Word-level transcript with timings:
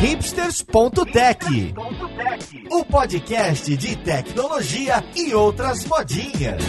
hipsters.tech, 0.00 1.74
o 2.70 2.84
podcast 2.86 3.76
de 3.76 3.96
tecnologia 3.96 5.04
e 5.14 5.34
outras 5.34 5.84
modinhas. 5.84 6.62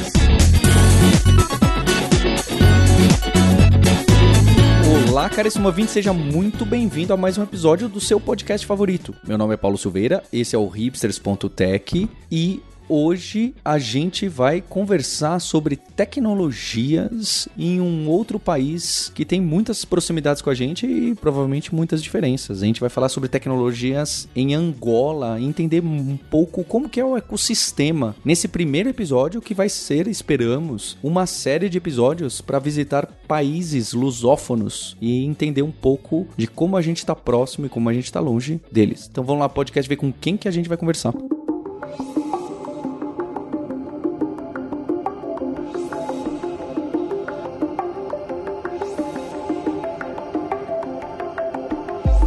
Olá, 5.09 5.29
caríssimo 5.29 5.67
ouvinte, 5.67 5.91
seja 5.91 6.11
muito 6.11 6.65
bem-vindo 6.65 7.13
a 7.13 7.17
mais 7.17 7.37
um 7.37 7.43
episódio 7.43 7.87
do 7.87 8.01
seu 8.01 8.19
podcast 8.19 8.67
favorito. 8.67 9.15
Meu 9.25 9.37
nome 9.37 9.53
é 9.53 9.57
Paulo 9.57 9.77
Silveira, 9.77 10.21
esse 10.33 10.53
é 10.53 10.59
o 10.59 10.67
hipsters.tech 10.67 12.09
e 12.29 12.61
hoje 12.91 13.55
a 13.63 13.79
gente 13.79 14.27
vai 14.27 14.59
conversar 14.59 15.39
sobre 15.39 15.77
tecnologias 15.77 17.47
em 17.57 17.79
um 17.79 18.09
outro 18.09 18.37
país 18.37 19.09
que 19.15 19.23
tem 19.23 19.39
muitas 19.39 19.85
proximidades 19.85 20.41
com 20.41 20.49
a 20.49 20.53
gente 20.53 20.85
e 20.85 21.15
provavelmente 21.15 21.73
muitas 21.73 22.03
diferenças. 22.03 22.61
A 22.61 22.65
gente 22.65 22.81
vai 22.81 22.89
falar 22.89 23.07
sobre 23.07 23.29
tecnologias 23.29 24.27
em 24.35 24.53
Angola, 24.53 25.39
entender 25.39 25.81
um 25.81 26.17
pouco 26.29 26.65
como 26.65 26.89
que 26.89 26.99
é 26.99 27.05
o 27.05 27.15
ecossistema 27.15 28.13
nesse 28.25 28.49
primeiro 28.49 28.89
episódio 28.89 29.41
que 29.41 29.53
vai 29.53 29.69
ser, 29.69 30.07
esperamos, 30.07 30.97
uma 31.01 31.25
série 31.25 31.69
de 31.69 31.77
episódios 31.77 32.41
para 32.41 32.59
visitar 32.59 33.07
países 33.25 33.93
lusófonos 33.93 34.97
e 34.99 35.23
entender 35.23 35.61
um 35.61 35.71
pouco 35.71 36.27
de 36.35 36.45
como 36.45 36.75
a 36.75 36.81
gente 36.81 36.97
está 36.97 37.15
próximo 37.15 37.67
e 37.67 37.69
como 37.69 37.87
a 37.87 37.93
gente 37.93 38.05
está 38.05 38.19
longe 38.19 38.59
deles. 38.69 39.07
Então 39.09 39.23
vamos 39.23 39.39
lá, 39.39 39.47
podcast, 39.47 39.87
ver 39.87 39.95
com 39.95 40.11
quem 40.11 40.35
que 40.35 40.49
a 40.49 40.51
gente 40.51 40.67
vai 40.67 40.77
conversar. 40.77 41.13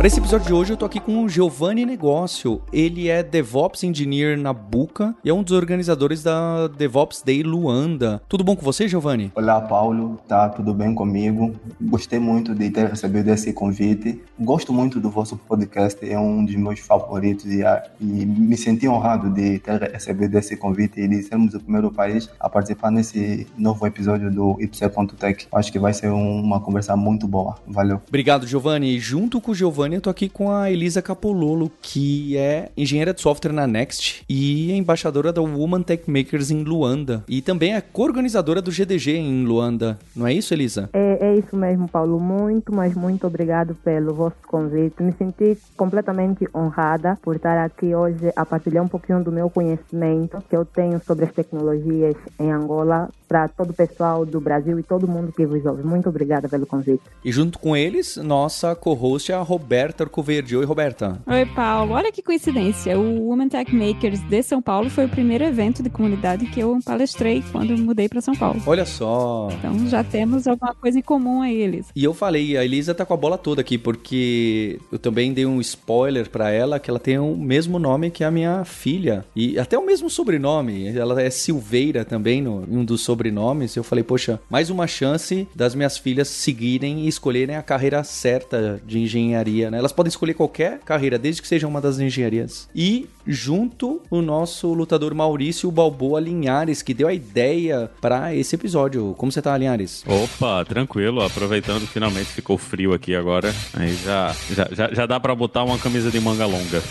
Para 0.05 0.09
esse 0.09 0.21
episódio 0.21 0.47
de 0.47 0.53
hoje 0.53 0.71
eu 0.71 0.77
tô 0.77 0.85
aqui 0.85 1.01
com 1.01 1.25
o 1.25 1.29
Giovanni 1.31 1.87
Negócio. 1.87 2.61
Ele 2.71 3.09
é 3.09 3.23
DevOps 3.23 3.85
Engineer 3.85 4.39
na 4.39 4.53
Buca 4.53 5.17
e 5.25 5.31
é 5.31 5.33
um 5.33 5.43
dos 5.43 5.53
organizadores 5.55 6.23
da 6.23 6.69
DevOps 6.69 7.23
Day 7.23 7.43
Luanda. 7.43 8.21
Tudo 8.29 8.45
bom 8.45 8.55
com 8.55 8.61
você, 8.61 8.87
Giovanni? 8.87 9.33
Olá, 9.35 9.59
Paulo. 9.63 10.21
Tá 10.29 10.51
tudo 10.51 10.75
bem 10.75 10.95
comigo? 10.95 11.55
Gostei 11.81 12.19
muito 12.19 12.55
de 12.55 12.69
ter 12.69 12.87
recebido 12.87 13.31
esse 13.31 13.55
convite. 13.55 14.21
Gosto 14.39 14.75
muito 14.75 15.01
do 15.01 15.09
vosso 15.09 15.39
podcast, 15.39 16.07
é 16.07 16.19
um 16.19 16.45
dos 16.45 16.55
meus 16.55 16.81
favoritos 16.81 17.47
e, 17.47 17.63
e 17.99 18.27
me 18.27 18.59
senti 18.59 18.87
honrado 18.87 19.31
de 19.31 19.59
ter 19.61 19.91
recebido 19.91 20.37
esse 20.37 20.55
convite 20.55 21.01
e 21.01 21.09
de 21.09 21.23
sermos 21.23 21.55
o 21.55 21.61
primeiro 21.61 21.91
país 21.91 22.29
a 22.39 22.51
participar 22.51 22.91
nesse 22.91 23.47
novo 23.57 23.87
episódio 23.87 24.31
do 24.31 24.61
Ipse.tech. 24.61 25.47
Acho 25.51 25.73
que 25.73 25.79
vai 25.79 25.95
ser 25.95 26.11
uma 26.11 26.61
conversa 26.61 26.95
muito 26.95 27.27
boa. 27.27 27.57
Valeu. 27.67 28.03
Obrigado, 28.07 28.47
Giovanni. 28.47 28.99
Junto 28.99 29.41
com 29.41 29.53
o 29.53 29.55
Giovanni 29.55 29.94
eu 29.95 30.01
tô 30.01 30.11
aqui 30.11 30.29
com 30.29 30.51
a 30.51 30.71
Elisa 30.71 31.01
Capololo, 31.01 31.71
que 31.81 32.37
é 32.37 32.71
engenheira 32.77 33.15
de 33.15 33.21
software 33.21 33.53
na 33.53 33.67
Next 33.67 34.25
e 34.29 34.73
é 34.73 34.77
embaixadora 34.77 35.33
da 35.33 35.41
Woman 35.41 35.83
Tech 35.83 36.11
Makers 36.11 36.51
em 36.51 36.65
Luanda. 36.65 37.23
E 37.29 37.41
também 37.41 37.75
é 37.75 37.81
co-organizadora 37.81 38.61
do 38.61 38.73
GDG 38.73 39.13
em 39.13 39.45
Luanda. 39.45 39.99
Não 40.15 40.27
é 40.27 40.33
isso, 40.33 40.53
Elisa? 40.53 40.91
É, 40.93 41.29
é 41.29 41.37
isso 41.37 41.57
mesmo, 41.57 41.89
Paulo. 41.89 42.19
Muito, 42.19 42.75
mas 42.75 42.95
muito 42.95 43.27
obrigado 43.27 43.75
pelo 43.85 44.13
vosso 44.15 44.37
convite. 44.49 45.03
Me 45.03 45.13
senti 45.13 45.57
completamente 45.77 46.49
honrada 46.55 47.17
por 47.23 47.37
estar 47.37 47.65
aqui 47.65 47.95
hoje 47.95 48.33
a 48.35 48.45
partilhar 48.45 48.85
um 48.85 48.89
pouquinho 48.89 49.23
do 49.23 49.31
meu 49.31 49.49
conhecimento 49.49 50.43
que 50.49 50.57
eu 50.57 50.65
tenho 50.65 51.01
sobre 51.07 51.27
as 51.27 51.33
tecnologias 51.33 52.17
em 52.39 52.51
Angola 52.51 53.09
para 53.29 53.49
todo 53.49 53.71
o 53.71 53.75
pessoal 53.75 54.27
do 54.27 54.41
Brasil 54.41 54.79
e 54.79 54.83
todo 54.83 55.09
mundo 55.09 55.33
que 55.33 55.47
vos 55.47 55.65
ouve. 55.65 55.83
Muito 55.83 56.09
obrigada 56.09 56.49
pelo 56.49 56.67
convite. 56.67 57.03
E 57.25 57.33
junto 57.33 57.59
com 57.59 57.77
eles, 57.77 58.17
nossa 58.17 58.75
co-host 58.75 59.33
é 59.33 59.35
a 59.35 59.41
Roberta 59.41 59.84
Arcoverde. 59.93 60.57
Oi, 60.57 60.65
Roberta. 60.65 61.21
Oi, 61.27 61.45
Paulo. 61.47 61.93
Olha 61.93 62.11
que 62.11 62.23
coincidência. 62.23 62.99
O 62.99 63.29
Women 63.29 63.49
Tech 63.49 63.75
Makers 63.75 64.21
de 64.21 64.43
São 64.43 64.63
Paulo 64.63 64.89
foi 64.89 65.05
o 65.07 65.09
primeiro 65.09 65.45
evento 65.45 65.83
de 65.83 65.91
comunidade 65.91 66.47
que 66.47 66.61
eu 66.61 66.79
palestrei 66.85 67.43
quando 67.53 67.77
mudei 67.77 68.09
para 68.09 68.21
São 68.21 68.35
Paulo. 68.35 68.63
Olha 68.67 68.87
só. 68.87 69.49
Então 69.53 69.87
já 69.89 70.03
temos 70.03 70.47
alguma 70.47 70.75
coisa 70.75 70.99
em 70.99 71.03
comum 71.03 71.43
aí, 71.43 71.61
Elisa. 71.61 71.89
E 71.95 72.03
eu 72.03 72.15
falei, 72.15 72.57
a 72.57 72.65
Elisa 72.65 72.95
tá 72.95 73.05
com 73.05 73.15
a 73.15 73.17
bola 73.17 73.37
toda 73.37 73.61
aqui, 73.61 73.77
porque 73.77 74.79
eu 74.91 74.99
também 74.99 75.33
dei 75.33 75.45
um 75.45 75.61
spoiler 75.61 76.31
para 76.31 76.51
ela 76.51 76.79
que 76.79 76.89
ela 76.89 76.99
tem 76.99 77.19
o 77.19 77.37
mesmo 77.37 77.79
nome 77.79 78.11
que 78.11 78.25
a 78.25 78.31
minha 78.31 78.65
filha. 78.65 79.25
E 79.37 79.59
até 79.59 79.79
o 79.79 79.85
mesmo 79.85 80.09
sobrenome. 80.09 80.97
Ela 80.97 81.21
é 81.21 81.31
Silveira 81.31 82.05
também, 82.05 82.41
no, 82.41 82.65
um 82.69 82.85
dos 82.85 83.03
sobrenomes. 83.03 83.77
Eu 83.77 83.85
falei, 83.85 84.05
poxa, 84.05 84.41
mais 84.49 84.71
uma 84.71 84.87
chance 84.87 85.47
das 85.55 85.75
minhas 85.75 85.99
filhas 85.99 86.29
seguirem 86.29 87.01
e 87.01 87.09
escolherem 87.09 87.57
a 87.57 87.63
carreira 87.63 88.03
certa 88.05 88.81
de 88.87 88.99
engenharia, 88.99 89.71
né? 89.75 89.79
Elas 89.79 89.93
podem 89.93 90.09
escolher 90.09 90.35
qualquer 90.35 90.79
carreira, 90.79 91.19
desde 91.19 91.43
que 91.43 91.49
seja 91.49 91.67
uma 91.67 91.81
das 91.81 91.99
engenharias. 91.99 92.69
E 92.75 93.09
junto 93.27 94.01
o 94.11 94.23
nosso 94.23 94.73
lutador 94.73 95.15
Maurício 95.15 95.71
Balboa 95.71 96.21
Linhares, 96.21 96.83
que 96.83 96.95
deu 96.95 97.09
a 97.09 97.15
ideia 97.15 97.91
para 98.01 98.35
esse 98.35 98.55
episódio. 98.55 99.15
Como 99.19 99.33
você 99.33 99.43
tá, 99.43 99.57
Linhares? 99.57 100.05
Opa, 100.07 100.65
tranquilo. 100.65 101.23
Aproveitando 101.23 101.87
finalmente 101.87 102.27
ficou 102.27 102.57
frio 102.57 102.93
aqui 102.93 103.15
agora. 103.15 103.55
Aí 103.73 103.95
já, 103.97 104.35
já, 104.51 104.69
já, 104.71 104.95
já 104.95 105.07
dá 105.07 105.19
para 105.19 105.35
botar 105.35 105.65
uma 105.65 105.79
camisa 105.79 106.11
de 106.11 106.21
manga 106.21 106.47
longa. 106.47 106.83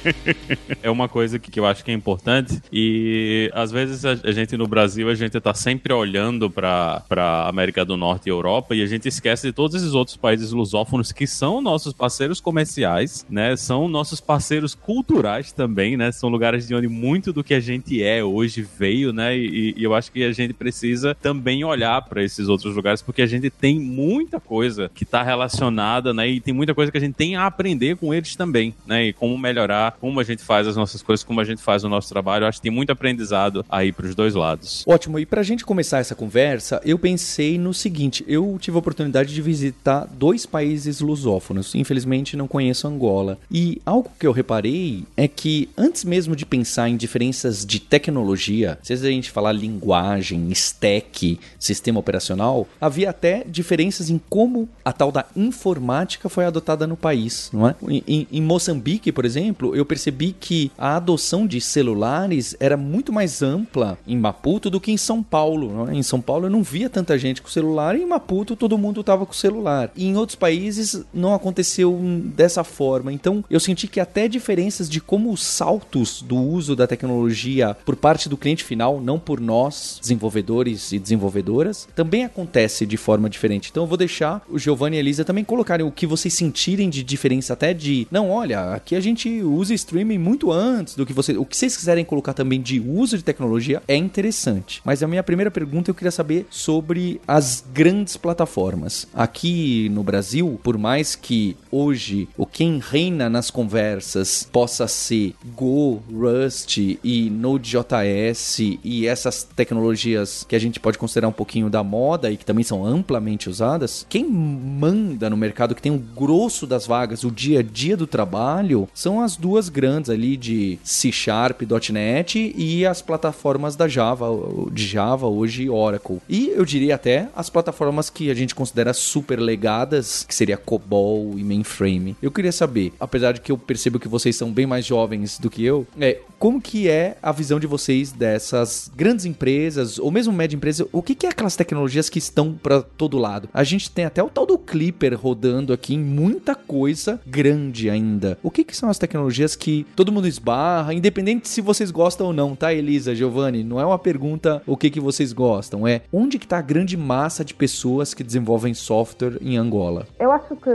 é 0.82 0.90
uma 0.90 1.08
coisa 1.08 1.38
que, 1.38 1.50
que 1.50 1.60
eu 1.60 1.66
acho 1.66 1.84
que 1.84 1.90
é 1.90 1.94
importante. 1.94 2.60
E 2.72 3.50
às 3.54 3.70
vezes 3.70 4.04
a, 4.04 4.12
a 4.24 4.32
gente 4.32 4.56
no 4.56 4.66
Brasil, 4.66 5.08
a 5.08 5.14
gente 5.14 5.40
tá 5.40 5.54
sempre 5.54 5.92
olhando 5.92 6.50
para 6.50 7.46
América 7.48 7.84
do 7.84 7.96
Norte 7.96 8.26
e 8.26 8.30
Europa 8.30 8.74
e 8.74 8.82
a 8.82 8.86
gente 8.86 9.08
esquece 9.08 9.46
de 9.46 9.52
todos 9.52 9.76
esses 9.76 9.94
outros 9.94 10.16
países 10.16 10.50
lusófonos 10.50 11.12
que 11.12 11.26
são 11.26 11.60
nossos 11.60 11.92
parceiros 11.92 12.09
comerciais, 12.40 13.26
né? 13.28 13.56
São 13.56 13.88
nossos 13.88 14.20
parceiros 14.20 14.74
culturais 14.74 15.52
também, 15.52 15.96
né? 15.96 16.12
São 16.12 16.28
lugares 16.28 16.66
de 16.66 16.74
onde 16.74 16.88
muito 16.88 17.32
do 17.32 17.44
que 17.44 17.54
a 17.54 17.60
gente 17.60 18.02
é 18.02 18.22
hoje 18.22 18.66
veio, 18.78 19.12
né? 19.12 19.36
E, 19.36 19.74
e 19.76 19.84
eu 19.84 19.94
acho 19.94 20.10
que 20.10 20.24
a 20.24 20.32
gente 20.32 20.52
precisa 20.54 21.14
também 21.14 21.64
olhar 21.64 22.02
para 22.02 22.22
esses 22.22 22.48
outros 22.48 22.74
lugares 22.74 23.02
porque 23.02 23.22
a 23.22 23.26
gente 23.26 23.50
tem 23.50 23.78
muita 23.78 24.40
coisa 24.40 24.90
que 24.94 25.04
está 25.04 25.22
relacionada, 25.22 26.12
né? 26.12 26.28
E 26.28 26.40
tem 26.40 26.54
muita 26.54 26.74
coisa 26.74 26.90
que 26.90 26.98
a 26.98 27.00
gente 27.00 27.14
tem 27.14 27.36
a 27.36 27.46
aprender 27.46 27.96
com 27.96 28.12
eles 28.12 28.36
também, 28.36 28.74
né? 28.86 29.06
E 29.06 29.12
como 29.12 29.36
melhorar, 29.38 29.96
como 30.00 30.20
a 30.20 30.24
gente 30.24 30.42
faz 30.42 30.66
as 30.66 30.76
nossas 30.76 31.02
coisas, 31.02 31.24
como 31.24 31.40
a 31.40 31.44
gente 31.44 31.62
faz 31.62 31.84
o 31.84 31.88
nosso 31.88 32.08
trabalho. 32.08 32.44
Eu 32.44 32.48
acho 32.48 32.58
que 32.58 32.62
tem 32.62 32.72
muito 32.72 32.90
aprendizado 32.90 33.64
aí 33.68 33.92
para 33.92 34.06
os 34.06 34.14
dois 34.14 34.34
lados. 34.34 34.84
Ótimo. 34.86 35.18
E 35.18 35.26
para 35.26 35.40
a 35.40 35.44
gente 35.44 35.64
começar 35.64 35.98
essa 35.98 36.14
conversa, 36.14 36.80
eu 36.84 36.98
pensei 36.98 37.58
no 37.58 37.72
seguinte: 37.72 38.24
eu 38.26 38.56
tive 38.60 38.76
a 38.76 38.80
oportunidade 38.80 39.34
de 39.34 39.42
visitar 39.42 40.06
dois 40.06 40.46
países 40.46 41.00
lusófonos. 41.00 41.74
Infelizmente, 41.90 42.36
não 42.36 42.46
conheço 42.46 42.86
Angola. 42.86 43.36
E 43.50 43.82
algo 43.84 44.12
que 44.16 44.24
eu 44.24 44.30
reparei 44.30 45.02
é 45.16 45.26
que 45.26 45.68
antes 45.76 46.04
mesmo 46.04 46.36
de 46.36 46.46
pensar 46.46 46.88
em 46.88 46.96
diferenças 46.96 47.66
de 47.66 47.80
tecnologia, 47.80 48.78
se 48.80 48.92
a 48.92 48.96
gente 48.96 49.28
falar 49.28 49.50
linguagem, 49.50 50.48
stack, 50.52 51.40
sistema 51.58 51.98
operacional, 51.98 52.68
havia 52.80 53.10
até 53.10 53.42
diferenças 53.44 54.08
em 54.08 54.20
como 54.30 54.68
a 54.84 54.92
tal 54.92 55.10
da 55.10 55.26
informática 55.34 56.28
foi 56.28 56.44
adotada 56.44 56.86
no 56.86 56.96
país, 56.96 57.50
não 57.52 57.66
é? 57.66 57.74
Em, 58.06 58.28
em 58.30 58.40
Moçambique, 58.40 59.10
por 59.10 59.24
exemplo, 59.24 59.74
eu 59.74 59.84
percebi 59.84 60.32
que 60.38 60.70
a 60.78 60.94
adoção 60.94 61.44
de 61.44 61.60
celulares 61.60 62.54
era 62.60 62.76
muito 62.76 63.12
mais 63.12 63.42
ampla 63.42 63.98
em 64.06 64.16
Maputo 64.16 64.70
do 64.70 64.80
que 64.80 64.92
em 64.92 64.96
São 64.96 65.24
Paulo. 65.24 65.90
É? 65.90 65.94
Em 65.96 66.04
São 66.04 66.20
Paulo 66.20 66.46
eu 66.46 66.50
não 66.50 66.62
via 66.62 66.88
tanta 66.88 67.18
gente 67.18 67.42
com 67.42 67.48
celular 67.48 67.96
e 67.96 68.02
em 68.02 68.06
Maputo 68.06 68.54
todo 68.54 68.78
mundo 68.78 69.00
estava 69.00 69.26
com 69.26 69.32
celular. 69.32 69.90
E 69.96 70.06
em 70.06 70.16
outros 70.16 70.36
países 70.36 71.04
não 71.12 71.34
aconteceu 71.80 72.00
dessa 72.36 72.62
forma. 72.64 73.12
Então 73.12 73.44
eu 73.50 73.60
senti 73.60 73.86
que 73.86 74.00
até 74.00 74.28
diferenças 74.28 74.88
de 74.88 75.00
como 75.00 75.32
os 75.32 75.42
saltos 75.42 76.22
do 76.22 76.36
uso 76.36 76.76
da 76.76 76.86
tecnologia 76.86 77.76
por 77.84 77.96
parte 77.96 78.28
do 78.28 78.36
cliente 78.36 78.64
final, 78.64 79.00
não 79.00 79.18
por 79.18 79.40
nós, 79.40 79.98
desenvolvedores 80.00 80.92
e 80.92 80.98
desenvolvedoras, 80.98 81.88
também 81.94 82.24
acontece 82.24 82.84
de 82.86 82.96
forma 82.96 83.28
diferente. 83.28 83.68
Então 83.70 83.84
eu 83.84 83.86
vou 83.86 83.96
deixar 83.96 84.42
o 84.48 84.58
Giovanni 84.58 84.96
e 84.96 84.98
a 84.98 85.00
Elisa 85.00 85.24
também 85.24 85.44
colocarem 85.44 85.86
o 85.86 85.90
que 85.90 86.06
vocês 86.06 86.34
sentirem 86.34 86.90
de 86.90 87.02
diferença 87.02 87.52
até 87.52 87.72
de, 87.72 88.06
não, 88.10 88.30
olha, 88.30 88.74
aqui 88.74 88.94
a 88.94 89.00
gente 89.00 89.42
usa 89.42 89.74
streaming 89.74 90.18
muito 90.18 90.50
antes 90.50 90.94
do 90.94 91.06
que 91.06 91.12
você, 91.12 91.36
o 91.36 91.44
que 91.44 91.56
vocês 91.56 91.76
quiserem 91.76 92.04
colocar 92.04 92.34
também 92.34 92.60
de 92.60 92.80
uso 92.80 93.16
de 93.16 93.24
tecnologia 93.24 93.82
é 93.86 93.96
interessante. 93.96 94.80
Mas 94.84 95.02
a 95.02 95.08
minha 95.08 95.22
primeira 95.22 95.50
pergunta 95.50 95.90
eu 95.90 95.94
queria 95.94 96.10
saber 96.10 96.46
sobre 96.50 97.20
as 97.26 97.64
grandes 97.72 98.16
plataformas. 98.16 99.06
Aqui 99.14 99.88
no 99.90 100.02
Brasil, 100.02 100.58
por 100.62 100.76
mais 100.76 101.14
que 101.14 101.56
hoje 101.70 102.28
o 102.36 102.46
quem 102.46 102.78
reina 102.78 103.28
nas 103.28 103.50
conversas 103.50 104.48
possa 104.50 104.88
ser 104.88 105.34
Go, 105.56 106.02
Rust 106.12 106.78
e 106.78 107.30
Node.js 107.30 108.58
e 108.82 109.06
essas 109.06 109.42
tecnologias 109.44 110.44
que 110.48 110.56
a 110.56 110.58
gente 110.58 110.80
pode 110.80 110.98
considerar 110.98 111.28
um 111.28 111.32
pouquinho 111.32 111.70
da 111.70 111.82
moda 111.82 112.30
e 112.30 112.36
que 112.36 112.44
também 112.44 112.64
são 112.64 112.84
amplamente 112.84 113.48
usadas, 113.48 114.06
quem 114.08 114.24
manda 114.24 115.30
no 115.30 115.36
mercado, 115.36 115.74
que 115.74 115.82
tem 115.82 115.92
o 115.92 115.98
grosso 115.98 116.66
das 116.66 116.86
vagas, 116.86 117.24
o 117.24 117.30
dia 117.30 117.60
a 117.60 117.62
dia 117.62 117.96
do 117.96 118.06
trabalho, 118.06 118.88
são 118.94 119.20
as 119.20 119.36
duas 119.36 119.68
grandes 119.68 120.10
ali 120.10 120.36
de 120.36 120.78
C 120.82 121.12
Sharp, 121.12 121.62
.NET 121.92 122.52
e 122.56 122.84
as 122.86 123.02
plataformas 123.02 123.76
da 123.76 123.88
Java, 123.88 124.28
de 124.72 124.86
Java 124.86 125.26
hoje 125.26 125.68
Oracle. 125.68 126.20
E 126.28 126.48
eu 126.48 126.64
diria 126.64 126.94
até 126.94 127.28
as 127.34 127.48
plataformas 127.48 128.10
que 128.10 128.30
a 128.30 128.34
gente 128.34 128.54
considera 128.54 128.92
super 128.92 129.38
legadas, 129.38 130.24
que 130.24 130.34
seria 130.34 130.56
COBOL 130.56 131.38
e 131.38 131.44
mainframe. 131.60 132.16
Eu 132.20 132.30
queria 132.30 132.52
saber, 132.52 132.92
apesar 132.98 133.32
de 133.32 133.40
que 133.40 133.52
eu 133.52 133.58
percebo 133.58 133.98
que 133.98 134.08
vocês 134.08 134.36
são 134.36 134.50
bem 134.50 134.66
mais 134.66 134.84
jovens 134.84 135.38
do 135.38 135.50
que 135.50 135.64
eu, 135.64 135.86
é 136.00 136.18
como 136.38 136.60
que 136.60 136.88
é 136.88 137.18
a 137.22 137.32
visão 137.32 137.60
de 137.60 137.66
vocês 137.66 138.12
dessas 138.12 138.90
grandes 138.96 139.26
empresas 139.26 139.98
ou 139.98 140.10
mesmo 140.10 140.32
média 140.32 140.56
empresa? 140.56 140.88
O 140.90 141.02
que, 141.02 141.14
que 141.14 141.26
é 141.26 141.30
aquelas 141.30 141.54
tecnologias 141.54 142.08
que 142.08 142.18
estão 142.18 142.54
para 142.54 142.80
todo 142.80 143.18
lado? 143.18 143.48
A 143.52 143.62
gente 143.62 143.90
tem 143.90 144.06
até 144.06 144.22
o 144.22 144.30
tal 144.30 144.46
do 144.46 144.56
Clipper 144.58 145.18
rodando 145.20 145.72
aqui 145.72 145.94
em 145.94 145.98
muita 145.98 146.54
coisa 146.54 147.20
grande 147.26 147.90
ainda. 147.90 148.38
O 148.42 148.50
que, 148.50 148.64
que 148.64 148.76
são 148.76 148.88
as 148.88 148.98
tecnologias 148.98 149.54
que 149.54 149.86
todo 149.94 150.10
mundo 150.10 150.26
esbarra, 150.26 150.94
independente 150.94 151.48
se 151.48 151.60
vocês 151.60 151.90
gostam 151.90 152.28
ou 152.28 152.32
não, 152.32 152.56
tá, 152.56 152.72
Elisa, 152.72 153.14
Giovanni? 153.14 153.62
Não 153.62 153.78
é 153.78 153.84
uma 153.84 153.98
pergunta 153.98 154.62
o 154.66 154.76
que, 154.76 154.88
que 154.88 155.00
vocês 155.00 155.32
gostam, 155.32 155.86
é 155.86 156.02
onde 156.10 156.38
que 156.38 156.46
tá 156.46 156.58
a 156.58 156.62
grande 156.62 156.96
massa 156.96 157.44
de 157.44 157.52
pessoas 157.52 158.14
que 158.14 158.24
desenvolvem 158.24 158.72
software 158.72 159.36
em 159.42 159.58
Angola? 159.58 160.06
Eu 160.18 160.32
acho 160.32 160.56
que 160.56 160.70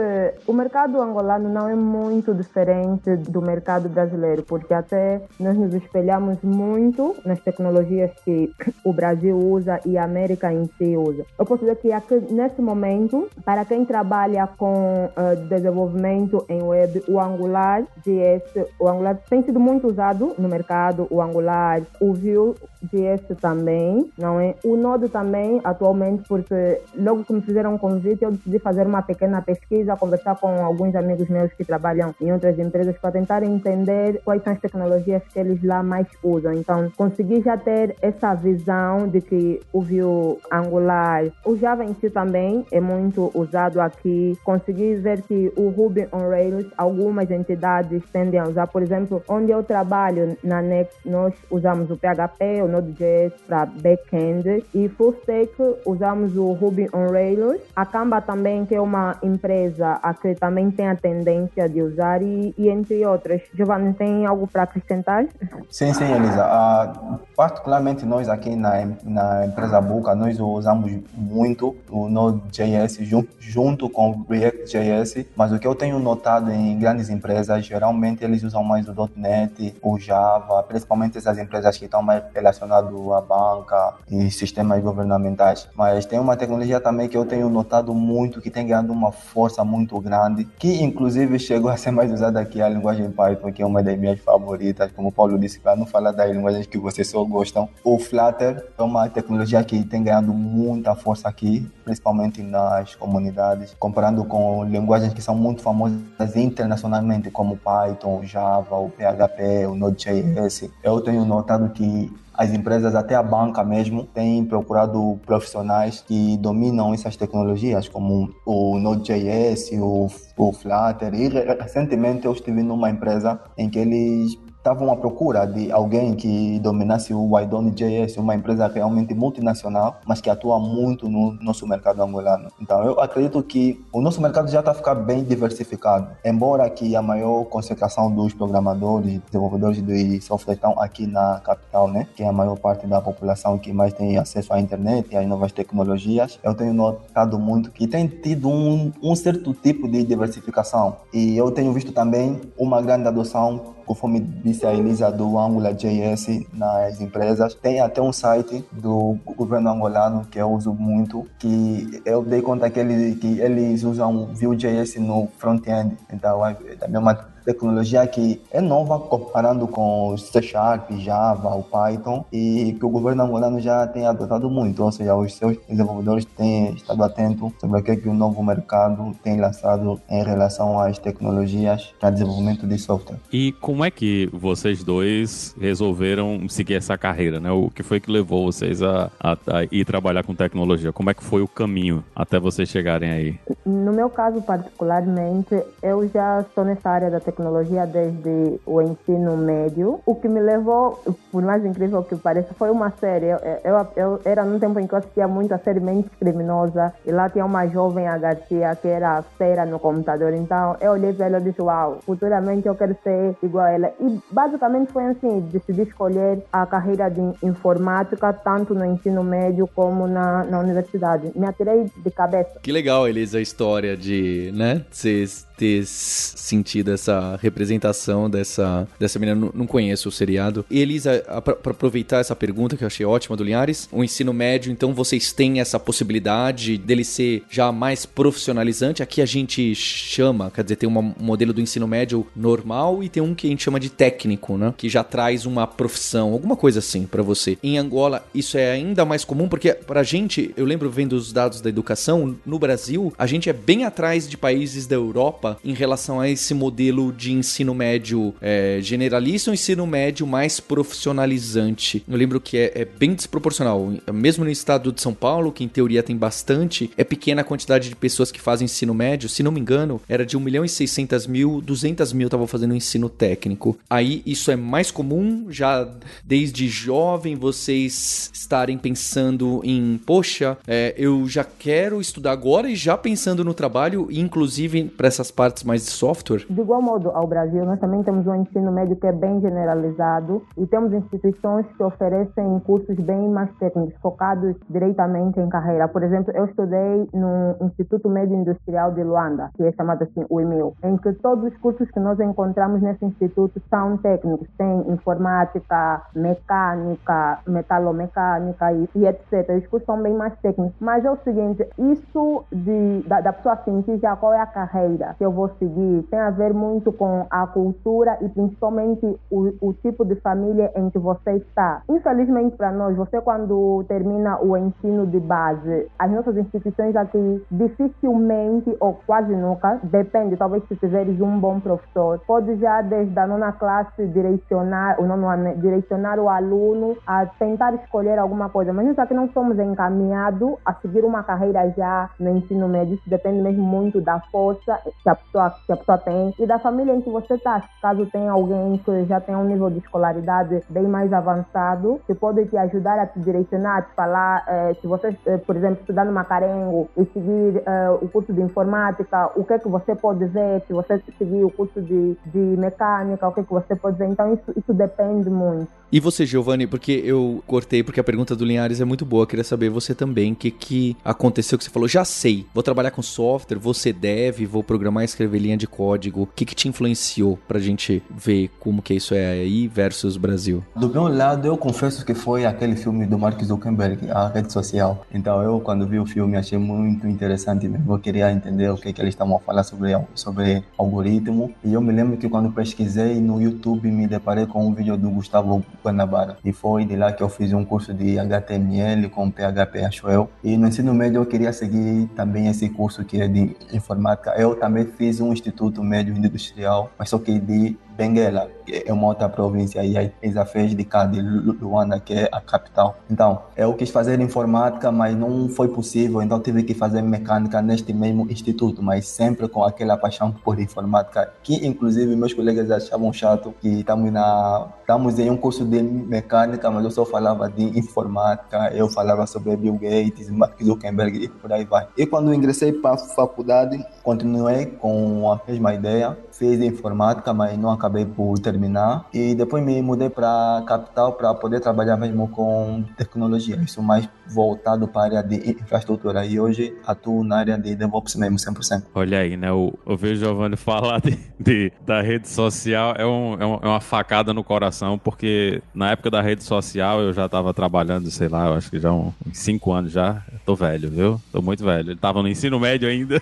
o 0.46 0.54
mercado 0.54 0.75
angolano 0.84 1.50
não 1.50 1.70
é 1.70 1.76
muito 1.76 2.34
diferente 2.34 3.16
do 3.16 3.42
mercado 3.42 3.88
brasileiro, 3.88 4.44
porque 4.44 4.74
até 4.74 5.22
nós 5.40 5.58
nos 5.58 5.74
espelhamos 5.74 6.42
muito 6.42 7.16
nas 7.26 7.40
tecnologias 7.40 8.12
que 8.24 8.52
o 8.84 8.92
Brasil 8.92 9.38
usa 9.38 9.80
e 9.86 9.98
a 9.98 10.04
América 10.04 10.52
em 10.52 10.66
si 10.78 10.98
usa. 10.98 11.26
Eu 11.38 11.46
posso 11.46 11.62
dizer 11.62 11.78
que 11.78 11.92
aqui, 11.92 12.16
nesse 12.32 12.62
momento, 12.62 13.28
para 13.44 13.64
quem 13.66 13.86
trabalha 13.86 14.48
com 14.58 15.06
uh, 15.06 15.36
desenvolvimento 15.48 16.46
em 16.50 16.62
web, 16.62 17.04
o 17.08 17.20
Angular 17.20 17.84
JS, 18.04 18.68
o 18.80 18.88
Angular 18.88 19.18
tem 19.30 19.44
sido 19.44 19.60
muito 19.60 19.88
usado 19.88 20.34
no 20.38 20.50
mercado, 20.50 21.08
o 21.10 21.22
Angular, 21.22 21.82
o 22.00 22.14
Vue.js 22.14 23.22
também, 23.40 24.12
não 24.18 24.40
é? 24.40 24.56
O 24.64 24.76
Node 24.76 25.10
também, 25.10 25.62
atualmente, 25.64 26.28
porque 26.28 26.82
logo 26.96 27.24
que 27.24 27.34
me 27.34 27.42
fizeram 27.42 27.76
um 27.76 27.78
convite, 27.78 28.24
eu 28.24 28.32
decidi 28.32 28.60
fazer 28.60 28.86
uma 28.86 29.02
pequena 29.02 29.42
pesquisa, 29.42 29.96
conversar 29.96 30.36
com 30.36 30.65
alguns 30.66 30.96
amigos 30.96 31.28
meus 31.30 31.52
que 31.54 31.64
trabalham 31.64 32.14
em 32.20 32.32
outras 32.32 32.58
empresas 32.60 32.98
para 32.98 33.12
tentar 33.12 33.44
entender 33.44 34.22
quais 34.24 34.44
são 34.44 34.54
as 34.54 34.60
tecnologias 34.60 35.24
que 35.32 35.40
eles 35.40 35.64
lá 35.64 35.82
mais 35.82 36.08
usam. 36.24 36.54
Então, 36.54 36.92
consegui 36.98 37.42
já 37.42 37.58
ter 37.58 37.96
essa 38.02 38.34
visão 38.34 39.08
de 39.08 39.22
que 39.22 39.62
o 39.72 39.82
Vue 39.82 40.40
Angular, 40.52 41.26
o 41.46 41.56
Java 41.56 41.84
em 41.84 41.94
si 41.96 42.10
também 42.10 42.66
é 42.72 42.80
muito 42.80 43.32
usado 43.34 43.80
aqui. 43.80 44.38
Consegui 44.44 44.96
ver 44.96 45.22
que 45.22 45.52
o 45.56 45.70
Ruby 45.70 46.08
on 46.12 46.30
Rails, 46.30 46.66
algumas 46.78 47.30
entidades 47.32 48.04
tendem 48.12 48.40
a 48.40 48.48
usar. 48.48 48.68
Por 48.68 48.82
exemplo, 48.82 49.24
onde 49.28 49.52
eu 49.52 49.64
trabalho 49.64 50.38
na 50.44 50.62
Next, 50.62 50.96
nós 51.06 51.34
usamos 51.50 51.90
o 51.92 51.98
PHP, 51.98 52.62
o 52.64 52.68
Node.js 52.68 53.34
para 53.48 53.66
backend 53.66 54.64
e 54.74 54.90
full 54.90 55.16
stack 55.22 55.52
usamos 55.86 56.36
o 56.38 56.54
Ruby 56.54 56.88
on 56.94 57.08
Rails. 57.12 57.62
A 57.76 57.86
Canva 57.86 58.22
também, 58.22 58.66
que 58.66 58.76
é 58.76 58.82
uma 58.82 59.18
empresa 59.22 60.00
a 60.02 60.14
que 60.14 60.34
também 60.56 60.72
tem 60.72 60.88
a 60.88 60.96
tendência 60.96 61.68
de 61.68 61.82
usar 61.82 62.22
e, 62.22 62.56
e 62.58 62.70
entre 62.70 63.06
outras. 63.06 63.42
Giovanni, 63.54 63.94
tem 63.94 64.26
algo 64.26 64.48
para 64.48 64.64
acrescentar? 64.64 65.26
Sim, 65.70 65.94
sim, 65.94 66.06
Elisa. 66.06 66.46
Uh, 66.46 67.20
particularmente 67.36 68.06
nós 68.06 68.30
aqui 68.30 68.56
na, 68.56 68.88
na 69.04 69.46
empresa 69.46 69.82
Buca, 69.82 70.16
nós 70.16 70.40
usamos 70.40 70.98
muito 71.14 71.76
o 71.90 72.08
Node.js 72.08 72.98
junto, 73.02 73.30
junto 73.38 73.90
com 73.90 74.26
React.js, 74.30 75.26
mas 75.36 75.52
o 75.52 75.60
que 75.60 75.68
eu 75.68 75.76
tenho 75.76 76.00
notado 76.00 76.50
em 76.50 76.80
grandes 76.80 77.10
empresas, 77.10 77.66
geralmente 77.66 78.24
eles 78.24 78.42
usam 78.42 78.64
mais 78.64 78.88
o 78.88 79.10
.NET, 79.14 79.76
o 79.82 80.00
Java, 80.00 80.64
principalmente 80.64 81.18
essas 81.18 81.38
empresas 81.38 81.78
que 81.78 81.84
estão 81.84 82.02
mais 82.02 82.24
relacionadas 82.34 82.94
à 82.94 83.22
banca 83.22 83.96
e 84.10 84.32
sistemas 84.32 84.82
governamentais. 84.82 85.68
Mas 85.76 86.06
tem 86.06 86.18
uma 86.18 86.38
tecnologia 86.38 86.80
também 86.80 87.10
que 87.10 87.18
eu 87.18 87.26
tenho 87.26 87.50
notado 87.50 87.94
muito, 87.94 88.40
que 88.40 88.50
tem 88.50 88.66
ganhado 88.66 88.94
uma 88.94 89.12
força 89.12 89.66
muito 89.66 90.00
grande, 90.00 90.45
que 90.58 90.84
inclusive 90.84 91.38
chegou 91.40 91.70
a 91.70 91.78
ser 91.78 91.92
mais 91.92 92.12
usada 92.12 92.40
aqui, 92.40 92.62
a 92.62 92.70
linguagem 92.70 93.12
Python, 93.12 93.52
que 93.52 93.62
é 93.62 93.66
uma 93.66 93.82
das 93.84 93.98
minhas 93.98 94.20
favoritas, 94.20 94.92
como 94.92 95.10
o 95.10 95.12
Paulo 95.12 95.38
disse, 95.38 95.60
para 95.60 95.76
não 95.76 95.86
falar 95.86 96.12
das 96.12 96.32
linguagens 96.32 96.68
que 96.68 96.78
vocês 96.78 97.08
só 97.08 97.24
gostam. 97.24 97.70
O 97.84 97.98
Flutter 98.00 98.66
é 98.78 98.82
uma 98.84 99.10
tecnologia 99.10 99.64
que 99.64 99.84
tem 99.84 100.04
ganhado 100.04 100.34
muita 100.34 100.96
força 100.96 101.28
aqui, 101.28 101.70
principalmente 101.84 102.42
nas 102.42 102.96
comunidades, 102.96 103.76
comparando 103.80 104.24
com 104.26 104.64
linguagens 104.64 105.14
que 105.14 105.22
são 105.22 105.36
muito 105.36 105.62
famosas 105.62 106.36
internacionalmente, 106.36 107.30
como 107.30 107.58
Python, 107.58 108.24
Java, 108.24 108.78
o 108.78 108.90
PHP, 108.90 109.66
o 109.68 109.76
Node.js. 109.76 110.70
Eu 110.84 111.02
tenho 111.02 111.26
notado 111.26 111.70
que 111.70 112.12
as 112.38 112.54
empresas, 112.54 112.96
até 112.96 113.16
a 113.16 113.24
banca 113.24 113.64
mesmo, 113.64 114.04
têm 114.06 114.46
procurado 114.46 115.20
profissionais 115.26 116.04
que 116.06 116.38
dominam 116.38 116.94
essas 116.94 117.16
tecnologias, 117.16 117.88
como 117.88 118.34
o 118.46 118.78
Node.js, 118.80 119.72
o, 119.74 120.08
o 120.38 120.54
Flutter. 120.54 121.14
E 121.14 121.30
recentemente 121.60 122.26
eu 122.26 122.34
estive 122.34 122.62
numa 122.62 122.90
empresa 122.90 123.40
em 123.58 123.70
que 123.70 123.80
eles 123.80 124.38
estavam 124.66 124.92
à 124.92 124.96
procura 124.96 125.46
de 125.46 125.72
alguém 125.72 126.16
que 126.16 126.58
dominasse 126.60 127.14
o 127.14 127.40
Ydone.js, 127.40 128.18
uma 128.18 128.34
empresa 128.34 128.66
realmente 128.68 129.14
multinacional, 129.14 130.02
mas 130.08 130.20
que 130.20 130.28
atua 130.28 130.60
muito 130.60 131.08
no 131.08 131.34
nosso 131.34 131.68
mercado 131.68 132.02
angolano. 132.02 132.50
Então, 132.60 132.84
eu 132.84 133.00
acredito 133.00 133.44
que 133.44 133.80
o 133.94 134.02
nosso 134.02 134.20
mercado 134.20 134.50
já 134.50 134.60
está 134.62 134.72
a 134.72 134.74
ficar 134.74 134.96
bem 134.96 135.24
diversificado. 135.24 136.08
Embora 136.26 136.68
que 136.68 136.96
a 136.96 137.02
maior 137.04 137.44
concentração 137.46 138.12
dos 138.12 138.34
programadores, 138.34 139.22
desenvolvedores 139.28 139.86
de 139.86 140.20
software 140.22 140.56
estão 140.56 140.74
aqui 140.80 141.06
na 141.06 141.40
capital, 141.44 141.88
né, 141.88 142.08
que 142.16 142.24
é 142.24 142.28
a 142.28 142.34
maior 142.34 142.58
parte 142.58 142.88
da 142.88 143.00
população 143.00 143.60
que 143.60 143.72
mais 143.72 143.94
tem 143.94 144.18
acesso 144.18 144.52
à 144.52 144.60
internet 144.60 145.10
e 145.12 145.16
às 145.16 145.28
novas 145.28 145.52
tecnologias, 145.52 146.40
eu 146.44 146.56
tenho 146.56 146.74
notado 146.74 147.38
muito 147.38 147.70
que 147.70 147.86
tem 147.86 148.08
tido 148.08 148.50
um, 148.50 148.92
um 149.04 149.16
certo 149.16 149.54
tipo 149.54 149.88
de 149.88 150.04
diversificação. 150.04 150.96
E 151.14 151.38
eu 151.38 151.52
tenho 151.52 151.72
visto 151.72 151.92
também 151.92 152.42
uma 152.58 152.82
grande 152.82 153.08
adoção 153.08 153.75
conforme 153.86 154.20
disse 154.20 154.66
a 154.66 154.74
Elisa, 154.74 155.12
do 155.12 155.38
AngularJS 155.38 156.46
nas 156.54 157.00
empresas. 157.00 157.54
Tem 157.54 157.80
até 157.80 158.02
um 158.02 158.12
site 158.12 158.66
do 158.72 159.18
governo 159.26 159.70
angolano 159.70 160.26
que 160.26 160.40
eu 160.40 160.50
uso 160.52 160.74
muito, 160.74 161.28
que 161.40 162.02
eu 162.06 162.24
dei 162.24 162.42
conta 162.42 162.70
que, 162.70 162.80
ele, 162.80 163.16
que 163.16 163.40
eles 163.40 163.84
usam 163.84 164.28
Vue.js 164.34 164.96
no 164.98 165.28
front-end. 165.38 165.98
Então, 166.12 166.46
é 166.46 166.54
também 166.80 167.00
uma 167.00 167.35
tecnologia 167.46 168.06
que 168.08 168.42
é 168.52 168.60
nova 168.60 169.00
comparando 169.00 169.68
com 169.68 170.10
o 170.10 170.18
C 170.18 170.42
Sharp, 170.42 170.92
Java, 170.98 171.56
o 171.56 171.64
Python 171.64 172.26
e 172.34 172.76
que 172.78 172.86
o 172.86 172.90
governo 172.90 173.24
angolano 173.24 173.60
já 173.60 173.86
tem 173.88 174.06
adotado 174.06 174.50
muito, 174.50 174.84
ou 174.84 174.92
seja, 174.92 175.16
os 175.16 175.34
seus 175.34 175.58
desenvolvedores 175.70 176.26
têm 176.26 176.74
estado 176.74 177.04
atentos 177.04 177.54
sobre 177.60 177.80
o 177.80 177.84
que, 177.84 177.92
é 177.92 177.96
que 177.96 178.10
o 178.10 178.14
novo 178.14 178.44
mercado 178.44 179.16
tem 179.24 179.40
lançado 179.40 180.02
em 180.10 180.24
relação 180.24 180.80
às 180.80 180.98
tecnologias 180.98 181.94
para 182.00 182.10
desenvolvimento 182.10 182.66
de 182.66 182.78
software. 182.80 183.18
E 183.32 183.52
como 183.54 183.86
é 183.86 183.92
que 183.92 184.30
vocês 184.34 184.84
dois 184.84 185.56
resolveram 185.60 186.48
seguir 186.50 186.76
essa 186.76 186.98
carreira, 186.98 187.40
né? 187.40 187.52
O 187.52 187.70
que 187.70 187.84
foi 187.84 188.00
que 188.00 188.12
levou 188.12 188.52
vocês 188.52 188.82
a, 188.82 189.12
a, 189.20 189.34
a 189.34 189.64
ir 189.72 189.86
trabalhar 189.86 190.24
com 190.24 190.34
tecnologia? 190.34 190.92
Como 190.92 191.10
é 191.10 191.14
que 191.14 191.24
foi 191.24 191.42
o 191.42 191.48
caminho 191.48 192.04
até 192.16 192.40
vocês 192.40 192.70
chegarem 192.70 193.12
aí? 193.12 193.40
No 193.66 193.94
meu 193.94 194.10
caso 194.10 194.42
particularmente, 194.42 195.62
eu 195.82 196.08
já 196.10 196.42
estou 196.42 196.64
nessa 196.64 196.90
área 196.90 197.10
da 197.10 197.20
tecnologia 197.20 197.35
tecnologia 197.36 197.86
desde 197.86 198.60
o 198.66 198.82
ensino 198.82 199.36
médio. 199.36 200.00
O 200.06 200.16
que 200.16 200.28
me 200.28 200.40
levou, 200.40 201.02
por 201.32 201.44
mais 201.44 201.66
incrível 201.66 202.02
que 202.04 202.16
pareça, 202.16 202.54
foi 202.54 202.72
uma 202.72 202.92
série. 202.92 203.28
Eu, 203.28 203.40
eu, 203.64 203.88
eu 203.96 204.22
era 204.24 204.46
num 204.46 204.58
tempo 204.58 204.80
em 204.80 204.88
que 204.88 204.94
eu 204.94 205.00
assistia 205.00 205.28
muito 205.28 205.54
a 205.54 205.58
série 205.58 205.82
Mente 205.82 206.10
Criminosa 206.18 206.94
e 207.06 207.12
lá 207.12 207.30
tinha 207.30 207.46
uma 207.46 207.68
jovem 207.68 208.08
a 208.08 208.18
Garcia 208.18 208.76
que 208.82 208.88
era 208.88 209.22
feira 209.38 209.66
no 209.66 209.78
computador. 209.78 210.34
Então 210.34 210.78
eu 210.80 210.92
olhei 210.92 211.12
para 211.12 211.26
ela 211.26 211.40
e 211.40 211.44
disse: 211.44 211.62
Uau, 211.62 212.00
futuramente 212.06 212.68
eu 212.68 212.76
quero 212.76 212.96
ser 213.04 213.36
igual 213.44 213.66
a 213.66 213.72
ela. 213.72 213.92
E 214.00 214.20
basicamente 214.32 214.92
foi 214.92 215.06
assim: 215.06 215.42
decidi 215.52 215.82
escolher 215.82 216.42
a 216.52 216.66
carreira 216.66 217.10
de 217.10 217.22
informática, 217.44 218.32
tanto 218.32 218.74
no 218.74 218.86
ensino 218.86 219.24
médio 219.24 219.68
como 219.68 220.08
na, 220.08 220.44
na 220.46 220.60
universidade. 220.60 221.32
Me 221.36 221.46
atirei 221.46 221.92
de 221.98 222.12
cabeça. 222.12 222.60
Que 222.62 222.72
legal, 222.72 223.08
Elisa, 223.08 223.40
a 223.40 223.42
história 223.42 223.98
de, 223.98 224.52
né, 224.54 224.86
vocês 224.90 225.45
ter 225.58 225.86
sentido 225.86 226.92
essa 226.92 227.38
representação 227.42 228.30
dessa, 228.30 228.88
dessa 229.00 229.20
menina. 229.20 229.40
Não, 229.40 229.52
não 229.54 229.68
conheço 229.68 230.10
o 230.10 230.12
seriado. 230.12 230.66
E 230.70 230.80
Elisa, 230.80 231.24
para 231.44 231.72
aproveitar 231.72 232.20
essa 232.20 232.36
pergunta 232.36 232.78
que 232.78 232.84
eu 232.84 232.88
achei 232.88 233.06
ótima 233.06 233.36
do 233.36 233.44
Linhares, 233.44 233.88
o 233.92 234.04
ensino 234.04 234.34
médio, 234.34 234.72
então 234.72 234.94
vocês 234.94 235.32
têm 235.32 235.60
essa 235.60 235.80
possibilidade 235.80 236.78
dele 236.78 237.04
ser 237.04 237.44
já 237.50 237.72
mais 237.72 238.06
profissionalizante. 238.06 239.02
Aqui 239.02 239.22
a 239.22 239.26
gente 239.26 239.74
chama, 239.76 240.52
quer 240.52 240.64
dizer, 240.64 240.76
tem 240.76 240.90
um 240.90 241.14
modelo 241.20 241.54
do 241.54 241.62
ensino 241.62 241.88
médio 241.88 242.26
normal 242.36 243.04
e 243.04 243.10
tem 243.10 243.22
um 243.22 243.34
que 243.34 243.48
a 243.48 243.50
gente 243.50 243.64
chama 243.64 243.80
de 243.80 243.90
técnico, 243.90 244.58
né? 244.58 244.74
Que 244.78 244.90
já 244.90 245.04
traz 245.04 245.46
uma 245.46 245.68
profissão, 245.68 246.34
alguma 246.34 246.56
coisa 246.56 246.80
assim 246.80 247.06
para 247.06 247.24
você. 247.24 247.58
Em 247.64 247.78
Angola, 247.78 248.26
isso 248.34 248.58
é 248.58 248.72
ainda 248.72 249.06
mais 249.06 249.24
comum 249.24 249.48
porque 249.48 249.74
pra 249.74 250.04
gente, 250.04 250.54
eu 250.56 250.66
lembro 250.66 250.90
vendo 250.90 251.14
os 251.14 251.32
dados 251.32 251.62
da 251.62 251.70
educação, 251.70 252.36
no 252.46 252.60
Brasil, 252.60 253.14
a 253.18 253.26
gente 253.26 253.50
é 253.50 253.54
bem 253.54 253.86
atrás 253.86 254.28
de 254.28 254.38
países 254.38 254.88
da 254.88 254.96
Europa 254.96 255.45
Europa 255.46 255.60
em 255.64 255.74
relação 255.74 256.20
a 256.20 256.30
esse 256.30 256.54
modelo 256.54 257.12
de 257.12 257.32
ensino 257.32 257.74
médio 257.76 258.34
é, 258.42 258.80
generalista 258.82 259.52
ou 259.52 259.54
ensino 259.54 259.86
médio 259.86 260.26
mais 260.26 260.60
profissionalizante? 260.60 262.04
Eu 262.08 262.18
lembro 262.18 262.42
que 262.42 262.58
é, 262.58 262.72
é, 262.76 262.86
bem 262.86 263.14
desproporcional. 263.14 263.94
Mesmo 264.12 264.44
no 264.44 264.50
estado 264.50 264.92
de 264.92 265.02
São 265.02 265.14
Paulo, 265.14 265.52
que 265.52 265.64
em 265.64 265.68
teoria 265.68 266.02
tem 266.02 266.18
bastante, 266.18 266.90
é 266.98 267.04
pequena 267.04 267.42
a 267.42 267.44
quantidade 267.44 267.90
de 267.90 267.96
pessoas 267.96 268.32
que 268.32 268.42
fazem 268.42 268.66
ensino 268.66 268.94
médio. 268.94 269.30
Se 269.30 269.44
não 269.44 269.52
me 269.52 269.60
engano, 269.60 270.02
era 270.10 270.26
de 270.26 270.36
1 270.36 270.40
milhão 270.40 270.66
e 270.66 270.70
600 270.70 271.28
mil, 271.28 271.62
200 271.62 272.12
mil 272.14 272.28
estavam 272.28 272.48
fazendo 272.48 272.76
ensino 272.76 273.10
técnico. 273.10 273.78
Aí 273.90 274.24
isso 274.26 274.50
é 274.52 274.56
mais 274.56 274.90
comum, 274.90 275.48
já 275.50 275.88
desde 276.24 276.68
jovem 276.68 277.36
vocês 277.36 278.32
estarem 278.34 278.78
pensando 278.78 279.62
em, 279.64 280.00
poxa, 280.06 280.58
é, 280.68 280.94
eu 280.98 281.28
já 281.28 281.44
quero 281.44 282.02
estudar 282.02 282.32
agora 282.32 282.70
e 282.70 282.76
já 282.76 282.98
pensando 282.98 283.44
no 283.44 283.54
trabalho, 283.54 284.08
inclusive 284.12 284.86
para 284.96 285.08
essas 285.08 285.32
partes 285.36 285.64
mais 285.64 285.84
de 285.84 285.92
software? 285.92 286.46
De 286.50 286.62
igual 286.62 286.82
modo 286.82 287.12
ao 287.12 287.28
Brasil, 287.28 287.66
nós 287.66 287.80
também 287.80 288.02
temos 288.04 288.26
um 288.26 288.36
ensino 288.36 288.72
médio 288.72 288.96
que 288.96 289.06
é 289.06 289.12
bem 289.12 289.42
generalizado 289.42 290.42
e 290.58 290.66
temos 290.66 290.94
instituições 290.94 291.66
que 291.76 291.84
oferecem 291.84 292.60
cursos 292.62 292.96
bem 292.98 293.30
mais 293.30 293.50
técnicos, 293.58 293.94
focados 294.02 294.56
diretamente 294.70 295.40
em 295.40 295.50
carreira. 295.50 295.88
Por 295.88 296.04
exemplo, 296.04 296.32
eu 296.36 296.46
estudei 296.46 297.10
no 297.14 297.56
Instituto 297.62 298.10
Médio 298.10 298.36
Industrial 298.36 298.92
de 298.94 299.04
Luanda, 299.04 299.50
que 299.56 299.64
é 299.64 299.72
chamado 299.74 300.04
assim 300.04 300.26
o 300.30 300.40
IMIL, 300.40 300.74
em 300.84 300.98
que 300.98 301.12
todos 301.14 301.52
os 301.52 301.58
cursos 301.58 301.90
que 301.92 302.00
nós 302.00 302.20
encontramos 302.20 302.82
nesse 302.82 303.04
instituto 303.04 303.62
são 303.70 303.98
técnicos. 303.98 304.48
Tem 304.58 304.92
informática, 304.92 306.02
mecânica, 306.16 307.40
metalomecânica 307.46 308.72
e, 308.72 308.90
e 308.96 309.06
etc. 309.06 309.50
Os 309.58 309.68
cursos 309.68 309.86
são 309.86 310.02
bem 310.02 310.14
mais 310.14 310.34
técnicos. 310.40 310.76
Mas 310.80 311.04
é 311.04 311.12
o 311.12 311.18
seguinte, 311.24 311.68
isso 311.78 312.46
de, 312.52 313.04
da, 313.08 313.22
da 313.22 313.34
pessoa 313.34 313.58
sentir 313.66 313.98
já 313.98 314.16
qual 314.16 314.34
é 314.34 314.40
a 314.40 314.46
carreira 314.46 315.16
que 315.18 315.25
eu 315.26 315.32
vou 315.32 315.50
seguir 315.60 316.04
tem 316.10 316.20
a 316.20 316.30
ver 316.30 316.54
muito 316.54 316.92
com 316.92 317.26
a 317.30 317.48
cultura 317.48 318.18
e 318.22 318.30
principalmente 318.30 319.20
o, 319.30 319.52
o 319.62 319.74
tipo 319.74 320.06
de 320.06 320.16
família 320.16 320.72
em 320.76 320.90
que 320.90 321.00
você 321.00 321.34
está. 321.34 321.82
Infelizmente 321.90 322.56
para 322.56 322.72
nós, 322.72 322.96
você 322.96 323.20
quando 323.22 323.84
termina 323.88 324.40
o 324.42 324.56
ensino 324.56 325.06
de 325.08 325.20
base, 325.20 325.88
as 325.98 326.12
nossas 326.12 326.38
instituições 326.38 326.96
aqui 326.96 327.44
dificilmente 327.52 328.76
ou 328.80 329.00
quase 329.06 329.36
nunca, 329.36 329.80
depende, 329.84 330.38
talvez 330.38 330.64
se 330.68 330.76
tiveres 330.76 331.20
um 331.20 331.40
bom 331.40 331.60
professor, 331.60 332.20
pode 332.28 332.56
já 332.58 332.82
desde 332.82 333.18
a 333.18 333.28
nona 333.28 333.52
classe 333.52 334.08
direcionar, 334.08 335.00
o 335.00 335.06
nono 335.06 335.56
direcionar 335.56 336.20
o 336.20 336.30
aluno 336.30 336.98
a 337.06 337.26
tentar 337.26 337.74
escolher 337.76 338.20
alguma 338.20 338.50
coisa. 338.50 338.72
Mas 338.72 338.88
nós 338.88 339.00
aqui 339.00 339.14
não 339.14 339.30
somos 339.30 339.58
encaminhados 339.60 340.56
a 340.66 340.74
seguir 340.76 341.04
uma 341.04 341.24
carreira 341.24 341.70
já 341.76 342.10
no 342.20 342.38
ensino 342.38 342.68
médio, 342.68 342.96
isso 342.96 343.10
depende 343.10 343.42
mesmo 343.42 343.64
muito 343.64 344.02
da 344.02 344.20
força 344.32 344.80
que 345.04 345.10
a 345.10 345.15
pessoa, 345.16 345.56
que 345.66 345.72
a 345.72 345.78
pessoa 345.78 345.98
tem 345.98 346.34
e 346.40 346.46
da 346.46 346.60
família 346.60 346.94
em 346.94 347.02
que 347.02 347.10
você 347.10 347.36
está. 347.36 347.64
Caso 347.82 348.06
tenha 348.08 348.32
alguém 348.32 348.78
que 348.78 349.06
já 349.06 349.20
tenha 349.20 349.38
um 349.38 349.46
nível 349.46 349.70
de 349.70 349.80
escolaridade 349.80 350.62
bem 350.70 350.88
mais 350.88 351.12
avançado, 351.14 352.02
que 352.06 352.14
pode 352.14 352.46
te 352.46 352.58
ajudar 352.58 353.00
a 353.00 353.06
te 353.06 353.20
direcionar, 353.20 353.78
a 353.78 353.82
te 353.82 353.94
falar, 353.96 354.44
eh, 354.48 354.76
se 354.82 354.88
você, 354.88 355.16
eh, 355.26 355.38
por 355.38 355.56
exemplo, 355.56 355.80
estudar 355.80 356.06
no 356.06 356.12
Macarengo 356.12 356.90
e 356.98 357.06
seguir 357.06 357.62
eh, 357.66 357.90
o 358.02 358.08
curso 358.08 358.34
de 358.34 358.42
informática, 358.42 359.32
o 359.36 359.44
que 359.44 359.54
é 359.54 359.60
que 359.60 359.68
você 359.68 359.96
pode 359.96 360.26
ver, 360.26 360.62
se 360.68 360.74
você 360.74 361.02
seguir 361.18 361.44
o 361.44 361.50
curso 361.50 361.82
de, 361.82 362.18
de 362.26 362.40
mecânica, 362.40 363.28
o 363.28 363.32
que 363.32 363.42
é 363.42 363.44
que 363.44 363.54
você 363.54 363.76
pode 363.76 363.98
ver. 363.98 364.08
Então, 364.08 364.34
isso, 364.34 364.54
isso 364.58 364.74
depende 364.74 365.30
muito. 365.30 365.68
E 365.96 366.00
você, 366.02 366.26
Giovanni, 366.26 366.68
porque 366.68 366.92
eu 367.06 367.42
cortei, 367.48 367.82
porque 367.82 368.02
a 368.02 368.04
pergunta 368.04 368.36
do 368.36 368.44
Linhares 368.44 368.82
é 368.82 368.86
muito 368.86 369.06
boa, 369.06 369.24
eu 369.24 369.28
queria 369.28 369.46
saber 369.46 369.70
você 369.70 369.96
também, 369.96 370.34
o 370.34 370.36
que, 370.36 370.52
que 370.52 370.98
aconteceu 371.06 371.58
que 371.58 371.64
você 371.64 371.70
falou, 371.70 371.88
já 371.88 372.04
sei, 372.04 372.46
vou 372.54 372.62
trabalhar 372.62 372.92
com 372.92 373.02
software, 373.02 373.58
você 373.58 373.94
deve, 373.94 374.46
vou 374.46 374.62
programar 374.62 375.05
e 375.06 375.08
escrever 375.08 375.40
linha 375.40 375.58
de 375.58 375.68
código. 375.68 376.24
O 376.24 376.28
que, 376.28 376.46
que 376.46 376.56
te 376.56 376.68
influenciou 376.68 377.40
pra 377.48 377.60
gente 377.60 378.04
ver 378.10 378.50
como 378.60 378.82
que 378.82 378.94
isso 378.94 379.14
é 379.14 379.28
aí 379.32 379.68
versus 379.68 380.18
Brasil? 380.18 380.64
Do 380.76 380.90
meu 380.90 381.08
lado, 381.08 381.48
eu 381.48 381.58
confesso 381.58 382.06
que 382.06 382.14
foi 382.14 382.46
aquele 382.46 382.76
filme 382.76 383.06
do 383.06 383.18
Mark 383.18 383.42
Zuckerberg, 383.44 384.10
a 384.12 384.28
rede 384.28 384.52
social. 384.52 385.06
Então, 385.14 385.42
eu, 385.42 385.60
quando 385.60 385.88
vi 385.88 386.00
o 386.00 386.06
filme, 386.06 386.38
achei 386.38 386.58
muito 386.58 387.08
interessante 387.08 387.68
mesmo. 387.68 387.94
Eu 387.94 388.00
queria 388.00 388.32
entender 388.32 388.70
o 388.70 388.78
que, 388.78 388.92
que 388.92 389.02
eles 389.02 389.14
estavam 389.14 389.38
a 389.38 389.40
falar 389.40 389.64
sobre, 389.64 389.96
sobre 390.14 390.64
algoritmo. 390.78 391.54
E 391.64 391.74
eu 391.74 391.82
me 391.82 391.92
lembro 391.92 392.18
que 392.18 392.28
quando 392.30 392.52
pesquisei 392.52 393.20
no 393.20 393.42
YouTube, 393.42 393.90
me 393.90 394.08
deparei 394.08 394.46
com 394.46 394.68
um 394.68 394.74
vídeo 394.74 394.98
do 394.98 395.10
Gustavo 395.10 395.64
Guanabara. 395.84 396.38
E 396.44 396.52
foi 396.52 396.86
de 396.86 396.96
lá 396.96 397.12
que 397.12 397.24
eu 397.24 397.30
fiz 397.30 397.54
um 397.54 397.64
curso 397.64 397.94
de 397.94 398.18
HTML 398.20 399.10
com 399.10 399.30
PHP, 399.30 399.86
acho 399.86 400.08
eu. 400.08 400.30
E 400.44 400.58
no 400.58 400.68
ensino 400.68 400.94
médio 400.94 401.22
eu 401.22 401.26
queria 401.26 401.52
seguir 401.54 402.08
também 402.16 402.48
esse 402.48 402.70
curso 402.70 403.04
que 403.04 403.22
é 403.22 403.28
de 403.28 403.56
informática. 403.74 404.34
Eu 404.38 404.56
também 404.56 404.86
fiz 404.96 405.20
um 405.20 405.32
instituto 405.32 405.84
médio 405.84 406.16
industrial, 406.16 406.92
mas 406.98 407.10
só 407.10 407.20
que 407.20 407.40
de 407.40 407.78
Benguela, 407.96 408.50
que 408.66 408.84
é 408.86 408.92
uma 408.92 409.08
outra 409.08 409.30
província, 409.30 409.84
e 409.84 409.98
a 409.98 410.10
Isa 410.22 410.46
fez 410.46 410.76
de 410.76 410.84
cá, 410.84 411.06
de 411.06 411.22
Luanda, 411.22 412.00
que 412.00 412.14
é 412.14 412.30
a 412.32 412.42
capital. 412.42 412.98
Então, 413.10 413.44
eu 413.56 413.74
quis 413.74 413.90
fazer 413.90 414.20
informática, 414.20 414.92
mas 414.92 415.16
não 415.16 415.48
foi 415.50 415.68
possível, 415.68 416.22
então 416.22 416.40
tive 416.40 416.64
que 416.64 416.74
fazer 416.74 417.02
mecânica 417.02 417.62
neste 417.62 417.94
mesmo 417.94 418.30
instituto, 418.30 418.82
mas 418.84 419.08
sempre 419.08 419.48
com 419.48 419.64
aquela 419.64 419.98
paixão 419.98 420.32
por 420.32 420.60
informática, 420.60 421.32
que 421.42 421.66
inclusive 421.66 422.16
meus 422.16 422.34
colegas 422.34 422.70
achavam 422.70 423.12
chato, 423.14 423.54
que 423.62 423.80
estamos, 423.80 424.12
na, 424.12 424.68
estamos 424.82 425.18
em 425.20 425.30
um 425.30 425.38
curso 425.38 425.64
de 425.66 425.82
mecânica, 425.82 426.70
mas 426.70 426.84
eu 426.84 426.92
só 426.92 427.06
falava 427.06 427.50
de 427.50 427.78
informática, 427.78 428.72
eu 428.74 428.90
falava 428.90 429.26
sobre 429.26 429.56
Bill 429.56 429.76
Gates, 429.76 430.30
Mark 430.30 430.62
Zuckerberg 430.62 431.24
e 431.24 431.28
por 431.30 431.52
aí 431.52 431.64
vai. 431.64 431.88
E 431.98 432.06
quando 432.06 432.34
ingressei 432.34 432.74
para 432.74 432.96
a 432.96 432.98
faculdade, 432.98 433.84
continuei 434.04 434.66
com 434.66 435.32
a 435.32 435.40
mesma 435.48 435.74
ideia, 435.74 436.18
fiz 436.38 436.60
informática, 436.62 437.34
mas 437.34 437.58
não 437.58 437.72
acabei 437.72 438.06
por 438.06 438.38
terminar. 438.40 439.06
E 439.14 439.34
depois 439.36 439.64
me 439.64 439.82
mudei 439.82 440.10
para 440.10 440.64
capital 440.68 441.14
para 441.14 441.34
poder 441.34 441.60
trabalhar 441.60 441.98
mesmo 441.98 442.28
com 442.28 442.84
tecnologia, 442.98 443.56
isso 443.58 443.82
mais 443.82 444.08
voltado 444.28 444.88
para 444.88 445.02
a 445.02 445.06
área 445.06 445.24
de 445.24 445.52
infraestrutura. 445.52 446.26
E 446.26 446.40
hoje 446.40 446.76
atuo 446.86 447.24
na 447.24 447.38
área 447.38 447.58
de 447.58 447.76
DevOps 447.76 448.16
mesmo, 448.16 448.38
100%. 448.38 448.84
Olha 448.94 449.20
aí, 449.20 449.38
né? 449.38 449.50
Eu, 449.50 449.78
eu 449.86 449.96
vejo 449.96 450.16
o 450.16 450.26
Giovanni 450.26 450.56
falar 450.56 451.00
de, 451.00 451.18
de, 451.40 451.72
da 451.86 452.02
rede 452.02 452.28
social, 452.28 452.94
é, 452.98 453.06
um, 453.06 453.34
é, 453.40 453.46
um, 453.46 453.60
é 453.62 453.68
uma 453.68 453.82
facada 453.82 454.34
no 454.34 454.44
coração, 454.44 454.98
porque 454.98 455.62
na 455.74 455.92
época 455.92 456.10
da 456.10 456.22
rede 456.22 456.44
social 456.44 457.00
eu 457.02 457.14
já 457.14 457.26
estava 457.26 457.54
trabalhando, 457.54 458.10
sei 458.12 458.28
lá, 458.28 458.48
eu 458.48 458.54
acho 458.54 458.70
que 458.70 458.80
já 458.80 458.92
uns 458.92 459.14
5 459.34 459.72
anos 459.72 459.92
já. 459.92 460.24
Eu 460.32 460.40
tô 460.46 460.56
velho, 460.56 460.90
viu? 460.90 461.22
Tô 461.32 461.42
muito 461.42 461.64
velho. 461.64 461.92
Ele 461.92 462.00
tava 462.00 462.22
no 462.22 462.28
ensino 462.28 462.60
médio 462.60 462.90
ainda. 462.90 463.22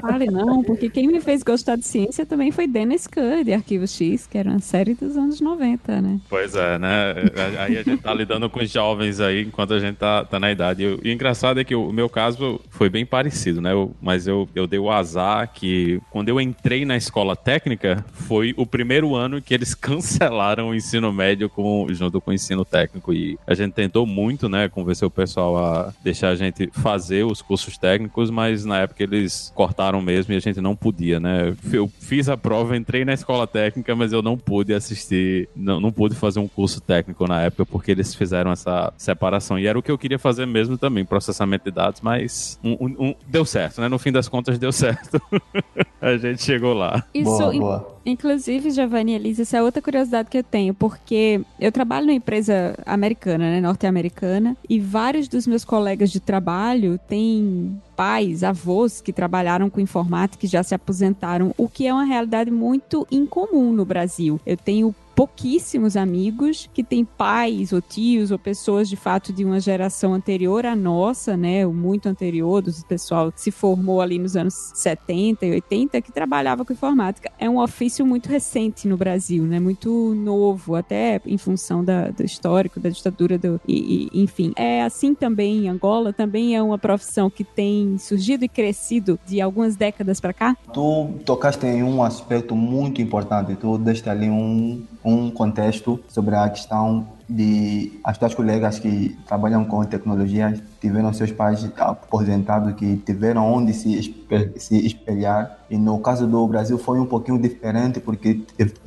Fale 0.00 0.26
não, 0.26 0.62
porque 0.62 0.88
quem 0.96 1.08
me 1.08 1.20
fez 1.20 1.42
gostar 1.42 1.76
de 1.76 1.84
ciência 1.84 2.24
também 2.24 2.50
foi 2.50 2.66
Dennis 2.66 3.06
de 3.44 3.52
Arquivo 3.52 3.86
X, 3.86 4.26
que 4.26 4.38
era 4.38 4.48
uma 4.48 4.60
série 4.60 4.94
dos 4.94 5.14
anos 5.14 5.42
90, 5.42 6.00
né? 6.00 6.18
Pois 6.26 6.54
é, 6.54 6.78
né? 6.78 7.14
Aí 7.58 7.76
a 7.76 7.82
gente 7.82 8.00
tá 8.00 8.14
lidando 8.14 8.48
com 8.48 8.60
os 8.60 8.70
jovens 8.70 9.20
aí, 9.20 9.42
enquanto 9.42 9.74
a 9.74 9.78
gente 9.78 9.96
tá, 9.96 10.24
tá 10.24 10.40
na 10.40 10.50
idade. 10.50 10.84
E, 10.84 11.10
o 11.10 11.12
engraçado 11.12 11.60
é 11.60 11.64
que 11.64 11.74
o 11.74 11.92
meu 11.92 12.08
caso 12.08 12.58
foi 12.70 12.88
bem 12.88 13.04
parecido, 13.04 13.60
né? 13.60 13.74
Eu, 13.74 13.94
mas 14.00 14.26
eu, 14.26 14.48
eu 14.54 14.66
dei 14.66 14.78
o 14.78 14.90
azar 14.90 15.52
que 15.52 16.00
quando 16.10 16.30
eu 16.30 16.40
entrei 16.40 16.86
na 16.86 16.96
escola 16.96 17.36
técnica, 17.36 18.02
foi 18.12 18.54
o 18.56 18.64
primeiro 18.64 19.14
ano 19.14 19.42
que 19.42 19.52
eles 19.52 19.74
cancelaram 19.76 20.70
o 20.70 20.74
ensino 20.74 21.12
médio 21.12 21.50
com, 21.50 21.86
junto 21.90 22.22
com 22.22 22.30
o 22.30 22.34
ensino 22.34 22.64
técnico. 22.64 23.12
E 23.12 23.38
a 23.46 23.52
gente 23.52 23.74
tentou 23.74 24.06
muito, 24.06 24.48
né? 24.48 24.66
Convencer 24.70 25.06
o 25.06 25.10
pessoal 25.10 25.58
a 25.58 25.92
deixar 26.02 26.30
a 26.30 26.36
gente 26.36 26.70
fazer 26.72 27.26
os 27.26 27.42
cursos 27.42 27.76
técnicos, 27.76 28.30
mas 28.30 28.64
na 28.64 28.78
época 28.78 29.02
eles 29.02 29.52
cortaram 29.54 30.00
mesmo 30.00 30.32
e 30.32 30.36
a 30.38 30.40
gente 30.40 30.58
não 30.58 30.74
podia, 30.86 31.18
né? 31.18 31.52
Eu 31.72 31.90
fiz 31.98 32.28
a 32.28 32.36
prova, 32.36 32.76
entrei 32.76 33.04
na 33.04 33.12
escola 33.12 33.44
técnica, 33.44 33.96
mas 33.96 34.12
eu 34.12 34.22
não 34.22 34.38
pude 34.38 34.72
assistir, 34.72 35.48
não, 35.56 35.80
não 35.80 35.90
pude 35.90 36.14
fazer 36.14 36.38
um 36.38 36.46
curso 36.46 36.80
técnico 36.80 37.26
na 37.26 37.42
época 37.42 37.66
porque 37.66 37.90
eles 37.90 38.14
fizeram 38.14 38.52
essa 38.52 38.92
separação. 38.96 39.58
E 39.58 39.66
era 39.66 39.76
o 39.76 39.82
que 39.82 39.90
eu 39.90 39.98
queria 39.98 40.18
fazer 40.18 40.46
mesmo 40.46 40.78
também, 40.78 41.04
processamento 41.04 41.64
de 41.64 41.72
dados, 41.72 42.00
mas 42.00 42.56
um, 42.62 42.72
um, 42.72 43.06
um, 43.08 43.14
deu 43.26 43.44
certo, 43.44 43.80
né? 43.80 43.88
No 43.88 43.98
fim 43.98 44.12
das 44.12 44.28
contas 44.28 44.60
deu 44.60 44.70
certo. 44.70 45.20
a 46.00 46.16
gente 46.16 46.40
chegou 46.42 46.72
lá. 46.72 47.04
Isso, 47.12 47.24
Boa, 47.24 47.52
boa. 47.52 47.95
Inclusive, 48.06 48.70
Giovanni 48.70 49.12
e 49.12 49.14
Elisa, 49.16 49.42
essa 49.42 49.56
é 49.56 49.62
outra 49.62 49.82
curiosidade 49.82 50.30
que 50.30 50.38
eu 50.38 50.44
tenho, 50.44 50.72
porque 50.72 51.40
eu 51.58 51.72
trabalho 51.72 52.06
numa 52.06 52.14
empresa 52.14 52.78
americana, 52.86 53.50
né, 53.50 53.60
norte-americana, 53.60 54.56
e 54.70 54.78
vários 54.78 55.26
dos 55.26 55.44
meus 55.44 55.64
colegas 55.64 56.12
de 56.12 56.20
trabalho 56.20 57.00
têm 57.08 57.82
pais, 57.96 58.44
avós 58.44 59.00
que 59.00 59.12
trabalharam 59.12 59.68
com 59.68 59.80
informática 59.80 60.46
e 60.46 60.48
já 60.48 60.62
se 60.62 60.72
aposentaram, 60.72 61.52
o 61.58 61.68
que 61.68 61.84
é 61.84 61.92
uma 61.92 62.04
realidade 62.04 62.48
muito 62.48 63.04
incomum 63.10 63.72
no 63.72 63.84
Brasil. 63.84 64.40
Eu 64.46 64.56
tenho 64.56 64.94
pouquíssimos 65.16 65.96
amigos 65.96 66.68
que 66.74 66.84
têm 66.84 67.02
pais 67.02 67.72
ou 67.72 67.80
tios 67.80 68.30
ou 68.30 68.38
pessoas 68.38 68.86
de 68.86 68.96
fato 68.96 69.32
de 69.32 69.46
uma 69.46 69.58
geração 69.58 70.12
anterior 70.12 70.66
à 70.66 70.76
nossa, 70.76 71.34
né, 71.38 71.66
ou 71.66 71.72
muito 71.72 72.06
anterior, 72.06 72.60
do 72.60 72.70
pessoal 72.86 73.32
que 73.32 73.40
se 73.40 73.50
formou 73.50 74.02
ali 74.02 74.18
nos 74.18 74.36
anos 74.36 74.72
70 74.74 75.46
e 75.46 75.52
80 75.52 76.02
que 76.02 76.12
trabalhava 76.12 76.66
com 76.66 76.72
informática. 76.74 77.32
É 77.38 77.48
um 77.48 77.58
ofício 77.58 78.04
muito 78.04 78.28
recente 78.28 78.86
no 78.86 78.98
Brasil, 78.98 79.44
né, 79.44 79.58
muito 79.58 80.14
novo, 80.14 80.74
até 80.74 81.18
em 81.24 81.38
função 81.38 81.82
da, 81.82 82.10
do 82.10 82.22
histórico 82.22 82.78
da 82.78 82.90
ditadura 82.90 83.38
do 83.38 83.58
e, 83.66 84.10
e, 84.12 84.22
enfim. 84.22 84.52
É 84.54 84.82
assim 84.82 85.14
também 85.14 85.64
em 85.64 85.68
Angola, 85.70 86.12
também 86.12 86.54
é 86.54 86.62
uma 86.62 86.76
profissão 86.76 87.30
que 87.30 87.42
tem 87.42 87.96
surgido 87.96 88.44
e 88.44 88.48
crescido 88.48 89.18
de 89.26 89.40
algumas 89.40 89.76
décadas 89.76 90.20
para 90.20 90.34
cá. 90.34 90.54
Tu 90.74 91.08
tocaste 91.24 91.64
em 91.64 91.82
um 91.82 92.02
aspecto 92.02 92.54
muito 92.54 93.00
importante, 93.00 93.56
tu 93.56 93.78
deste 93.78 94.10
ali 94.10 94.28
um 94.28 94.84
um 95.06 95.30
contexto 95.30 96.00
sobre 96.08 96.34
a 96.34 96.48
questão 96.50 97.06
de 97.28 98.00
as 98.04 98.18
tuas 98.18 98.34
colegas 98.34 98.78
que 98.78 99.16
trabalham 99.26 99.64
com 99.64 99.84
tecnologia 99.84 100.54
tiveram 100.80 101.12
seus 101.12 101.32
pais 101.32 101.68
aposentados 101.76 102.74
que 102.74 102.96
tiveram 102.98 103.52
onde 103.52 103.72
se, 103.72 104.14
se 104.56 104.86
espelhar. 104.86 105.58
E 105.70 105.76
no 105.76 105.98
caso 106.00 106.26
do 106.26 106.46
Brasil 106.46 106.76
foi 106.78 106.98
um 106.98 107.06
pouquinho 107.06 107.40
diferente 107.40 108.00
porque 108.00 108.42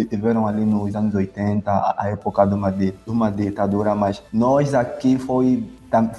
tiveram 0.10 0.46
ali 0.46 0.66
nos 0.66 0.96
anos 0.96 1.16
80 1.16 1.72
a 1.98 2.10
época 2.10 2.46
de 2.46 2.54
uma, 2.54 2.72
de 2.72 2.94
uma 3.08 3.30
ditadura 3.30 3.96
mas 3.96 4.22
nós 4.32 4.74
aqui 4.74 5.18
foi 5.18 5.64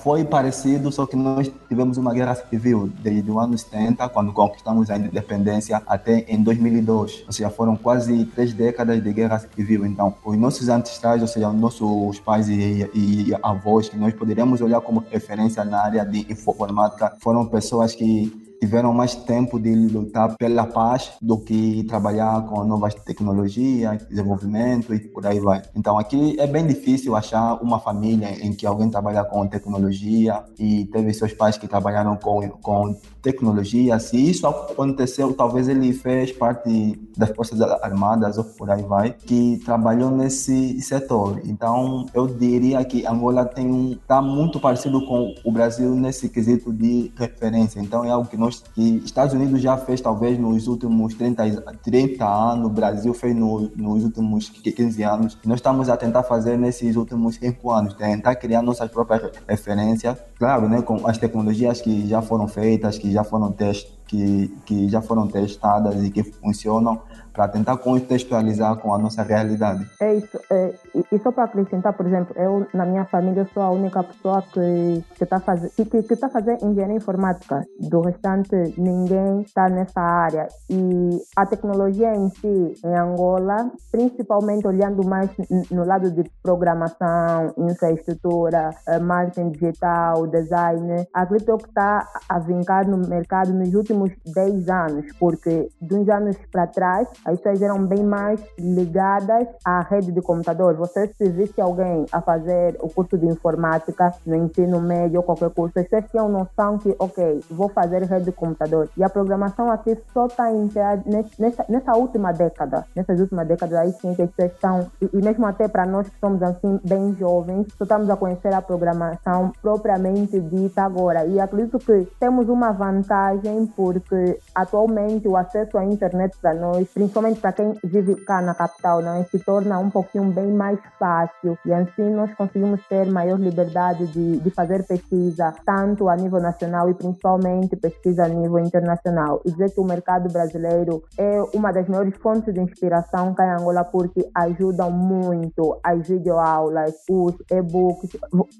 foi 0.02 0.24
parecido, 0.24 0.90
só 0.90 1.06
que 1.06 1.16
nós 1.16 1.50
tivemos 1.68 1.96
uma 1.96 2.12
guerra 2.12 2.34
civil 2.34 2.90
desde 3.02 3.30
os 3.30 3.36
anos 3.36 3.62
70, 3.62 4.08
quando 4.08 4.32
conquistamos 4.32 4.90
a 4.90 4.96
independência, 4.96 5.82
até 5.86 6.24
em 6.28 6.42
2002. 6.42 7.24
Ou 7.26 7.32
seja, 7.32 7.50
foram 7.50 7.76
quase 7.76 8.24
três 8.26 8.52
décadas 8.52 9.02
de 9.02 9.12
guerra 9.12 9.38
civil. 9.38 9.86
Então, 9.86 10.14
os 10.24 10.36
nossos 10.36 10.68
ancestrais, 10.68 11.22
ou 11.22 11.28
seja, 11.28 11.48
os 11.48 11.54
nossos 11.54 12.18
pais 12.20 12.48
e, 12.48 12.88
e 12.94 13.32
avós, 13.42 13.88
que 13.88 13.96
nós 13.96 14.12
poderíamos 14.14 14.60
olhar 14.60 14.80
como 14.80 15.04
referência 15.10 15.64
na 15.64 15.80
área 15.80 16.04
de 16.04 16.26
informática, 16.30 17.16
foram 17.20 17.46
pessoas 17.46 17.94
que 17.94 18.49
tiveram 18.60 18.92
mais 18.92 19.14
tempo 19.14 19.58
de 19.58 19.74
lutar 19.74 20.36
pela 20.36 20.66
paz 20.66 21.12
do 21.20 21.38
que 21.38 21.82
trabalhar 21.84 22.42
com 22.46 22.62
novas 22.64 22.94
tecnologias, 22.94 24.06
desenvolvimento 24.06 24.94
e 24.94 25.00
por 25.00 25.26
aí 25.26 25.40
vai. 25.40 25.62
Então 25.74 25.98
aqui 25.98 26.38
é 26.38 26.46
bem 26.46 26.66
difícil 26.66 27.16
achar 27.16 27.54
uma 27.62 27.80
família 27.80 28.28
em 28.44 28.52
que 28.52 28.66
alguém 28.66 28.90
trabalha 28.90 29.24
com 29.24 29.46
tecnologia 29.46 30.44
e 30.58 30.84
teve 30.86 31.12
seus 31.14 31.32
pais 31.32 31.56
que 31.56 31.66
trabalharam 31.66 32.16
com, 32.16 32.48
com 32.48 32.94
tecnologia. 33.22 33.98
Se 33.98 34.30
isso 34.30 34.46
aconteceu, 34.46 35.32
talvez 35.32 35.68
ele 35.68 35.92
fez 35.92 36.32
parte 36.32 36.98
das 37.16 37.30
Forças 37.30 37.60
Armadas 37.60 38.38
ou 38.38 38.44
por 38.44 38.70
aí 38.70 38.82
vai, 38.82 39.12
que 39.12 39.60
trabalhou 39.64 40.10
nesse 40.10 40.80
setor. 40.82 41.40
Então 41.44 42.06
eu 42.14 42.26
diria 42.26 42.84
que 42.84 43.06
Angola 43.06 43.44
tem 43.44 43.66
um, 43.66 43.96
tá 44.06 44.20
muito 44.20 44.60
parecido 44.60 45.04
com 45.06 45.34
o 45.44 45.52
Brasil 45.52 45.94
nesse 45.94 46.28
quesito 46.28 46.72
de 46.72 47.12
referência. 47.16 47.80
Então 47.80 48.04
é 48.04 48.10
algo 48.10 48.28
que 48.28 48.36
nós 48.36 48.49
que 48.58 49.02
Estados 49.04 49.34
Unidos 49.34 49.60
já 49.60 49.76
fez 49.76 50.00
talvez 50.00 50.38
nos 50.38 50.66
últimos 50.66 51.14
30, 51.14 51.44
30 51.82 52.24
anos, 52.26 52.72
Brasil 52.72 53.14
fez 53.14 53.34
no, 53.34 53.70
nos 53.76 54.04
últimos 54.04 54.48
15 54.48 55.02
anos. 55.02 55.38
Nós 55.44 55.56
estamos 55.56 55.88
a 55.88 55.96
tentar 55.96 56.22
fazer 56.22 56.58
nesses 56.58 56.96
últimos 56.96 57.36
5 57.36 57.70
anos, 57.70 57.94
tentar 57.94 58.34
criar 58.36 58.62
nossas 58.62 58.90
próprias 58.90 59.30
referências, 59.48 60.16
claro, 60.38 60.68
né, 60.68 60.82
com 60.82 61.06
as 61.06 61.18
tecnologias 61.18 61.80
que 61.80 62.06
já 62.08 62.20
foram 62.22 62.48
feitas, 62.48 62.98
que 62.98 63.12
já 63.12 63.22
foram 63.22 63.52
test, 63.52 63.88
que, 64.06 64.48
que 64.66 64.88
já 64.88 65.00
foram 65.00 65.28
testadas 65.28 66.02
e 66.02 66.10
que 66.10 66.22
funcionam, 66.22 67.00
para 67.40 67.48
tentar 67.48 67.78
contextualizar 67.78 68.76
com 68.76 68.92
a 68.92 68.98
nossa 68.98 69.22
realidade. 69.22 69.88
É 69.98 70.14
isso. 70.14 70.38
É, 70.50 70.74
e, 71.10 71.18
só 71.20 71.32
para 71.32 71.44
acrescentar, 71.44 71.94
por 71.94 72.06
exemplo, 72.06 72.34
eu 72.36 72.66
na 72.74 72.84
minha 72.84 73.06
família 73.06 73.48
sou 73.54 73.62
a 73.62 73.70
única 73.70 74.02
pessoa 74.02 74.42
que 74.42 75.02
está 75.18 75.40
fazendo 75.40 75.70
que, 75.74 75.86
que, 75.86 76.02
que 76.02 76.16
tá 76.16 76.28
fazendo 76.28 76.62
engenharia 76.66 76.96
informática. 76.96 77.64
Do 77.78 78.02
restante, 78.02 78.54
ninguém 78.76 79.40
está 79.40 79.70
nessa 79.70 80.02
área. 80.02 80.48
E 80.68 81.18
a 81.34 81.46
tecnologia 81.46 82.14
em 82.14 82.28
si, 82.28 82.74
em 82.84 82.94
Angola, 82.94 83.70
principalmente 83.90 84.66
olhando 84.66 85.02
mais 85.08 85.30
no 85.70 85.86
lado 85.86 86.10
de 86.10 86.24
programação, 86.42 87.54
infraestrutura, 87.56 88.68
eh, 88.86 88.98
marketing 88.98 89.52
digital, 89.52 90.26
design, 90.26 91.06
acredito 91.14 91.56
que 91.56 91.68
está 91.68 92.06
a 92.28 92.38
vincar 92.38 92.86
no 92.86 92.98
mercado 92.98 93.54
nos 93.54 93.72
últimos 93.72 94.10
10 94.26 94.68
anos, 94.68 95.06
porque 95.18 95.70
de 95.80 95.94
uns 95.94 96.08
anos 96.10 96.36
para 96.52 96.66
trás 96.66 97.08
as 97.30 97.38
pessoas 97.38 97.62
eram 97.62 97.84
bem 97.86 98.02
mais 98.02 98.40
ligadas 98.58 99.46
à 99.64 99.80
rede 99.82 100.12
de 100.12 100.20
computador. 100.20 100.74
Você, 100.74 101.08
se 101.16 101.28
visse 101.30 101.60
alguém 101.60 102.06
a 102.10 102.20
fazer 102.20 102.76
o 102.80 102.88
curso 102.88 103.16
de 103.16 103.26
informática 103.26 104.12
no 104.26 104.34
ensino 104.34 104.80
médio 104.80 105.18
ou 105.18 105.22
qualquer 105.22 105.50
curso, 105.50 105.78
as 105.78 105.86
pessoas 105.86 106.10
tinham 106.10 106.28
noção 106.28 106.78
que, 106.78 106.94
ok, 106.98 107.40
vou 107.50 107.68
fazer 107.68 108.02
rede 108.02 108.26
de 108.26 108.32
computador. 108.32 108.88
E 108.96 109.04
a 109.04 109.08
programação 109.08 109.70
aqui 109.70 109.96
só 110.12 110.26
está 110.26 110.50
nessa, 110.50 111.64
nessa 111.68 111.96
última 111.96 112.32
década. 112.32 112.84
Nessas 112.94 113.20
últimas 113.20 113.46
décadas, 113.46 113.78
aí 113.78 113.92
sim 113.92 114.14
que 114.14 114.22
as 114.22 114.30
pessoas 114.30 114.52
estão, 114.52 114.86
e, 115.00 115.10
e 115.12 115.22
mesmo 115.22 115.46
até 115.46 115.68
para 115.68 115.86
nós 115.86 116.08
que 116.08 116.18
somos 116.18 116.42
assim 116.42 116.80
bem 116.84 117.14
jovens, 117.14 117.66
só 117.76 117.84
estamos 117.84 118.10
a 118.10 118.16
conhecer 118.16 118.52
a 118.52 118.62
programação 118.62 119.52
propriamente 119.62 120.40
dita 120.40 120.82
agora. 120.82 121.24
E 121.26 121.38
acredito 121.38 121.78
que 121.78 122.08
temos 122.18 122.48
uma 122.48 122.72
vantagem 122.72 123.66
porque 123.76 124.38
atualmente 124.54 125.28
o 125.28 125.36
acesso 125.36 125.78
à 125.78 125.84
internet 125.84 126.36
para 126.40 126.54
nós, 126.54 126.88
principalmente 126.88 127.09
para 127.10 127.52
quem 127.52 127.74
vive 127.84 128.16
cá 128.16 128.40
na 128.40 128.54
capital, 128.54 129.02
não 129.02 129.14
é? 129.14 129.24
se 129.24 129.38
torna 129.38 129.78
um 129.78 129.90
pouquinho 129.90 130.24
bem 130.32 130.50
mais 130.52 130.78
fácil 130.98 131.56
e 131.64 131.72
assim 131.72 132.10
nós 132.10 132.32
conseguimos 132.34 132.80
ter 132.88 133.06
maior 133.06 133.38
liberdade 133.38 134.06
de, 134.08 134.38
de 134.38 134.50
fazer 134.50 134.84
pesquisa, 134.84 135.54
tanto 135.64 136.08
a 136.08 136.16
nível 136.16 136.40
nacional 136.40 136.88
e 136.90 136.94
principalmente 136.94 137.76
pesquisa 137.76 138.24
a 138.24 138.28
nível 138.28 138.58
internacional. 138.58 139.40
E 139.44 139.50
dizer 139.50 139.70
que 139.70 139.80
o 139.80 139.84
mercado 139.84 140.32
brasileiro 140.32 141.02
é 141.16 141.42
uma 141.54 141.72
das 141.72 141.88
maiores 141.88 142.16
fontes 142.16 142.52
de 142.52 142.60
inspiração 142.60 143.34
cá 143.34 143.46
em 143.46 143.60
Angola 143.60 143.84
porque 143.84 144.28
ajudam 144.34 144.90
muito 144.90 145.78
as 145.82 146.06
videoaulas, 146.06 146.94
os 147.08 147.34
e-books. 147.50 148.10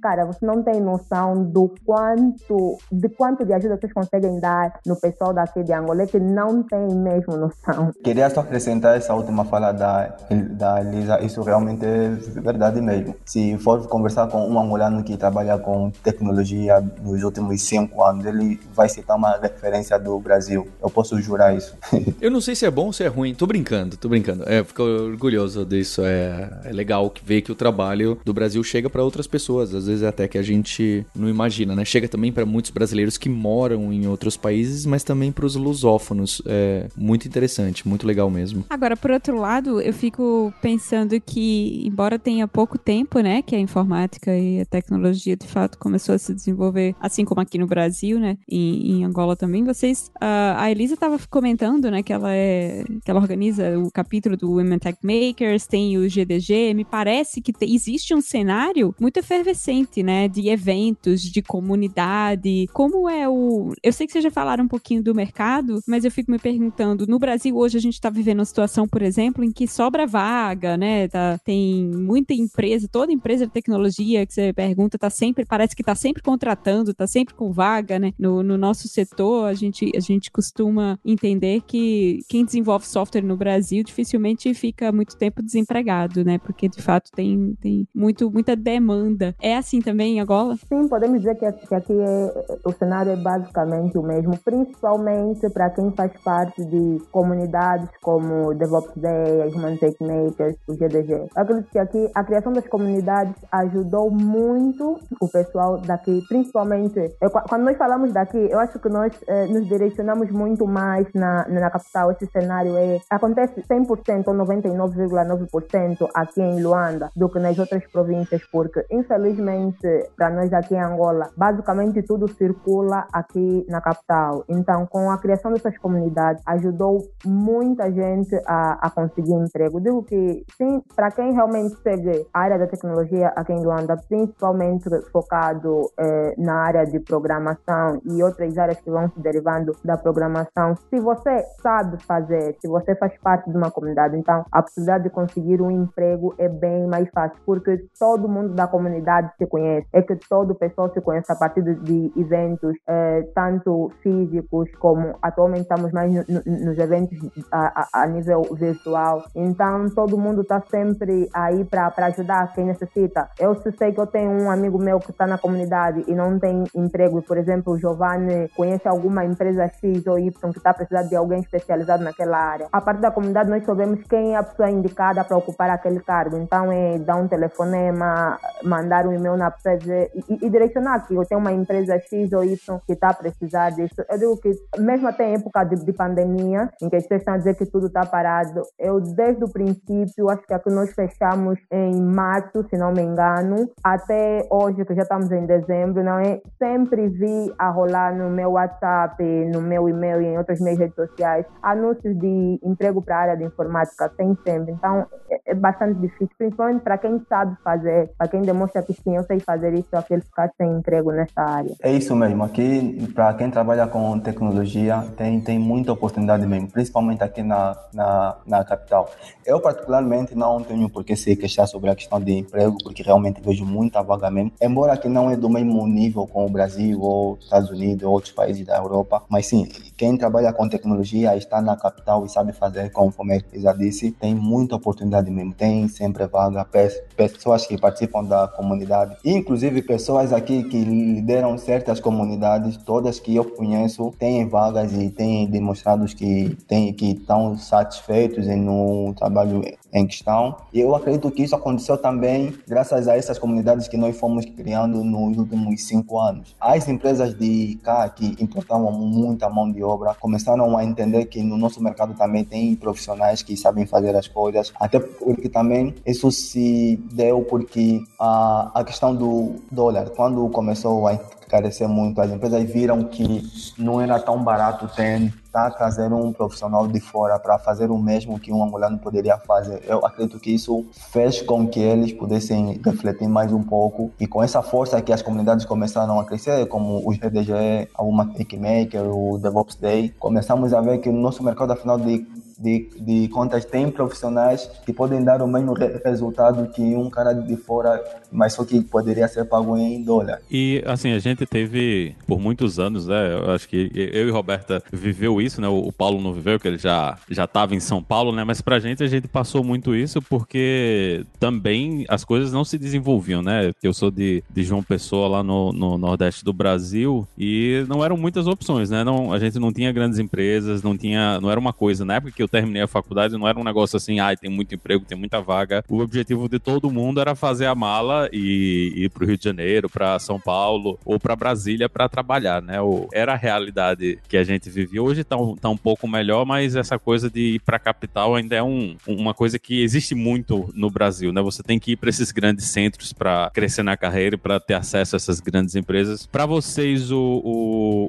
Cara, 0.00 0.24
você 0.24 0.44
não 0.44 0.62
tem 0.62 0.80
noção 0.80 1.44
do 1.44 1.72
quanto, 1.84 2.78
de 2.90 3.08
quanto 3.08 3.44
de 3.44 3.52
ajuda 3.52 3.76
vocês 3.76 3.92
conseguem 3.92 4.38
dar 4.38 4.80
no 4.86 4.96
pessoal 4.96 5.32
daqui 5.32 5.62
de 5.62 5.72
Angola, 5.72 6.06
que 6.06 6.18
não 6.18 6.62
tem 6.62 6.94
mesmo 6.94 7.36
noção. 7.36 7.90
Queria 8.02 8.30
só 8.30 8.39
acrescentar 8.40 8.96
essa 8.96 9.14
última 9.14 9.44
fala 9.44 9.72
da, 9.72 10.14
da 10.50 10.80
Elisa, 10.80 11.20
isso 11.22 11.42
realmente 11.42 11.84
é 11.84 12.10
verdade 12.40 12.80
mesmo. 12.80 13.14
Se 13.24 13.56
for 13.58 13.86
conversar 13.88 14.28
com 14.28 14.48
um 14.48 14.58
angolano 14.58 15.02
que 15.02 15.16
trabalha 15.16 15.58
com 15.58 15.90
tecnologia 16.02 16.80
nos 17.02 17.22
últimos 17.22 17.62
cinco 17.62 18.02
anos, 18.02 18.24
ele 18.24 18.60
vai 18.74 18.88
citar 18.88 19.16
uma 19.16 19.36
referência 19.36 19.98
do 19.98 20.18
Brasil. 20.18 20.66
Eu 20.82 20.90
posso 20.90 21.20
jurar 21.20 21.56
isso. 21.56 21.76
Eu 22.20 22.30
não 22.30 22.40
sei 22.40 22.54
se 22.54 22.66
é 22.66 22.70
bom 22.70 22.86
ou 22.86 22.92
se 22.92 23.02
é 23.02 23.08
ruim. 23.08 23.34
Tô 23.34 23.46
brincando, 23.46 23.96
tô 23.96 24.08
brincando. 24.08 24.44
É, 24.46 24.62
fico 24.62 24.82
orgulhoso 24.82 25.64
disso. 25.64 26.02
É, 26.04 26.50
é 26.64 26.72
legal 26.72 27.12
ver 27.24 27.42
que 27.42 27.52
o 27.52 27.54
trabalho 27.54 28.18
do 28.24 28.32
Brasil 28.32 28.62
chega 28.62 28.88
para 28.88 29.02
outras 29.02 29.26
pessoas, 29.26 29.74
às 29.74 29.86
vezes 29.86 30.02
até 30.02 30.28
que 30.28 30.38
a 30.38 30.42
gente 30.42 31.06
não 31.14 31.28
imagina, 31.28 31.74
né? 31.74 31.84
Chega 31.84 32.08
também 32.08 32.32
para 32.32 32.46
muitos 32.46 32.70
brasileiros 32.70 33.18
que 33.18 33.28
moram 33.28 33.92
em 33.92 34.06
outros 34.06 34.36
países, 34.36 34.86
mas 34.86 35.04
também 35.04 35.32
para 35.32 35.46
os 35.46 35.56
lusófonos. 35.56 36.42
É 36.46 36.86
muito 36.96 37.26
interessante, 37.26 37.86
muito 37.86 38.06
legal 38.06 38.29
legal 38.30 38.40
mesmo. 38.40 38.64
Agora, 38.70 38.96
por 38.96 39.10
outro 39.10 39.38
lado, 39.38 39.80
eu 39.80 39.92
fico 39.92 40.52
pensando 40.62 41.20
que, 41.20 41.82
embora 41.84 42.18
tenha 42.18 42.46
pouco 42.48 42.78
tempo, 42.78 43.20
né, 43.20 43.42
que 43.42 43.54
a 43.54 43.60
informática 43.60 44.36
e 44.36 44.60
a 44.60 44.64
tecnologia 44.64 45.36
de 45.36 45.46
fato 45.46 45.78
começou 45.78 46.14
a 46.14 46.18
se 46.18 46.32
desenvolver, 46.32 46.94
assim 47.00 47.24
como 47.24 47.40
aqui 47.40 47.58
no 47.58 47.66
Brasil, 47.66 48.18
né, 48.18 48.38
em, 48.48 48.92
em 48.92 49.04
Angola 49.04 49.36
também, 49.36 49.64
vocês, 49.64 50.10
uh, 50.16 50.56
a 50.56 50.70
Elisa 50.70 50.94
estava 50.94 51.18
comentando, 51.28 51.90
né, 51.90 52.02
que 52.02 52.12
ela 52.12 52.32
é, 52.32 52.84
que 53.04 53.10
ela 53.10 53.20
organiza 53.20 53.78
o 53.78 53.90
capítulo 53.90 54.36
do 54.36 54.52
Women 54.52 54.78
Tech 54.78 54.98
Makers, 55.02 55.66
tem 55.66 55.98
o 55.98 56.08
GDG, 56.08 56.74
me 56.74 56.84
parece 56.84 57.40
que 57.40 57.52
te, 57.52 57.66
existe 57.66 58.14
um 58.14 58.20
cenário 58.20 58.94
muito 59.00 59.18
efervescente, 59.18 60.02
né, 60.02 60.28
de 60.28 60.48
eventos, 60.48 61.22
de 61.22 61.42
comunidade, 61.42 62.66
como 62.72 63.08
é 63.08 63.28
o, 63.28 63.72
eu 63.82 63.92
sei 63.92 64.06
que 64.06 64.12
vocês 64.12 64.24
já 64.24 64.30
falaram 64.30 64.64
um 64.64 64.68
pouquinho 64.68 65.02
do 65.02 65.14
mercado, 65.14 65.80
mas 65.86 66.04
eu 66.04 66.10
fico 66.10 66.30
me 66.30 66.38
perguntando, 66.38 67.06
no 67.06 67.18
Brasil 67.18 67.56
hoje 67.56 67.78
a 67.78 67.80
gente 67.80 67.94
está 67.94 68.10
vivendo 68.20 68.40
uma 68.40 68.44
situação, 68.44 68.86
por 68.86 69.02
exemplo, 69.02 69.42
em 69.42 69.50
que 69.50 69.66
sobra 69.66 70.06
vaga, 70.06 70.76
né? 70.76 71.08
Tá, 71.08 71.38
tem 71.44 71.86
muita 71.86 72.34
empresa, 72.34 72.88
toda 72.90 73.12
empresa 73.12 73.46
de 73.46 73.52
tecnologia 73.52 74.26
que 74.26 74.34
você 74.34 74.52
pergunta, 74.52 74.98
tá 74.98 75.08
sempre, 75.10 75.44
parece 75.44 75.74
que 75.74 75.82
tá 75.82 75.94
sempre 75.94 76.22
contratando, 76.22 76.94
tá 76.94 77.06
sempre 77.06 77.34
com 77.34 77.52
vaga, 77.52 77.98
né? 77.98 78.12
No, 78.18 78.42
no 78.42 78.58
nosso 78.58 78.88
setor, 78.88 79.46
a 79.46 79.54
gente, 79.54 79.90
a 79.96 80.00
gente 80.00 80.30
costuma 80.30 80.98
entender 81.04 81.62
que 81.66 82.20
quem 82.28 82.44
desenvolve 82.44 82.86
software 82.86 83.22
no 83.22 83.36
Brasil 83.36 83.82
dificilmente 83.82 84.52
fica 84.54 84.92
muito 84.92 85.16
tempo 85.16 85.42
desempregado, 85.42 86.24
né? 86.24 86.38
Porque 86.38 86.68
de 86.68 86.82
fato 86.82 87.10
tem, 87.12 87.56
tem 87.60 87.88
muito, 87.94 88.30
muita 88.30 88.54
demanda. 88.54 89.34
É 89.40 89.56
assim 89.56 89.80
também 89.80 90.16
em 90.16 90.20
Angola? 90.20 90.56
Sim, 90.68 90.88
podemos 90.88 91.18
dizer 91.18 91.36
que, 91.36 91.50
que 91.66 91.74
aqui 91.74 91.92
é, 91.92 92.58
o 92.64 92.72
cenário 92.72 93.12
é 93.12 93.16
basicamente 93.16 93.96
o 93.96 94.02
mesmo, 94.02 94.36
principalmente 94.38 95.48
para 95.50 95.70
quem 95.70 95.90
faz 95.92 96.12
parte 96.22 96.64
de 96.64 96.98
comunidades 97.10 97.88
como 98.10 98.52
DevOps 98.54 98.96
Day, 98.96 99.54
Human 99.54 99.76
Tech 99.76 99.96
Makers, 100.00 100.56
o 100.68 100.74
GDG. 100.74 101.12
Eu 101.12 101.28
acredito 101.36 101.70
que 101.70 101.78
aqui 101.78 102.10
a 102.12 102.24
criação 102.24 102.52
das 102.52 102.66
comunidades 102.66 103.36
ajudou 103.52 104.10
muito 104.10 104.98
o 105.20 105.28
pessoal 105.28 105.78
daqui, 105.78 106.20
principalmente 106.28 106.98
eu, 107.20 107.30
quando 107.30 107.62
nós 107.62 107.76
falamos 107.76 108.12
daqui, 108.12 108.38
eu 108.50 108.58
acho 108.58 108.80
que 108.80 108.88
nós 108.88 109.12
eh, 109.28 109.46
nos 109.46 109.68
direcionamos 109.68 110.28
muito 110.32 110.66
mais 110.66 111.06
na, 111.14 111.46
na 111.48 111.70
capital. 111.70 112.10
Esse 112.10 112.26
cenário 112.26 112.76
é 112.76 112.98
acontece 113.08 113.62
100% 113.62 114.26
ou 114.26 114.34
99,9% 114.34 116.08
aqui 116.12 116.40
em 116.40 116.60
Luanda 116.60 117.10
do 117.14 117.28
que 117.28 117.38
nas 117.38 117.56
outras 117.60 117.86
províncias, 117.92 118.42
porque 118.50 118.84
infelizmente 118.90 119.86
para 120.16 120.30
nós 120.30 120.52
aqui 120.52 120.74
em 120.74 120.82
Angola, 120.82 121.30
basicamente 121.36 122.02
tudo 122.02 122.26
circula 122.26 123.06
aqui 123.12 123.64
na 123.68 123.80
capital. 123.80 124.44
Então, 124.48 124.84
com 124.86 125.10
a 125.10 125.18
criação 125.18 125.52
dessas 125.52 125.78
comunidades, 125.78 126.42
ajudou 126.46 126.98
muita 127.24 127.90
gente 127.92 127.99
a, 128.46 128.86
a 128.86 128.90
conseguir 128.90 129.32
emprego. 129.32 129.80
Digo 129.80 130.02
que 130.02 130.44
sim, 130.56 130.82
para 130.94 131.10
quem 131.10 131.32
realmente 131.32 131.76
segue 131.82 132.26
a 132.32 132.40
área 132.40 132.58
da 132.58 132.66
tecnologia 132.66 133.28
aqui 133.36 133.52
em 133.52 133.62
Luanda, 133.62 133.96
principalmente 134.08 134.88
focado 135.12 135.90
eh, 135.98 136.34
na 136.38 136.54
área 136.62 136.84
de 136.84 137.00
programação 137.00 138.00
e 138.04 138.22
outras 138.22 138.56
áreas 138.56 138.80
que 138.80 138.90
vão 138.90 139.08
se 139.10 139.20
derivando 139.20 139.72
da 139.84 139.96
programação, 139.96 140.74
se 140.76 141.00
você 141.00 141.44
sabe 141.62 142.02
fazer, 142.04 142.56
se 142.60 142.68
você 142.68 142.94
faz 142.96 143.16
parte 143.18 143.50
de 143.50 143.56
uma 143.56 143.70
comunidade, 143.70 144.16
então 144.16 144.44
a 144.50 144.62
possibilidade 144.62 145.04
de 145.04 145.10
conseguir 145.10 145.60
um 145.60 145.70
emprego 145.70 146.34
é 146.38 146.48
bem 146.48 146.86
mais 146.86 147.08
fácil, 147.10 147.38
porque 147.44 147.84
todo 147.98 148.28
mundo 148.28 148.54
da 148.54 148.66
comunidade 148.66 149.32
se 149.36 149.46
conhece, 149.46 149.86
é 149.92 150.02
que 150.02 150.16
todo 150.28 150.54
pessoal 150.54 150.92
se 150.92 151.00
conhece 151.00 151.30
a 151.32 151.36
partir 151.36 151.62
de 151.62 152.12
eventos, 152.16 152.76
eh, 152.88 153.28
tanto 153.34 153.90
físicos 154.02 154.70
como 154.78 155.16
atualmente 155.22 155.62
estamos 155.62 155.92
mais 155.92 156.12
no, 156.12 156.24
no, 156.28 156.66
nos 156.66 156.78
eventos 156.78 157.18
a, 157.52 157.88
a, 157.92 158.06
nível 158.06 158.42
virtual. 158.52 159.24
Então 159.34 159.88
todo 159.90 160.18
mundo 160.18 160.42
está 160.42 160.62
sempre 160.70 161.28
aí 161.34 161.64
para 161.64 161.92
ajudar 162.06 162.52
quem 162.52 162.64
necessita. 162.64 163.28
Eu 163.38 163.54
sei 163.78 163.92
que 163.92 164.00
eu 164.00 164.06
tenho 164.06 164.30
um 164.30 164.50
amigo 164.50 164.78
meu 164.78 164.98
que 164.98 165.10
está 165.10 165.26
na 165.26 165.38
comunidade 165.38 166.04
e 166.06 166.14
não 166.14 166.38
tem 166.38 166.64
emprego, 166.74 167.22
por 167.22 167.36
exemplo, 167.36 167.74
o 167.74 167.78
Giovanni 167.78 168.48
conhece 168.56 168.86
alguma 168.88 169.24
empresa 169.24 169.68
X 169.68 170.06
ou 170.06 170.18
Y 170.18 170.52
que 170.52 170.58
está 170.58 170.72
precisando 170.72 171.08
de 171.08 171.16
alguém 171.16 171.40
especializado 171.40 172.02
naquela 172.02 172.38
área. 172.38 172.68
A 172.72 172.80
partir 172.80 173.00
da 173.00 173.10
comunidade 173.10 173.50
nós 173.50 173.64
sabemos 173.64 174.02
quem 174.08 174.34
é 174.34 174.36
a 174.36 174.42
pessoa 174.42 174.70
indicada 174.70 175.24
para 175.24 175.36
ocupar 175.36 175.70
aquele 175.70 176.00
cargo. 176.00 176.36
Então 176.36 176.70
é 176.72 176.98
dar 176.98 177.16
um 177.16 177.28
telefonema, 177.28 178.38
mandar 178.62 179.06
um 179.06 179.12
e-mail 179.12 179.36
na 179.36 179.50
pessoa 179.50 179.76
e, 179.80 180.46
e 180.46 180.50
direcionar 180.50 181.06
que 181.06 181.14
eu 181.14 181.24
tenho 181.24 181.40
uma 181.40 181.52
empresa 181.52 181.98
X 181.98 182.32
ou 182.32 182.44
Y 182.44 182.80
que 182.86 182.92
está 182.92 183.10
a 183.10 183.14
precisar 183.14 183.70
disso. 183.70 184.04
Eu 184.08 184.18
digo 184.18 184.36
que 184.38 184.50
mesmo 184.78 185.08
até 185.08 185.28
em 185.28 185.34
época 185.34 185.64
de, 185.64 185.84
de 185.84 185.92
pandemia, 185.92 186.70
em 186.80 186.88
que 186.88 186.96
as 186.96 187.02
pessoas 187.02 187.20
estão 187.20 187.34
a 187.34 187.38
dizer 187.38 187.54
que 187.54 187.66
tudo 187.66 187.79
está 187.86 188.06
parado, 188.06 188.62
eu 188.78 189.00
desde 189.00 189.44
o 189.44 189.52
princípio, 189.52 190.30
acho 190.30 190.46
que 190.46 190.54
aqui 190.54 190.70
nós 190.70 190.92
fechamos 190.92 191.58
em 191.70 192.00
março, 192.00 192.64
se 192.68 192.76
não 192.76 192.92
me 192.92 193.02
engano, 193.02 193.68
até 193.82 194.46
hoje, 194.50 194.84
que 194.84 194.94
já 194.94 195.02
estamos 195.02 195.30
em 195.30 195.46
dezembro, 195.46 196.02
não 196.02 196.18
é? 196.18 196.40
Sempre 196.58 197.08
vi 197.08 197.52
a 197.58 197.70
rolar 197.70 198.14
no 198.14 198.30
meu 198.30 198.52
WhatsApp, 198.52 199.22
no 199.52 199.60
meu 199.60 199.88
e-mail 199.88 200.22
e 200.22 200.26
em 200.26 200.38
outras 200.38 200.60
minhas 200.60 200.78
redes 200.78 200.94
sociais 200.94 201.46
anúncios 201.62 202.16
de 202.18 202.58
emprego 202.62 203.02
para 203.02 203.16
a 203.16 203.20
área 203.20 203.36
de 203.36 203.44
informática, 203.44 204.08
tem 204.16 204.36
sempre. 204.46 204.72
Então 204.72 205.06
é, 205.50 205.54
bastante 205.54 206.00
difícil, 206.00 206.30
principalmente 206.38 206.82
para 206.82 206.96
quem 206.98 207.20
sabe 207.28 207.56
fazer, 207.62 208.10
para 208.16 208.28
quem 208.28 208.42
demonstra 208.42 208.82
que 208.82 208.92
sim, 208.92 209.16
eu 209.16 209.24
sei 209.24 209.40
fazer 209.40 209.74
isso, 209.74 209.88
aquele 209.94 210.22
ficar 210.22 210.50
sem 210.56 210.70
emprego 210.70 211.10
nessa 211.10 211.40
área. 211.40 211.74
É 211.82 211.92
isso 211.92 212.14
mesmo. 212.14 212.44
Aqui, 212.44 213.08
para 213.14 213.34
quem 213.34 213.50
trabalha 213.50 213.86
com 213.86 214.18
tecnologia, 214.20 215.04
tem, 215.16 215.40
tem 215.40 215.58
muita 215.58 215.92
oportunidade 215.92 216.46
mesmo, 216.46 216.70
principalmente 216.70 217.22
aqui 217.22 217.42
na, 217.42 217.76
na, 217.92 218.36
na 218.46 218.64
capital. 218.64 219.10
Eu, 219.44 219.60
particularmente, 219.60 220.34
não 220.34 220.62
tenho 220.62 220.88
por 220.88 221.04
que 221.04 221.16
se 221.16 221.34
queixar 221.36 221.66
sobre 221.66 221.90
a 221.90 221.94
questão 221.94 222.20
de 222.20 222.38
emprego, 222.38 222.76
porque 222.82 223.02
realmente 223.02 223.40
vejo 223.40 223.64
muita 223.64 224.02
vaga 224.02 224.30
mesmo. 224.30 224.52
Embora 224.60 224.92
aqui 224.92 225.08
não 225.08 225.30
é 225.30 225.36
do 225.36 225.48
mesmo 225.48 225.86
nível 225.86 226.26
com 226.26 226.46
o 226.46 226.48
Brasil 226.48 227.00
ou 227.00 227.36
Estados 227.40 227.70
Unidos 227.70 228.04
ou 228.04 228.12
outros 228.12 228.32
países 228.32 228.64
da 228.64 228.76
Europa, 228.76 229.22
mas 229.28 229.46
sim, 229.46 229.68
quem 230.00 230.16
trabalha 230.16 230.50
com 230.50 230.66
tecnologia 230.66 231.36
está 231.36 231.60
na 231.60 231.76
capital 231.76 232.24
e 232.24 232.28
sabe 232.30 232.54
fazer, 232.54 232.90
conforme 232.90 233.44
eu 233.52 233.60
já 233.60 233.74
disse, 233.74 234.10
tem 234.10 234.34
muita 234.34 234.76
oportunidade 234.76 235.30
mesmo. 235.30 235.52
Tem 235.52 235.86
sempre 235.88 236.26
vaga, 236.26 236.66
pessoas 237.14 237.66
que 237.66 237.78
participam 237.78 238.24
da 238.24 238.48
comunidade, 238.48 239.14
inclusive 239.22 239.82
pessoas 239.82 240.32
aqui 240.32 240.64
que 240.64 240.82
lideram 240.82 241.58
certas 241.58 242.00
comunidades, 242.00 242.78
todas 242.78 243.20
que 243.20 243.36
eu 243.36 243.44
conheço, 243.44 244.10
têm 244.18 244.48
vagas 244.48 244.90
e 244.94 245.10
têm 245.10 245.46
demonstrado 245.46 246.06
que, 246.06 246.56
têm, 246.66 246.94
que 246.94 247.10
estão 247.10 247.58
satisfeitos 247.58 248.46
no 248.46 249.12
trabalho 249.14 249.60
em 249.92 250.06
questão. 250.06 250.56
E 250.72 250.80
eu 250.80 250.94
acredito 250.94 251.30
que 251.30 251.42
isso 251.42 251.54
aconteceu 251.54 251.96
também 251.96 252.54
graças 252.66 253.08
a 253.08 253.16
essas 253.16 253.38
comunidades 253.38 253.88
que 253.88 253.96
nós 253.96 254.18
fomos 254.18 254.44
criando 254.44 255.02
nos 255.04 255.36
últimos 255.36 255.86
cinco 255.86 256.18
anos. 256.18 256.54
As 256.60 256.88
empresas 256.88 257.34
de 257.34 257.78
cá 257.82 258.08
que 258.08 258.36
importavam 258.42 258.92
muita 258.92 259.48
mão 259.48 259.70
de 259.70 259.82
obra 259.82 260.14
começaram 260.14 260.76
a 260.76 260.84
entender 260.84 261.26
que 261.26 261.42
no 261.42 261.56
nosso 261.56 261.82
mercado 261.82 262.14
também 262.14 262.44
tem 262.44 262.74
profissionais 262.74 263.42
que 263.42 263.56
sabem 263.56 263.86
fazer 263.86 264.14
as 264.16 264.28
coisas, 264.28 264.72
até 264.78 264.98
porque 264.98 265.48
também 265.48 265.94
isso 266.06 266.30
se 266.30 266.96
deu 267.12 267.42
porque 267.42 268.02
a, 268.18 268.70
a 268.74 268.84
questão 268.84 269.14
do 269.14 269.56
dólar, 269.70 270.10
quando 270.10 270.48
começou 270.50 271.06
a 271.08 271.18
encarecer 271.50 271.88
muito, 271.88 272.20
as 272.20 272.30
empresas 272.30 272.62
viram 272.70 273.02
que 273.02 273.42
não 273.76 274.00
era 274.00 274.20
tão 274.20 274.42
barato 274.42 274.86
ter 274.94 275.32
tá 275.50 275.68
trazer 275.68 276.12
um 276.12 276.32
profissional 276.32 276.86
de 276.86 277.00
fora 277.00 277.36
para 277.36 277.58
fazer 277.58 277.90
o 277.90 277.98
mesmo 277.98 278.38
que 278.38 278.52
um 278.52 278.62
angolano 278.62 278.98
poderia 278.98 279.36
fazer. 279.36 279.82
Eu 279.84 280.06
acredito 280.06 280.38
que 280.38 280.54
isso 280.54 280.86
fez 281.10 281.42
com 281.42 281.66
que 281.66 281.80
eles 281.80 282.12
pudessem 282.12 282.80
refletir 282.84 283.28
mais 283.28 283.52
um 283.52 283.62
pouco 283.62 284.12
e 284.20 284.28
com 284.28 284.42
essa 284.44 284.62
força 284.62 285.02
que 285.02 285.12
as 285.12 285.22
comunidades 285.22 285.66
começaram 285.66 286.20
a 286.20 286.24
crescer, 286.24 286.66
como 286.68 287.02
os 287.04 287.18
RDG, 287.18 287.88
a 287.92 288.02
Uma 288.04 288.24
Maker, 288.24 289.12
o 289.12 289.38
DevOps 289.38 289.74
Day, 289.74 290.14
começamos 290.20 290.72
a 290.72 290.80
ver 290.80 290.98
que 290.98 291.08
o 291.08 291.12
nosso 291.12 291.42
mercado 291.42 291.72
afinal 291.72 291.98
de 291.98 292.24
de, 292.60 292.90
de 293.00 293.28
contas 293.28 293.64
tem 293.64 293.90
profissionais 293.90 294.70
que 294.84 294.92
podem 294.92 295.24
dar 295.24 295.40
o 295.40 295.48
mesmo 295.48 295.72
resultado 296.04 296.68
que 296.68 296.94
um 296.94 297.08
cara 297.08 297.32
de 297.32 297.56
fora, 297.56 298.04
mas 298.32 298.54
só 298.54 298.64
que 298.64 298.80
poderia 298.80 299.26
ser 299.28 299.44
pago 299.44 299.76
em 299.76 300.02
dólar. 300.02 300.40
E 300.50 300.82
assim, 300.86 301.12
a 301.12 301.18
gente 301.18 301.44
teve 301.46 302.14
por 302.26 302.40
muitos 302.40 302.78
anos, 302.78 303.06
né? 303.06 303.34
Eu 303.34 303.50
acho 303.50 303.68
que 303.68 303.90
eu 303.94 304.28
e 304.28 304.30
Roberta 304.30 304.82
viveu 304.92 305.40
isso, 305.40 305.60
né? 305.60 305.68
O 305.68 305.92
Paulo 305.92 306.20
não 306.20 306.32
viveu, 306.32 306.58
que 306.58 306.68
ele 306.68 306.78
já 306.78 307.18
já 307.28 307.44
estava 307.44 307.74
em 307.74 307.80
São 307.80 308.02
Paulo, 308.02 308.32
né? 308.32 308.44
Mas 308.44 308.60
pra 308.60 308.78
gente 308.78 309.02
a 309.02 309.06
gente 309.06 309.28
passou 309.28 309.62
muito 309.64 309.94
isso 309.94 310.22
porque 310.22 311.24
também 311.38 312.04
as 312.08 312.24
coisas 312.24 312.52
não 312.52 312.64
se 312.64 312.78
desenvolviam, 312.78 313.42
né? 313.42 313.72
Eu 313.82 313.92
sou 313.92 314.10
de, 314.10 314.42
de 314.50 314.62
João 314.62 314.82
Pessoa 314.82 315.28
lá 315.28 315.42
no, 315.42 315.72
no 315.72 315.98
Nordeste 315.98 316.44
do 316.44 316.52
Brasil 316.52 317.26
e 317.38 317.84
não 317.88 318.04
eram 318.04 318.16
muitas 318.16 318.46
opções, 318.46 318.90
né? 318.90 319.04
Não, 319.04 319.32
a 319.32 319.38
gente 319.38 319.58
não 319.58 319.72
tinha 319.72 319.92
grandes 319.92 320.18
empresas, 320.18 320.82
não 320.82 320.96
tinha, 320.96 321.40
não 321.40 321.50
era 321.50 321.58
uma 321.58 321.72
coisa 321.72 322.04
na 322.04 322.14
época 322.14 322.32
que 322.32 322.42
eu 322.42 322.48
terminei 322.48 322.82
a 322.82 322.86
faculdade, 322.86 323.36
não 323.36 323.46
era 323.46 323.58
um 323.58 323.64
negócio 323.64 323.96
assim, 323.96 324.20
ai, 324.20 324.34
ah, 324.34 324.36
tem 324.36 324.50
muito 324.50 324.74
emprego, 324.74 325.04
tem 325.04 325.18
muita 325.18 325.40
vaga. 325.40 325.84
O 325.88 326.00
objetivo 326.00 326.48
de 326.48 326.58
todo 326.58 326.90
mundo 326.90 327.20
era 327.20 327.34
fazer 327.34 327.66
a 327.66 327.74
mala 327.74 328.19
e 328.32 328.92
ir 328.96 329.10
pro 329.10 329.26
Rio 329.26 329.36
de 329.36 329.44
Janeiro, 329.44 329.88
para 329.88 330.18
São 330.18 330.40
Paulo 330.40 330.98
ou 331.04 331.18
para 331.18 331.36
Brasília 331.36 331.88
para 331.88 332.08
trabalhar, 332.08 332.62
né? 332.62 332.76
Era 333.12 333.32
a 333.32 333.36
realidade 333.36 334.18
que 334.28 334.36
a 334.36 334.44
gente 334.44 334.68
vivia. 334.68 335.02
Hoje 335.02 335.24
tá 335.24 335.36
um, 335.36 335.56
tá 335.56 335.68
um 335.68 335.76
pouco 335.76 336.06
melhor, 336.08 336.44
mas 336.44 336.76
essa 336.76 336.98
coisa 336.98 337.30
de 337.30 337.54
ir 337.54 337.60
pra 337.60 337.78
capital 337.78 338.34
ainda 338.34 338.56
é 338.56 338.62
um, 338.62 338.96
uma 339.06 339.34
coisa 339.34 339.58
que 339.58 339.82
existe 339.82 340.14
muito 340.14 340.70
no 340.74 340.90
Brasil, 340.90 341.32
né? 341.32 341.40
Você 341.42 341.62
tem 341.62 341.78
que 341.78 341.92
ir 341.92 341.96
para 341.96 342.10
esses 342.10 342.30
grandes 342.32 342.66
centros 342.66 343.12
para 343.12 343.50
crescer 343.52 343.82
na 343.82 343.96
carreira 343.96 344.34
e 344.36 344.38
para 344.38 344.60
ter 344.60 344.74
acesso 344.74 345.16
a 345.16 345.18
essas 345.18 345.40
grandes 345.40 345.74
empresas. 345.74 346.26
Para 346.26 346.46
vocês, 346.46 347.10
o, 347.10 347.42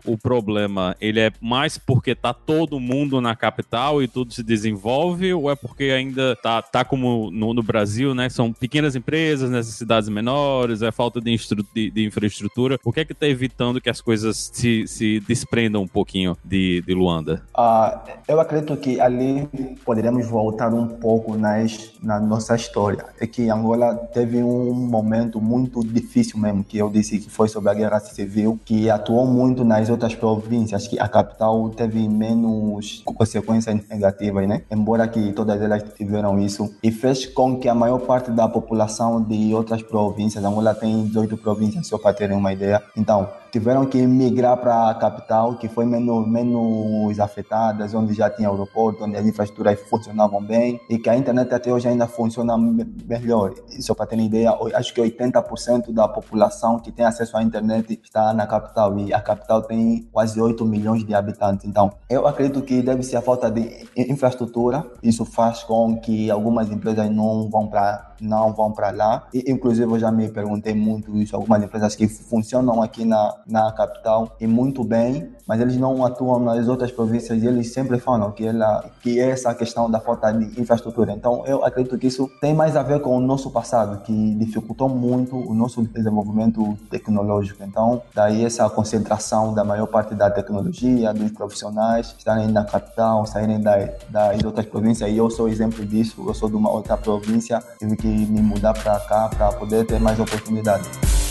o, 0.05 0.13
o 0.13 0.17
problema, 0.17 0.95
ele 0.99 1.19
é 1.19 1.31
mais 1.39 1.77
porque 1.77 2.15
tá 2.15 2.33
todo 2.33 2.79
mundo 2.79 3.21
na 3.21 3.35
capital 3.35 4.01
e 4.01 4.07
tudo 4.07 4.33
se 4.33 4.43
desenvolve 4.43 5.33
ou 5.33 5.49
é 5.49 5.55
porque 5.55 5.85
ainda 5.85 6.35
tá, 6.35 6.61
tá 6.61 6.83
como 6.83 7.29
no, 7.31 7.53
no 7.53 7.63
Brasil, 7.63 8.13
né? 8.13 8.29
São 8.29 8.51
pequenas 8.51 8.95
empresas 8.95 9.49
nessas 9.49 9.81
cidades 10.01 10.09
menores, 10.09 10.81
é 10.81 10.91
falta 10.91 11.21
de, 11.21 11.35
de, 11.73 11.91
de 11.91 12.05
infraestrutura. 12.05 12.79
O 12.83 12.91
que 12.91 13.01
é 13.01 13.05
que 13.05 13.13
está 13.13 13.27
evitando 13.27 13.79
que 13.79 13.89
as 13.89 14.01
coisas 14.01 14.49
se, 14.53 14.87
se 14.87 15.19
desprendam 15.21 15.83
um 15.83 15.87
pouquinho 15.87 16.35
de, 16.43 16.81
de 16.85 16.93
Luanda? 16.93 17.43
Uh, 17.55 17.99
eu 18.27 18.39
acredito 18.39 18.75
que 18.77 18.99
ali 18.99 19.47
poderemos 19.85 20.27
voltar 20.27 20.73
um 20.73 20.87
pouco 20.87 21.37
nas, 21.37 21.91
na 22.01 22.19
nossa 22.19 22.55
história. 22.55 23.05
É 23.19 23.27
que 23.27 23.49
Angola 23.49 23.95
teve 24.13 24.41
um 24.43 24.73
momento 24.73 25.39
muito 25.39 25.83
difícil 25.83 26.39
mesmo, 26.39 26.63
que 26.63 26.77
eu 26.77 26.89
disse 26.89 27.19
que 27.19 27.29
foi 27.29 27.47
sobre 27.47 27.69
a 27.69 27.73
guerra 27.73 27.99
civil, 27.99 28.59
que 28.65 28.89
atuou 28.89 29.25
muito 29.27 29.63
nas 29.63 29.89
outras 29.89 30.15
províncias, 30.15 30.87
que 30.87 30.99
a 30.99 31.07
capital 31.07 31.69
teve 31.69 32.07
menos 32.07 33.01
consequências 33.05 33.79
negativas, 33.89 34.47
né? 34.47 34.61
Embora 34.71 35.07
que 35.07 35.31
todas 35.33 35.61
elas 35.61 35.83
tiveram 35.95 36.39
isso, 36.39 36.73
e 36.81 36.91
fez 36.91 37.25
com 37.25 37.57
que 37.57 37.67
a 37.67 37.75
maior 37.75 37.99
parte 37.99 38.31
da 38.31 38.47
população 38.47 39.21
de 39.21 39.53
outras 39.53 39.81
províncias, 39.91 40.43
Angola 40.43 40.73
tem 40.73 41.05
18 41.05 41.37
províncias, 41.37 41.85
só 41.85 41.97
para 41.97 42.13
terem 42.13 42.37
uma 42.37 42.53
ideia, 42.53 42.81
então 42.95 43.29
tiveram 43.51 43.85
que 43.85 44.05
migrar 44.07 44.57
para 44.57 44.89
a 44.89 44.95
capital, 44.95 45.55
que 45.55 45.67
foi 45.67 45.85
menos, 45.85 46.27
menos 46.27 47.19
afetada, 47.19 47.85
onde 47.97 48.13
já 48.13 48.29
tinha 48.29 48.49
aeroporto, 48.49 49.03
onde 49.03 49.17
as 49.17 49.25
infraestruturas 49.25 49.79
funcionavam 49.81 50.41
bem 50.41 50.79
e 50.89 50.97
que 50.97 51.09
a 51.09 51.17
internet 51.17 51.53
até 51.53 51.71
hoje 51.71 51.87
ainda 51.87 52.07
funciona 52.07 52.57
melhor. 52.57 53.53
Só 53.79 53.93
para 53.93 54.05
ter 54.05 54.19
ideia, 54.19 54.57
acho 54.75 54.93
que 54.93 55.01
80% 55.01 55.91
da 55.91 56.07
população 56.07 56.79
que 56.79 56.91
tem 56.91 57.05
acesso 57.05 57.35
à 57.35 57.43
internet 57.43 57.99
está 58.03 58.33
na 58.33 58.47
capital 58.47 58.97
e 58.97 59.13
a 59.13 59.19
capital 59.19 59.61
tem 59.61 60.07
quase 60.11 60.39
8 60.39 60.63
milhões 60.65 61.03
de 61.03 61.13
habitantes. 61.13 61.65
Então, 61.65 61.91
eu 62.09 62.25
acredito 62.25 62.61
que 62.61 62.81
deve 62.81 63.03
ser 63.03 63.17
a 63.17 63.21
falta 63.21 63.51
de 63.51 63.85
infraestrutura. 63.95 64.85
Isso 65.03 65.25
faz 65.25 65.63
com 65.63 65.99
que 65.99 66.31
algumas 66.31 66.69
empresas 66.71 67.09
não 67.09 67.49
vão 67.49 67.67
para 67.67 68.11
não 68.21 68.53
vão 68.53 68.71
para 68.71 68.91
lá. 68.91 69.27
E, 69.33 69.51
inclusive, 69.51 69.91
eu 69.91 69.99
já 69.99 70.11
me 70.11 70.29
perguntei 70.29 70.73
muito 70.73 71.17
isso. 71.17 71.35
Algumas 71.35 71.63
empresas 71.63 71.95
que 71.95 72.07
funcionam 72.07 72.81
aqui 72.81 73.03
na, 73.03 73.35
na 73.47 73.71
capital 73.71 74.35
e 74.39 74.47
muito 74.47 74.83
bem, 74.83 75.31
mas 75.47 75.59
eles 75.59 75.77
não 75.77 76.05
atuam 76.05 76.39
nas 76.39 76.67
outras 76.67 76.91
províncias 76.91 77.41
e 77.43 77.47
eles 77.47 77.73
sempre 77.73 77.99
falam 77.99 78.31
que, 78.31 78.45
ela, 78.45 78.85
que 79.01 79.19
é 79.19 79.29
essa 79.29 79.53
questão 79.53 79.89
da 79.89 79.99
falta 79.99 80.31
de 80.31 80.59
infraestrutura. 80.59 81.11
Então, 81.11 81.45
eu 81.45 81.63
acredito 81.63 81.97
que 81.97 82.07
isso 82.07 82.29
tem 82.39 82.53
mais 82.53 82.75
a 82.75 82.83
ver 82.83 83.01
com 83.01 83.15
o 83.15 83.19
nosso 83.19 83.51
passado, 83.51 84.01
que 84.03 84.35
dificultou 84.35 84.87
muito 84.87 85.35
o 85.35 85.53
nosso 85.53 85.81
desenvolvimento 85.83 86.77
tecnológico. 86.89 87.63
Então, 87.63 88.01
daí 88.13 88.45
essa 88.45 88.69
concentração 88.69 89.53
da 89.53 89.63
maior 89.63 89.87
parte 89.87 90.15
da 90.15 90.29
tecnologia, 90.29 91.13
dos 91.13 91.31
profissionais 91.31 92.15
estarem 92.17 92.47
na 92.47 92.63
capital, 92.63 93.25
saírem 93.25 93.59
da, 93.59 93.89
das 94.09 94.43
outras 94.43 94.65
províncias. 94.65 95.09
E 95.09 95.17
eu 95.17 95.29
sou 95.29 95.47
exemplo 95.47 95.85
disso. 95.85 96.23
Eu 96.27 96.33
sou 96.33 96.49
de 96.49 96.55
uma 96.55 96.69
outra 96.69 96.97
província, 96.97 97.61
tive 97.79 97.95
que 97.95 98.07
me 98.07 98.41
mudar 98.41 98.73
para 98.73 98.99
cá 98.99 99.29
para 99.29 99.51
poder 99.53 99.85
ter 99.85 99.99
mais 99.99 100.19
oportunidades. 100.19 101.30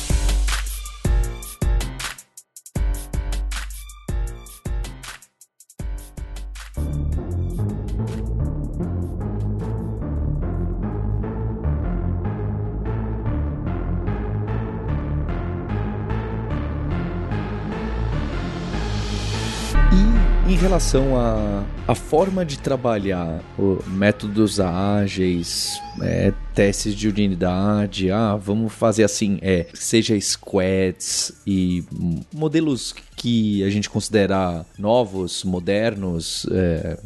Relação 20.70 21.16
à 21.18 21.64
a, 21.88 21.92
a, 21.92 21.94
forma 21.96 22.44
de 22.44 22.56
trabalhar, 22.56 23.42
métodos 23.88 24.60
ágeis, 24.60 25.82
é, 26.00 26.32
testes 26.54 26.94
de 26.94 27.08
unidade, 27.08 28.08
ah, 28.08 28.36
vamos 28.36 28.72
fazer 28.72 29.02
assim, 29.02 29.40
é, 29.42 29.66
seja 29.74 30.18
squads 30.20 31.32
e 31.44 31.84
modelos 32.32 32.94
que 33.20 33.62
a 33.62 33.68
gente 33.68 33.90
considera 33.90 34.64
novos, 34.78 35.44
modernos, 35.44 36.46
é, 36.50 36.96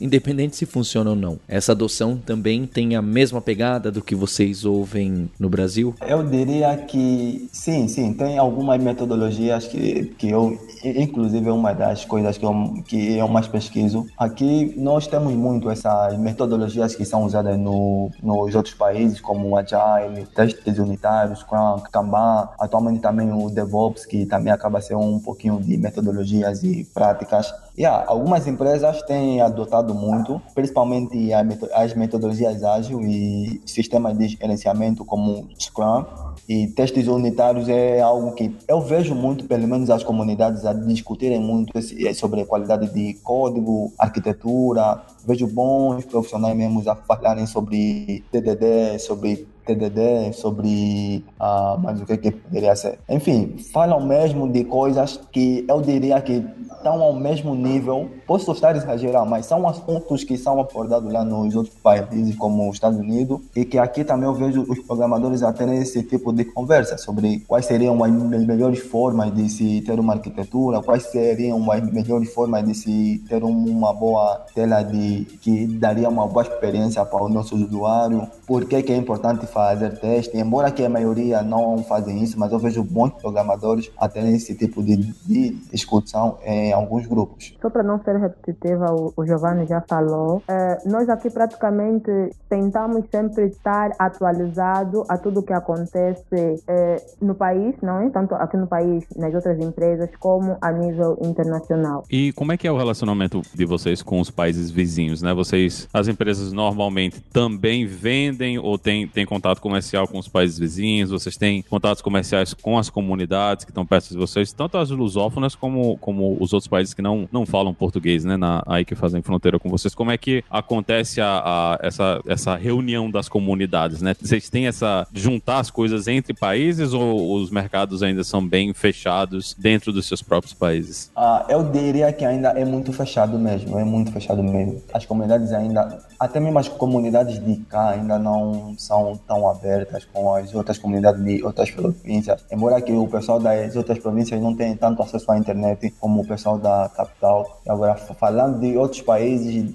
independente 0.00 0.54
se 0.54 0.64
funciona 0.64 1.10
ou 1.10 1.16
não. 1.16 1.40
Essa 1.48 1.72
adoção 1.72 2.16
também 2.16 2.66
tem 2.66 2.94
a 2.94 3.02
mesma 3.02 3.40
pegada 3.40 3.90
do 3.90 4.00
que 4.00 4.14
vocês 4.14 4.64
ouvem 4.64 5.28
no 5.40 5.48
Brasil? 5.48 5.92
Eu 6.06 6.22
diria 6.22 6.76
que 6.76 7.48
sim, 7.52 7.88
sim, 7.88 8.12
tem 8.12 8.38
algumas 8.38 8.80
metodologias 8.80 9.66
que, 9.66 10.14
que 10.16 10.30
eu, 10.30 10.56
inclusive 10.84 11.50
uma 11.50 11.72
das 11.72 12.04
coisas 12.04 12.38
que 12.38 12.46
eu, 12.46 12.84
que 12.86 13.16
eu 13.16 13.26
mais 13.26 13.48
pesquiso. 13.48 14.06
Aqui 14.16 14.72
nós 14.76 15.08
temos 15.08 15.32
muito 15.34 15.68
essas 15.68 16.16
metodologias 16.16 16.94
que 16.94 17.04
são 17.04 17.24
usadas 17.24 17.58
no, 17.58 18.08
nos 18.22 18.54
outros 18.54 18.76
países, 18.76 19.20
como 19.20 19.48
o 19.48 19.56
Agile, 19.56 20.26
testes 20.32 20.78
unitários, 20.78 21.40
Scrum, 21.40 21.80
Kanban, 21.90 22.50
atualmente 22.56 23.00
também 23.00 23.32
o 23.32 23.50
DevOps, 23.50 24.06
que 24.06 24.26
também 24.26 24.52
acaba 24.52 24.80
sendo 24.80 25.00
um 25.00 25.18
pouco 25.18 25.39
pouquinho 25.40 25.60
de 25.60 25.76
metodologias 25.78 26.62
e 26.62 26.84
práticas. 26.84 27.52
Yeah, 27.80 28.04
algumas 28.08 28.46
empresas 28.46 29.00
têm 29.04 29.40
adotado 29.40 29.94
muito, 29.94 30.38
principalmente 30.54 31.32
as 31.32 31.94
metodologias 31.94 32.62
ágil 32.62 33.00
e 33.00 33.62
sistemas 33.64 34.18
de 34.18 34.28
gerenciamento 34.28 35.02
como 35.02 35.48
Scrum. 35.58 36.04
E 36.46 36.66
testes 36.66 37.08
unitários 37.08 37.70
é 37.70 38.02
algo 38.02 38.34
que 38.34 38.54
eu 38.68 38.82
vejo 38.82 39.14
muito, 39.14 39.46
pelo 39.46 39.66
menos 39.66 39.88
as 39.88 40.04
comunidades 40.04 40.66
a 40.66 40.74
discutirem 40.74 41.40
muito 41.40 41.72
sobre 42.12 42.42
a 42.42 42.46
qualidade 42.46 42.92
de 42.92 43.14
código, 43.22 43.90
arquitetura. 43.98 45.00
Vejo 45.26 45.46
bons 45.46 46.04
profissionais 46.04 46.54
mesmo 46.54 46.82
a 46.86 46.94
falarem 46.94 47.46
sobre 47.46 48.22
TDD, 48.30 48.98
sobre 48.98 49.48
TDD, 49.64 50.32
sobre 50.32 51.24
ah, 51.38 51.78
mas 51.80 52.00
o 52.00 52.06
que, 52.06 52.16
que 52.16 52.30
poderia 52.30 52.74
ser. 52.74 52.98
Enfim, 53.08 53.56
falam 53.72 54.04
mesmo 54.04 54.50
de 54.50 54.64
coisas 54.64 55.20
que 55.30 55.64
eu 55.68 55.80
diria 55.80 56.20
que 56.20 56.44
estão 56.80 57.02
ao 57.02 57.12
mesmo 57.12 57.54
nível 57.54 57.69
nível 57.70 58.08
Posso 58.30 58.52
estar 58.52 58.76
exagerando, 58.76 59.28
mas 59.28 59.46
são 59.46 59.68
assuntos 59.68 60.22
que 60.22 60.38
são 60.38 60.60
abordados 60.60 61.12
lá 61.12 61.24
nos 61.24 61.56
outros 61.56 61.74
países, 61.74 62.36
como 62.36 62.68
os 62.68 62.76
Estados 62.76 62.96
Unidos, 62.96 63.40
e 63.56 63.64
que 63.64 63.76
aqui 63.76 64.04
também 64.04 64.28
eu 64.28 64.34
vejo 64.34 64.64
os 64.68 64.78
programadores 64.78 65.42
a 65.42 65.52
terem 65.52 65.78
esse 65.78 66.00
tipo 66.04 66.32
de 66.32 66.44
conversa 66.44 66.96
sobre 66.96 67.40
quais 67.40 67.66
seriam 67.66 68.00
as 68.04 68.12
melhores 68.12 68.78
formas 68.78 69.34
de 69.34 69.48
se 69.48 69.80
ter 69.80 69.98
uma 69.98 70.12
arquitetura, 70.12 70.80
quais 70.80 71.06
seriam 71.06 71.72
as 71.72 71.82
melhores 71.92 72.32
formas 72.32 72.64
de 72.64 72.72
se 72.72 73.20
ter 73.28 73.42
uma 73.42 73.92
boa 73.92 74.46
tela 74.54 74.80
de 74.84 75.24
que 75.42 75.66
daria 75.66 76.08
uma 76.08 76.28
boa 76.28 76.44
experiência 76.44 77.04
para 77.04 77.24
o 77.24 77.28
nosso 77.28 77.56
usuário, 77.56 78.28
por 78.46 78.64
que, 78.64 78.80
que 78.80 78.92
é 78.92 78.96
importante 78.96 79.44
fazer 79.48 79.98
teste, 79.98 80.38
embora 80.38 80.70
que 80.70 80.84
a 80.84 80.88
maioria 80.88 81.42
não 81.42 81.78
fazem 81.78 82.22
isso, 82.22 82.38
mas 82.38 82.52
eu 82.52 82.60
vejo 82.60 82.84
bons 82.84 83.10
programadores 83.14 83.90
a 83.98 84.08
terem 84.08 84.36
esse 84.36 84.54
tipo 84.54 84.84
de, 84.84 84.98
de 85.26 85.50
discussão 85.72 86.38
em 86.44 86.72
alguns 86.72 87.08
grupos. 87.08 87.56
Só 87.60 87.68
para 87.68 87.82
não 87.82 88.00
ser 88.04 88.19
repetitiva, 88.20 88.92
o, 88.92 89.12
o 89.16 89.26
Giovanni 89.26 89.66
já 89.66 89.80
falou, 89.80 90.42
é, 90.48 90.78
nós 90.86 91.08
aqui 91.08 91.30
praticamente 91.30 92.10
tentamos 92.48 93.04
sempre 93.10 93.46
estar 93.46 93.90
atualizado 93.98 95.04
a 95.08 95.16
tudo 95.18 95.40
o 95.40 95.42
que 95.42 95.52
acontece 95.52 96.62
é, 96.68 97.02
no 97.20 97.34
país, 97.34 97.74
não 97.82 98.00
é? 98.00 98.10
Tanto 98.10 98.34
aqui 98.34 98.56
no 98.56 98.66
país, 98.66 99.04
nas 99.16 99.34
outras 99.34 99.58
empresas, 99.58 100.10
como 100.18 100.56
a 100.60 100.72
nível 100.72 101.18
internacional. 101.22 102.04
E 102.10 102.32
como 102.32 102.52
é 102.52 102.56
que 102.56 102.66
é 102.66 102.72
o 102.72 102.76
relacionamento 102.76 103.42
de 103.54 103.64
vocês 103.64 104.02
com 104.02 104.20
os 104.20 104.30
países 104.30 104.70
vizinhos, 104.70 105.22
né? 105.22 105.32
Vocês, 105.32 105.88
as 105.92 106.08
empresas 106.08 106.52
normalmente 106.52 107.20
também 107.32 107.86
vendem 107.86 108.58
ou 108.58 108.78
têm, 108.78 109.06
têm 109.06 109.24
contato 109.24 109.60
comercial 109.60 110.06
com 110.06 110.18
os 110.18 110.28
países 110.28 110.58
vizinhos, 110.58 111.10
vocês 111.10 111.36
têm 111.36 111.62
contatos 111.62 112.02
comerciais 112.02 112.54
com 112.54 112.78
as 112.78 112.90
comunidades 112.90 113.64
que 113.64 113.70
estão 113.70 113.86
perto 113.86 114.08
de 114.08 114.16
vocês, 114.16 114.52
tanto 114.52 114.78
as 114.78 114.90
lusófonas 114.90 115.54
como, 115.54 115.96
como 115.98 116.36
os 116.40 116.52
outros 116.52 116.68
países 116.68 116.94
que 116.94 117.02
não, 117.02 117.28
não 117.30 117.46
falam 117.46 117.72
português, 117.72 118.09
né? 118.24 118.36
Na, 118.36 118.62
aí 118.66 118.84
que 118.84 118.94
fazem 118.94 119.22
fronteira 119.22 119.58
com 119.58 119.68
vocês. 119.68 119.94
Como 119.94 120.10
é 120.10 120.18
que 120.18 120.44
acontece 120.50 121.20
a, 121.20 121.42
a, 121.44 121.78
essa, 121.82 122.20
essa 122.26 122.56
reunião 122.56 123.10
das 123.10 123.28
comunidades, 123.28 124.02
né? 124.02 124.14
Vocês 124.20 124.48
têm 124.48 124.66
essa 124.66 125.06
juntar 125.12 125.58
as 125.58 125.70
coisas 125.70 126.08
entre 126.08 126.34
países 126.34 126.92
ou 126.92 127.34
os 127.34 127.50
mercados 127.50 128.02
ainda 128.02 128.24
são 128.24 128.46
bem 128.46 128.72
fechados 128.74 129.54
dentro 129.58 129.92
dos 129.92 130.06
seus 130.06 130.22
próprios 130.22 130.54
países? 130.54 131.10
Ah, 131.16 131.46
eu 131.48 131.62
diria 131.70 132.12
que 132.12 132.24
ainda 132.24 132.48
é 132.50 132.64
muito 132.64 132.92
fechado 132.92 133.38
mesmo, 133.38 133.78
é 133.78 133.84
muito 133.84 134.12
fechado 134.12 134.42
mesmo. 134.42 134.82
As 134.92 135.04
comunidades 135.04 135.52
ainda, 135.52 135.98
até 136.20 136.38
mesmo 136.38 136.58
as 136.58 136.68
comunidades 136.68 137.42
de 137.42 137.56
cá 137.64 137.90
ainda 137.90 138.18
não 138.18 138.74
são 138.76 139.18
tão 139.26 139.48
abertas 139.48 140.04
com 140.04 140.34
as 140.34 140.54
outras 140.54 140.76
comunidades 140.76 141.24
de 141.24 141.42
outras 141.42 141.70
províncias. 141.70 142.44
Embora 142.52 142.78
que 142.82 142.92
o 142.92 143.06
pessoal 143.08 143.40
das 143.40 143.74
outras 143.74 143.98
províncias 143.98 144.38
não 144.38 144.54
tenha 144.54 144.76
tanto 144.76 145.02
acesso 145.02 145.32
à 145.32 145.38
internet 145.38 145.90
como 145.98 146.20
o 146.20 146.26
pessoal 146.26 146.58
da 146.58 146.90
capital. 146.94 147.60
Agora 147.66 147.94
falando 147.96 148.60
de 148.60 148.76
outros 148.76 149.00
países 149.00 149.74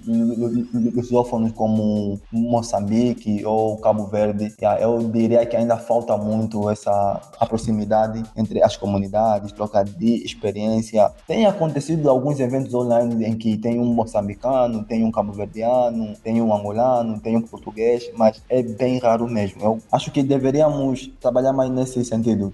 lusófonos 0.94 1.52
como 1.54 2.20
Moçambique 2.32 3.44
ou 3.44 3.78
Cabo 3.78 4.06
Verde, 4.06 4.54
eu 4.80 5.00
diria 5.10 5.44
que 5.48 5.56
ainda 5.56 5.78
falta 5.78 6.16
muito 6.16 6.70
essa 6.70 7.22
proximidade 7.48 8.24
entre 8.36 8.62
as 8.62 8.78
comunidades, 8.78 9.52
troca 9.52 9.84
de 9.84 10.24
experiência. 10.24 11.12
Tem 11.28 11.46
acontecido 11.46 12.08
alguns 12.10 12.40
eventos 12.40 12.74
online 12.74 13.26
em 13.26 13.36
que 13.36 13.58
tem 13.58 13.80
um 13.80 13.86
moçambicano, 13.86 14.84
tem 14.84 15.04
um 15.04 15.12
cabo-verdiano, 15.12 16.14
tem 16.24 16.35
um 16.42 16.54
angolano, 16.54 17.20
tem 17.20 17.36
um 17.36 17.42
português, 17.42 18.10
mas 18.16 18.42
é 18.50 18.62
bem 18.64 18.98
raro 19.00 19.28
mesmo. 19.28 19.62
Eu 19.62 19.80
acho 19.92 20.12
que 20.12 20.24
deveríamos 20.24 21.12
trabalhar 21.20 21.54
mais 21.54 21.70
nesse 21.70 22.04
sentido, 22.06 22.54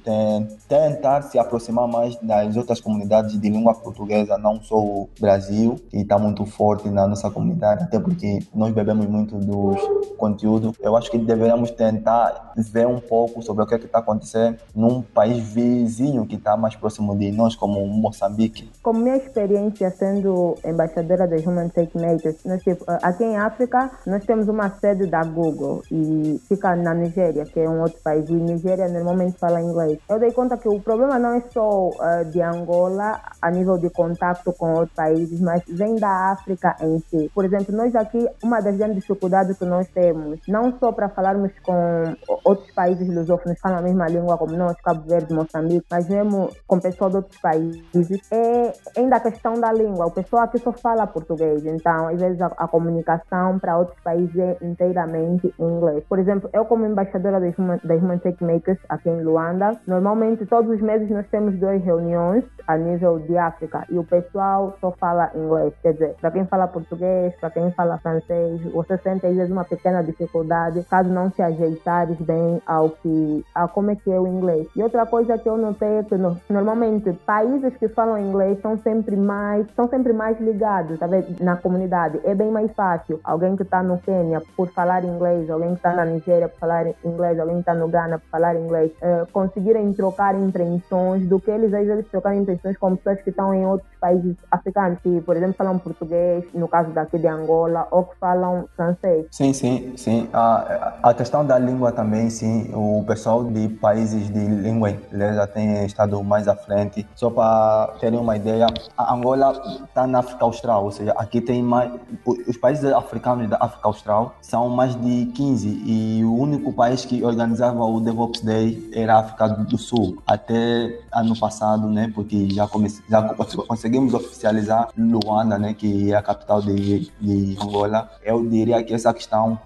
tentar 0.68 1.24
se 1.24 1.38
aproximar 1.38 1.88
mais 1.88 2.16
das 2.22 2.56
outras 2.58 2.80
comunidades 2.80 3.40
de 3.40 3.50
língua 3.50 3.74
portuguesa, 3.74 4.38
não 4.38 4.62
só 4.62 4.78
o 4.78 5.10
Brasil, 5.20 5.80
que 5.90 5.98
está 5.98 6.18
muito 6.18 6.46
forte 6.46 6.90
na 6.90 7.08
nossa 7.08 7.30
comunidade, 7.30 7.84
até 7.84 8.00
porque 8.00 8.40
nós 8.54 8.74
bebemos 8.74 9.06
muito 9.08 9.36
dos 9.36 9.78
conteúdos. 10.18 10.76
Eu 10.82 10.96
acho 10.96 11.12
que 11.12 11.18
deveríamos 11.18 11.72
tentar 11.72 12.54
ver 12.56 12.88
um 12.88 13.00
pouco 13.00 13.42
sobre 13.42 13.64
o 13.64 13.68
que 13.68 13.76
é 13.76 13.78
está 13.92 14.00
acontecendo 14.00 14.58
num 14.74 15.02
país 15.02 15.38
vizinho 15.40 16.26
que 16.26 16.36
está 16.36 16.56
mais 16.56 16.76
próximo 16.76 17.16
de 17.16 17.32
nós, 17.32 17.56
como 17.56 17.86
Moçambique. 17.86 18.70
Como 18.82 19.00
minha 19.00 19.18
experiência 19.18 19.90
sendo 19.92 20.56
embaixadora 20.64 21.28
da 21.28 21.36
Human 21.36 21.70
Tech 21.70 21.96
Makers, 21.98 22.38
nós, 22.46 22.64
tipo, 22.64 22.84
aqui 22.88 23.24
em 23.24 23.38
África, 23.38 23.71
nós 24.06 24.26
temos 24.26 24.48
uma 24.48 24.70
sede 24.70 25.08
da 25.08 25.24
Google 25.24 25.82
e 25.92 26.40
fica 26.48 26.76
na 26.76 26.94
Nigéria, 26.94 27.46
que 27.46 27.60
é 27.60 27.70
um 27.70 27.82
outro 27.82 28.00
país, 28.04 28.30
e 28.30 28.34
Nigéria 28.34 28.88
normalmente 28.88 29.38
fala 29.38 29.62
inglês. 29.62 30.00
Eu 30.10 30.20
dei 30.20 30.32
conta 30.32 30.58
que 30.58 30.68
o 30.68 30.80
problema 30.80 31.18
não 31.20 31.36
é 31.36 31.42
só 31.52 31.90
uh, 31.90 32.26
de 32.32 32.42
Angola 32.42 33.20
a 33.42 33.52
nível 33.52 33.78
de 33.78 33.90
contato 33.90 34.54
com 34.54 34.74
outros 34.74 34.96
países, 34.96 35.40
mas 35.40 35.64
vem 35.68 35.96
da 35.96 36.32
África 36.32 36.76
em 36.82 37.00
si. 37.00 37.32
Por 37.34 37.46
exemplo, 37.46 37.76
nós 37.76 37.96
aqui, 37.96 38.28
uma 38.44 38.60
das 38.60 38.76
grandes 38.76 38.98
dificuldades 38.98 39.58
que 39.58 39.66
nós 39.66 39.88
temos, 39.90 40.40
não 40.48 40.78
só 40.80 40.92
para 40.92 41.10
falarmos 41.10 41.52
com 41.64 42.14
outros 42.44 42.72
países 42.74 43.08
lusófonos 43.08 43.56
que 43.56 43.62
falam 43.62 43.80
a 43.80 43.82
mesma 43.82 44.08
língua 44.08 44.38
como 44.38 44.56
nós, 44.56 44.76
Cabo 44.82 45.08
Verde, 45.08 45.34
Moçambique, 45.34 45.86
mas 45.90 46.08
mesmo 46.08 46.50
com 46.68 46.80
pessoas 46.80 47.12
de 47.12 47.18
outros 47.18 47.42
países, 47.42 48.32
é 48.32 48.74
ainda 48.98 49.18
a 49.18 49.20
questão 49.20 49.54
da 49.60 49.72
língua. 49.72 50.08
O 50.08 50.12
pessoal 50.12 50.44
aqui 50.44 50.58
só 50.60 50.72
fala 50.72 51.08
português, 51.08 51.66
então 51.66 52.08
às 52.08 52.20
vezes 52.20 52.42
a, 52.42 52.48
a 52.58 52.68
comunicação 52.68 53.60
para 53.62 53.78
outros 53.78 53.98
países 54.04 54.36
é 54.38 54.58
inteiramente 54.62 55.54
em 55.58 55.64
inglês. 55.64 56.04
Por 56.10 56.20
exemplo, 56.20 56.50
eu 56.52 56.66
como 56.66 56.86
embaixadora 56.86 57.40
da 57.40 57.48
Human, 57.58 57.80
da 57.84 57.96
Human 57.96 58.18
Tech 58.18 58.44
Makers 58.44 58.80
aqui 58.90 59.10
em 59.10 59.24
Luanda, 59.24 59.80
normalmente 59.88 60.46
todos 60.48 60.70
os 60.72 60.82
meses 60.82 61.10
nós 61.10 61.28
temos 61.30 61.56
duas 61.60 61.82
reuniões 61.84 62.44
a 62.72 62.78
nível 62.78 63.20
de 63.20 63.38
África 63.38 63.86
e 63.90 63.98
o 63.98 64.04
pessoal 64.04 64.76
só 64.80 64.92
fala 64.92 65.32
inglês. 65.36 65.74
Quer 65.82 65.94
dizer, 65.94 66.16
para 66.20 66.32
quem 66.32 66.46
fala 66.46 66.68
português, 66.68 67.34
para 67.40 67.50
quem 67.50 67.72
fala 67.72 67.98
francês, 67.98 68.62
você 68.72 68.98
sente 68.98 69.26
às 69.26 69.36
vezes 69.36 69.52
uma 69.52 69.66
pequena 69.66 70.02
dificuldade 70.02 70.84
caso 70.90 71.10
não 71.10 71.30
se 71.32 71.42
ajeitares 71.42 72.18
bem 72.20 72.62
ao 72.66 72.90
que, 72.90 73.46
a 73.54 73.68
como 73.68 73.92
é 73.92 73.96
que 73.96 74.12
é 74.12 74.20
o 74.20 74.28
inglês. 74.28 74.68
E 74.76 74.82
outra 74.82 75.06
coisa 75.06 75.38
que 75.38 75.50
eu 75.50 75.58
notei 75.58 76.00
é 76.00 76.04
que 76.04 76.16
no, 76.16 76.40
normalmente 76.50 77.12
países 77.26 77.76
que 77.78 77.88
falam 77.90 78.18
inglês 78.18 78.60
são 78.62 78.78
sempre 78.78 79.16
mais, 79.16 79.68
são 79.76 79.88
sempre 79.88 80.14
mais 80.14 80.40
ligados, 80.40 81.00
tá 81.00 81.08
vendo? 81.08 81.42
Na 81.42 81.56
comunidade. 81.56 82.20
É 82.24 82.34
bem 82.34 82.52
mais 82.52 82.72
fácil 82.74 83.20
alguém 83.24 83.56
que 83.56 83.64
está 83.64 83.84
no 83.84 83.98
Quênia 84.00 84.42
por 84.56 84.70
falar 84.70 85.04
inglês, 85.04 85.50
alguém 85.50 85.70
que 85.70 85.76
está 85.76 85.94
na 85.94 86.06
Nigéria 86.06 86.48
por 86.48 86.60
falar 86.60 86.88
inglês, 87.04 87.40
alguém 87.40 87.56
que 87.56 87.62
está 87.62 87.74
no 87.74 87.88
Ghana 87.88 88.20
por 88.20 88.30
falar 88.30 88.56
inglês, 88.56 88.92
uh, 89.02 89.30
conseguirem 89.32 89.92
trocar 89.94 90.36
impressões 90.36 91.28
do 91.28 91.40
que 91.40 91.52
eles 91.52 91.74
às 91.74 91.86
vezes 91.86 92.08
trocarem 92.10 92.42
impressões 92.42 92.61
com 92.80 92.96
pessoas 92.96 93.22
que 93.22 93.30
estão 93.30 93.54
em 93.54 93.66
outros 93.66 93.90
países 94.00 94.36
africanos, 94.50 95.00
que, 95.04 95.22
por 95.22 95.38
exemplo, 95.38 95.56
falam 95.58 95.78
português, 95.78 96.44
no 96.54 96.68
caso 96.68 96.92
daqui 96.92 97.18
de 97.20 97.28
Angola, 97.28 97.88
ou 97.92 98.06
que 98.06 98.16
falam 98.18 98.68
francês. 98.76 99.28
Sim, 99.32 99.54
sim, 99.54 99.94
sim. 99.96 100.30
A, 100.34 100.98
a 101.04 101.14
questão 101.14 101.46
da 101.46 101.58
língua 101.60 101.92
também, 101.92 102.30
sim. 102.30 102.72
O 102.74 103.04
pessoal 103.06 103.44
de 103.44 103.70
países 103.70 104.30
de 104.30 104.40
língua 104.40 104.90
inglesa 104.90 105.46
tem 105.48 105.86
estado 105.86 106.22
mais 106.24 106.48
à 106.48 106.56
frente. 106.56 107.08
Só 107.16 107.30
para 107.30 107.94
terem 108.00 108.20
uma 108.20 108.36
ideia, 108.36 108.68
a 108.98 109.14
Angola 109.14 109.62
está 109.86 110.08
na 110.08 110.20
África 110.20 110.44
Austral, 110.46 110.84
ou 110.84 110.92
seja, 110.92 111.12
aqui 111.18 111.42
tem 111.42 111.62
mais. 111.62 111.92
Os 112.26 112.58
países 112.58 112.86
africanos 112.86 113.50
da 113.50 113.58
África 113.60 113.88
Austral 113.88 114.36
são 114.42 114.70
mais 114.70 114.96
de 114.96 115.28
15 115.28 115.68
e 115.86 116.24
o 116.24 116.36
único 116.36 116.74
país 116.74 117.06
que 117.06 117.24
organizava 117.24 117.84
o 117.84 118.00
DevOps 118.00 118.42
Day 118.42 118.90
era 118.94 119.16
a 119.16 119.20
África 119.20 119.48
do 119.48 119.78
Sul, 119.78 120.22
até 120.26 121.00
ano 121.12 121.38
passado, 121.38 121.88
né? 121.88 122.12
Porque 122.14 122.36
já, 122.50 122.68
comece, 122.68 123.04
já 123.10 123.22
conseguimos 123.68 124.14
oficializar 124.14 124.90
Luanda, 124.98 125.58
né? 125.58 125.74
Que 125.74 126.12
é 126.12 126.16
a 126.16 126.22
capital 126.22 126.62
de, 126.62 127.12
de 127.20 127.58
Angola. 127.62 128.10
Eu 128.24 128.46
diria 128.48 128.84
que 128.84 128.94
essa 128.94 129.14
questão, 129.14 129.60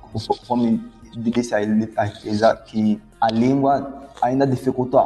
como 0.48 0.80
disse 1.16 1.56
a 1.56 1.62
Elisa, 1.62 2.56
que 2.66 3.02
a 3.20 3.32
língua 3.32 4.05
ainda 4.22 4.46
dificulta 4.46 5.00